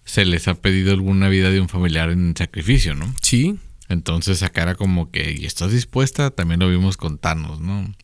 se 0.06 0.24
les 0.24 0.48
ha 0.48 0.54
pedido 0.54 0.92
alguna 0.92 1.28
vida 1.28 1.50
de 1.50 1.60
un 1.60 1.68
familiar 1.68 2.10
en 2.10 2.34
sacrificio, 2.36 2.94
¿no? 2.94 3.14
Sí, 3.20 3.58
Entonces 3.88 4.42
acá 4.42 4.62
era 4.62 4.74
como 4.74 5.10
que, 5.10 5.36
¿y 5.38 5.44
estás 5.44 5.72
dispuesta? 5.72 6.30
También 6.30 6.60
lo 6.60 6.68
vimos 6.68 6.96
con 6.96 7.18
Thanos, 7.18 7.60
¿no? 7.60 7.94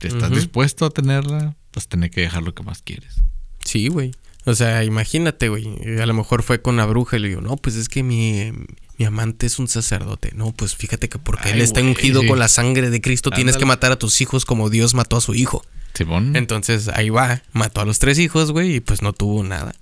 ¿Estás 0.00 0.30
dispuesto 0.30 0.84
a 0.84 0.90
tenerla? 0.90 1.56
Pues 1.70 1.88
tener 1.88 2.10
que 2.10 2.20
dejar 2.20 2.42
lo 2.42 2.54
que 2.54 2.62
más 2.62 2.82
quieres. 2.82 3.22
Sí, 3.64 3.88
güey. 3.88 4.12
O 4.44 4.54
sea, 4.54 4.84
imagínate, 4.84 5.48
güey. 5.48 5.66
A 6.00 6.06
lo 6.06 6.14
mejor 6.14 6.42
fue 6.42 6.60
con 6.60 6.76
la 6.76 6.84
bruja 6.84 7.16
y 7.16 7.20
le 7.20 7.28
digo, 7.28 7.40
no, 7.40 7.56
pues 7.56 7.76
es 7.76 7.88
que 7.88 8.02
mi, 8.02 8.52
mi 8.98 9.04
amante 9.04 9.46
es 9.46 9.58
un 9.58 9.68
sacerdote. 9.68 10.32
No, 10.34 10.52
pues 10.52 10.74
fíjate 10.74 11.08
que 11.08 11.18
porque 11.18 11.50
él 11.50 11.60
está 11.60 11.80
güey, 11.80 11.92
ungido 11.92 12.22
sí. 12.22 12.26
con 12.26 12.38
la 12.38 12.48
sangre 12.48 12.90
de 12.90 13.00
Cristo, 13.00 13.30
tienes 13.30 13.56
que 13.56 13.64
matar 13.64 13.92
a 13.92 13.98
tus 13.98 14.20
hijos 14.20 14.44
como 14.44 14.70
Dios 14.70 14.94
mató 14.94 15.16
a 15.16 15.20
su 15.20 15.34
hijo. 15.34 15.64
Simón. 15.94 16.34
Entonces 16.36 16.88
ahí 16.88 17.10
va, 17.10 17.42
mató 17.52 17.80
a 17.80 17.84
los 17.84 17.98
tres 17.98 18.18
hijos, 18.18 18.50
güey, 18.50 18.76
y 18.76 18.80
pues 18.80 19.02
no 19.02 19.12
tuvo 19.12 19.44
nada. 19.44 19.74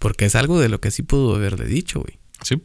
Porque 0.00 0.24
es 0.24 0.34
algo 0.34 0.58
de 0.58 0.70
lo 0.70 0.80
que 0.80 0.90
sí 0.90 1.02
pudo 1.02 1.36
haberle 1.36 1.66
dicho, 1.66 2.00
güey. 2.00 2.18
Sí. 2.42 2.60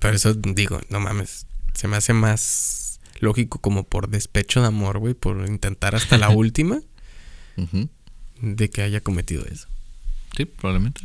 Por 0.00 0.14
eso 0.14 0.32
digo, 0.34 0.80
no 0.88 0.98
mames, 0.98 1.46
se 1.74 1.86
me 1.88 1.96
hace 1.96 2.14
más 2.14 2.98
lógico 3.20 3.60
como 3.60 3.84
por 3.84 4.08
despecho 4.08 4.62
de 4.62 4.66
amor, 4.68 4.98
güey, 4.98 5.14
por 5.14 5.46
intentar 5.46 5.94
hasta 5.94 6.18
la 6.18 6.30
última 6.30 6.80
de 8.40 8.70
que 8.70 8.82
haya 8.82 9.02
cometido 9.02 9.44
eso. 9.44 9.68
Sí, 10.34 10.46
probablemente. 10.46 11.02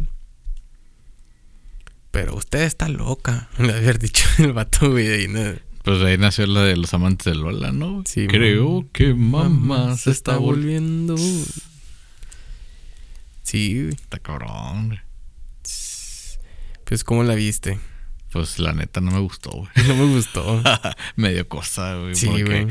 Pero 2.12 2.34
usted 2.36 2.62
está 2.62 2.88
loca, 2.88 3.50
le 3.60 3.74
haber 3.74 4.00
dicho 4.00 4.26
el 4.40 4.54
vato, 4.54 4.90
güey, 4.90 5.26
y. 5.26 5.28
Pues 5.84 6.02
ahí 6.02 6.18
nació 6.18 6.48
la 6.48 6.64
de 6.64 6.78
los 6.78 6.94
amantes 6.94 7.26
de 7.26 7.36
Lola, 7.36 7.72
¿no? 7.74 8.04
Sí, 8.06 8.28
Creo 8.28 8.88
que 8.94 9.14
mamá 9.14 9.96
se 9.98 10.12
está 10.12 10.38
volviendo. 10.38 11.16
Sí, 13.44 13.84
güey. 13.84 13.94
Está 13.94 14.20
cabrón. 14.20 14.88
güey. 14.88 15.07
Pues 16.88 17.04
¿cómo 17.04 17.24
la 17.24 17.36
viste? 17.36 17.80
Pues 18.32 18.60
la 18.60 18.74
neta 18.74 19.02
no 19.02 19.12
me 19.12 19.20
gustó, 19.20 19.52
güey. 19.52 19.70
No 19.88 19.96
me 19.96 20.14
gustó. 20.14 20.62
me 21.16 21.34
dio 21.34 21.48
cosa, 21.48 21.96
güey. 21.96 22.16
Sí, 22.16 22.28
porque, 22.28 22.44
güey. 22.44 22.68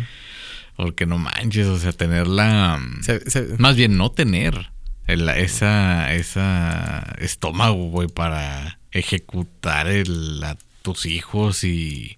porque 0.77 1.07
no 1.07 1.19
manches, 1.19 1.67
o 1.67 1.79
sea, 1.79 1.93
tenerla. 1.93 2.81
Se- 3.03 3.29
se- 3.31 3.57
Más 3.59 3.77
bien 3.77 3.97
no 3.97 4.11
tener 4.11 4.71
el- 5.07 5.29
esa, 5.29 6.13
esa 6.15 7.15
estómago, 7.19 7.91
güey, 7.91 8.09
para 8.09 8.79
ejecutar 8.93 9.87
el, 9.89 10.43
a 10.45 10.57
tus 10.83 11.07
hijos 11.07 11.65
y 11.65 12.17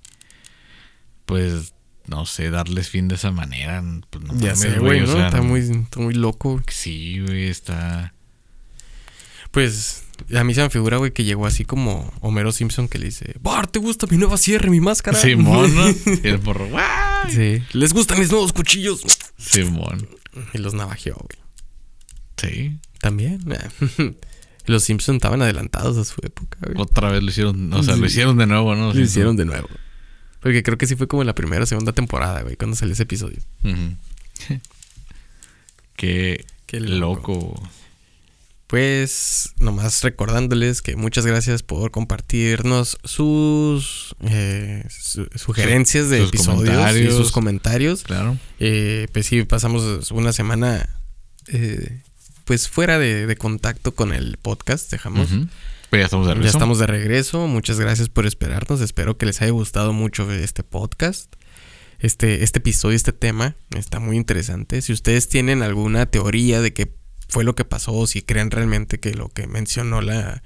pues 1.25 1.75
no 2.07 2.25
sé, 2.27 2.51
darles 2.51 2.89
fin 2.89 3.09
de 3.09 3.17
esa 3.17 3.31
manera. 3.31 3.83
Pues 4.11 4.25
no 4.25 4.35
ya 4.41 4.55
sé, 4.57 4.79
güey, 4.79 5.01
o 5.03 5.07
¿no? 5.07 5.13
sea, 5.13 5.27
está, 5.27 5.43
muy, 5.43 5.61
está 5.61 6.01
muy 6.01 6.15
loco. 6.15 6.63
Sí, 6.69 7.21
güey, 7.21 7.49
está. 7.49 8.15
Pues 9.51 10.05
a 10.35 10.45
mí 10.45 10.55
se 10.55 10.63
me 10.63 10.71
figura, 10.71 10.97
güey, 10.99 11.13
que 11.13 11.25
llegó 11.25 11.47
así 11.47 11.65
como 11.65 12.13
Homero 12.21 12.53
Simpson 12.53 12.89
que 12.89 12.99
le 12.99 13.07
dice, 13.07 13.35
Bart, 13.41 13.71
¿te 13.73 13.79
gusta 13.79 14.07
mi 14.07 14.17
nueva 14.17 14.37
cierre, 14.39 14.71
mi 14.71 14.81
máscara? 14.81 15.19
Simón, 15.19 15.75
¿no? 15.75 15.89
Y 16.25 16.29
el 16.29 16.39
porro, 16.41 16.69
¡guay! 16.69 16.85
sí. 17.31 17.63
¿Les 17.73 17.93
gustan 17.93 18.19
mis 18.19 18.31
nuevos 18.31 18.53
cuchillos? 18.53 19.01
Simón. 19.39 20.09
Y 20.55 20.59
los 20.59 20.75
navajeó, 20.75 21.15
güey. 21.15 21.39
Sí. 22.37 22.79
También. 23.01 23.41
Los 24.67 24.85
Simpson 24.85 25.17
estaban 25.17 25.41
adelantados 25.41 25.97
a 25.97 26.05
su 26.05 26.21
época, 26.23 26.59
güey. 26.61 26.75
Otra 26.79 27.11
vez 27.11 27.23
lo 27.23 27.31
hicieron, 27.31 27.73
o 27.73 27.83
sea, 27.83 27.95
Sí. 27.95 28.01
lo 28.01 28.07
hicieron 28.07 28.37
de 28.37 28.47
nuevo, 28.47 28.75
¿no? 28.77 28.93
Lo 28.93 29.01
hicieron 29.01 29.35
de 29.37 29.47
nuevo. 29.47 29.67
Porque 30.41 30.63
creo 30.63 30.77
que 30.77 30.87
sí 30.87 30.95
fue 30.95 31.09
como 31.09 31.25
la 31.25 31.35
primera 31.35 31.63
o 31.63 31.67
segunda 31.67 31.93
temporada, 31.93 32.43
güey, 32.43 32.57
cuando 32.57 32.77
salió 32.77 32.93
ese 32.93 33.05
episodio. 33.05 33.39
Qué, 35.97 36.45
Qué 36.67 36.81
loco. 36.81 37.33
loco. 37.33 37.71
Pues 38.69 39.55
nomás 39.61 40.03
recordándoles 40.03 40.83
que 40.83 40.95
muchas 40.95 41.25
gracias 41.25 41.63
por 41.63 41.91
compartirnos 41.91 42.99
sus 43.03 44.15
eh, 44.21 44.85
su- 44.91 45.27
sugerencias 45.37 46.11
de 46.11 46.19
sus 46.21 46.29
episodios 46.29 46.97
y 46.97 47.11
sus 47.11 47.33
comentarios. 47.33 48.03
Claro. 48.03 48.37
Eh, 48.61 49.09
pues 49.13 49.25
sí, 49.25 49.43
pasamos 49.45 50.11
una 50.11 50.33
semana 50.35 50.87
eh, 51.47 52.03
pues 52.45 52.69
fuera 52.69 52.99
de, 52.99 53.27
de 53.27 53.37
contacto 53.37 53.95
con 53.95 54.13
el 54.13 54.37
podcast, 54.37 54.91
dejamos. 54.91 55.31
Pero 55.89 56.03
ya 56.03 56.05
estamos 56.05 56.27
de 56.27 56.33
Ya 56.33 56.35
regreso. 56.35 56.59
estamos 56.59 56.79
de 56.79 56.87
regreso. 56.87 57.47
Muchas 57.47 57.81
gracias 57.81 58.11
por 58.11 58.27
esperarnos. 58.27 58.83
Espero 58.83 59.17
que 59.17 59.25
les 59.25 59.41
haya 59.41 59.53
gustado 59.53 59.95
mucho 59.95 60.31
este 60.31 60.63
podcast. 60.63 61.33
Este, 62.01 62.45
este 62.45 62.59
episodio, 62.59 62.95
este 62.97 63.13
tema 63.15 63.57
está 63.75 63.99
muy 63.99 64.19
interesante. 64.19 64.83
Si 64.83 64.93
ustedes 64.93 65.31
tienen 65.31 65.63
alguna 65.63 66.05
teoría 66.05 66.61
de 66.61 66.75
qué 66.75 66.98
fue 67.29 67.45
lo 67.45 67.55
que 67.55 67.65
pasó, 67.65 67.93
o 67.93 68.07
si 68.07 68.23
creen 68.23 68.51
realmente 68.51 68.99
que 69.01 69.13
lo 69.15 69.29
que 69.29 69.47
mencionó 69.47 70.01
la, 70.01 70.43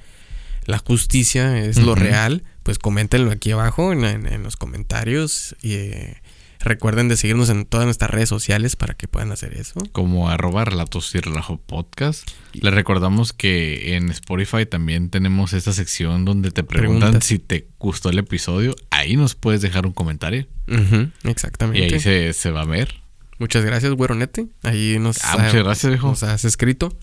la 0.67 0.79
justicia 0.79 1.59
es 1.59 1.79
lo 1.79 1.95
real, 1.95 2.45
pues 2.63 2.79
coméntenlo 2.79 3.31
aquí 3.31 3.51
abajo 3.53 3.93
en, 3.93 4.05
en- 4.05 4.27
en 4.27 4.43
los 4.43 4.57
comentarios. 4.57 5.57
Y 5.63 5.75
eh, 5.75 6.17
recuerden 6.61 7.09
de 7.09 7.17
seguirnos 7.17 7.49
en 7.51 7.65
todas 7.65 7.87
nuestras 7.87 8.11
redes 8.11 8.29
sociales 8.29 8.77
para 8.77 8.95
que 8.95 9.09
puedan 9.09 9.33
hacer 9.33 9.55
eso. 9.55 9.81
como 9.91 10.29
arroba 10.29 10.65
relatos 10.65 11.13
y 11.17 11.19
relajo 11.21 11.57
podcast. 11.57 12.29
Les 12.53 12.73
recordamos 12.73 13.33
que 13.33 13.97
en 13.97 14.11
Spotify 14.11 14.65
también 14.67 15.11
tenemos 15.11 15.53
esta 15.55 15.73
sección 15.73 16.25
donde 16.25 16.53
te 16.53 16.63
preguntan 16.63 17.01
Preguntas. 17.01 17.27
si 17.27 17.39
te 17.41 17.67
gustó 17.81 18.11
el 18.11 18.19
episodio. 18.19 18.77
Ahí 18.91 19.17
nos 19.17 19.35
puedes 19.35 19.61
dejar 19.61 19.87
un 19.87 19.93
comentario 19.93 20.47
Ujú, 20.69 21.09
y 21.25 21.31
exactamente. 21.31 21.95
ahí 21.95 21.99
se, 22.01 22.33
se 22.33 22.51
va 22.53 22.61
a 22.63 22.67
ver. 22.67 23.02
Muchas 23.43 23.65
gracias, 23.65 23.93
güeronete. 23.95 24.47
Ahí 24.63 24.99
nos, 25.01 25.19
Ah, 25.25 25.33
muchas 25.37 25.55
gracias, 25.65 25.91
viejo. 25.91 26.11
nos 26.11 26.23
has 26.23 26.45
escrito. 26.45 26.97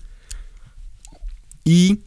Y 1.64 2.00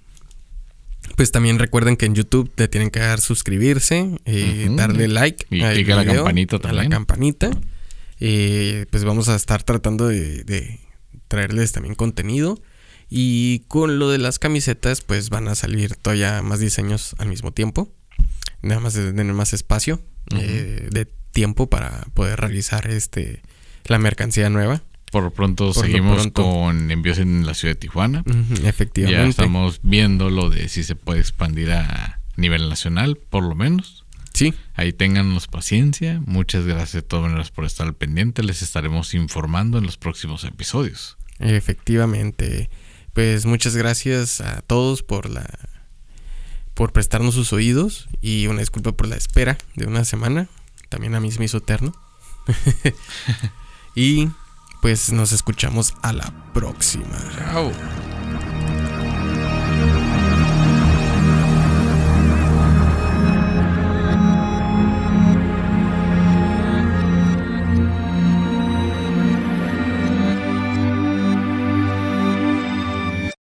pues 1.15 1.31
también 1.31 1.59
recuerden 1.59 1.97
que 1.97 2.07
en 2.07 2.15
YouTube 2.15 2.51
te 2.55 2.67
tienen 2.67 2.89
que 2.89 2.99
dar 2.99 3.21
suscribirse, 3.21 4.17
eh, 4.25 4.69
darle 4.71 5.07
like 5.07 5.45
Y 5.51 5.61
al 5.61 5.75
clic 5.75 5.89
a 5.91 5.97
la 5.97 6.05
campanita 6.05 6.55
A 6.55 6.59
la 6.59 6.63
también. 6.69 6.89
campanita. 6.89 7.51
Eh, 8.19 8.87
pues 8.89 9.03
vamos 9.03 9.29
a 9.29 9.35
estar 9.35 9.61
tratando 9.61 10.07
de, 10.07 10.43
de 10.45 10.79
traerles 11.27 11.71
también 11.71 11.93
contenido. 11.93 12.59
Y 13.11 13.59
con 13.67 13.99
lo 13.99 14.09
de 14.09 14.17
las 14.17 14.39
camisetas, 14.39 15.01
pues 15.01 15.29
van 15.29 15.47
a 15.47 15.53
salir 15.53 15.95
todavía 15.95 16.41
más 16.41 16.59
diseños 16.59 17.15
al 17.19 17.27
mismo 17.27 17.51
tiempo. 17.53 17.93
Nada 18.63 18.79
más 18.81 18.95
de 18.95 19.13
tener 19.13 19.31
más 19.35 19.53
espacio 19.53 20.01
eh, 20.35 20.87
de 20.89 21.05
tiempo 21.31 21.69
para 21.69 22.07
poder 22.15 22.39
realizar 22.39 22.89
este 22.89 23.43
la 23.85 23.99
mercancía 23.99 24.49
nueva. 24.49 24.81
Por 25.11 25.23
lo 25.23 25.31
pronto 25.31 25.71
Por 25.73 25.85
seguimos 25.85 26.15
pronto. 26.15 26.41
con 26.43 26.89
envíos 26.89 27.19
en 27.19 27.45
la 27.45 27.53
ciudad 27.53 27.75
de 27.75 27.79
Tijuana. 27.79 28.23
Ujú, 28.25 28.55
Ya 28.63 28.69
efectivamente. 28.69 29.29
estamos 29.29 29.79
viendo 29.83 30.29
lo 30.31 30.49
de 30.49 30.69
si 30.69 30.83
se 30.83 30.95
puede 30.95 31.19
expandir 31.19 31.71
a 31.71 32.19
nivel 32.35 32.67
nacional, 32.67 33.17
por 33.29 33.43
lo 33.43 33.53
menos. 33.55 34.05
Sí, 34.33 34.55
Ahí 34.73 34.91
téngannos 34.93 35.47
paciencia. 35.47 36.19
Muchas 36.25 36.65
gracias 36.65 36.93
de 36.93 37.01
todas 37.03 37.25
maneras 37.29 37.51
por 37.51 37.65
estar 37.65 37.85
al 37.85 37.93
pendiente. 37.93 38.41
Les 38.41 38.63
estaremos 38.63 39.13
informando 39.13 39.77
en 39.77 39.85
los 39.85 39.97
próximos 39.97 40.43
episodios. 40.43 41.17
efectivamente. 41.37 42.71
Pues 43.13 43.45
muchas 43.45 43.75
gracias 43.75 44.41
a 44.41 44.61
todos 44.61 45.03
por 45.03 45.29
la 45.29 45.45
por 46.73 46.91
prestarnos 46.91 47.35
sus 47.35 47.53
oídos 47.53 48.07
y 48.19 48.47
una 48.47 48.61
disculpa 48.61 48.93
por 48.93 49.07
la 49.07 49.15
espera 49.17 49.59
de 49.75 49.85
una 49.85 50.03
semana. 50.05 50.47
También 50.89 51.13
a 51.13 51.19
mí 51.19 51.31
se 51.31 51.37
me 51.37 51.45
hizo 51.45 51.57
eterno. 51.57 51.93
y 53.95 54.29
pues 54.81 55.11
nos 55.11 55.31
escuchamos 55.31 55.93
a 56.01 56.13
la 56.13 56.31
próxima. 56.53 57.17
Chao. 57.37 57.71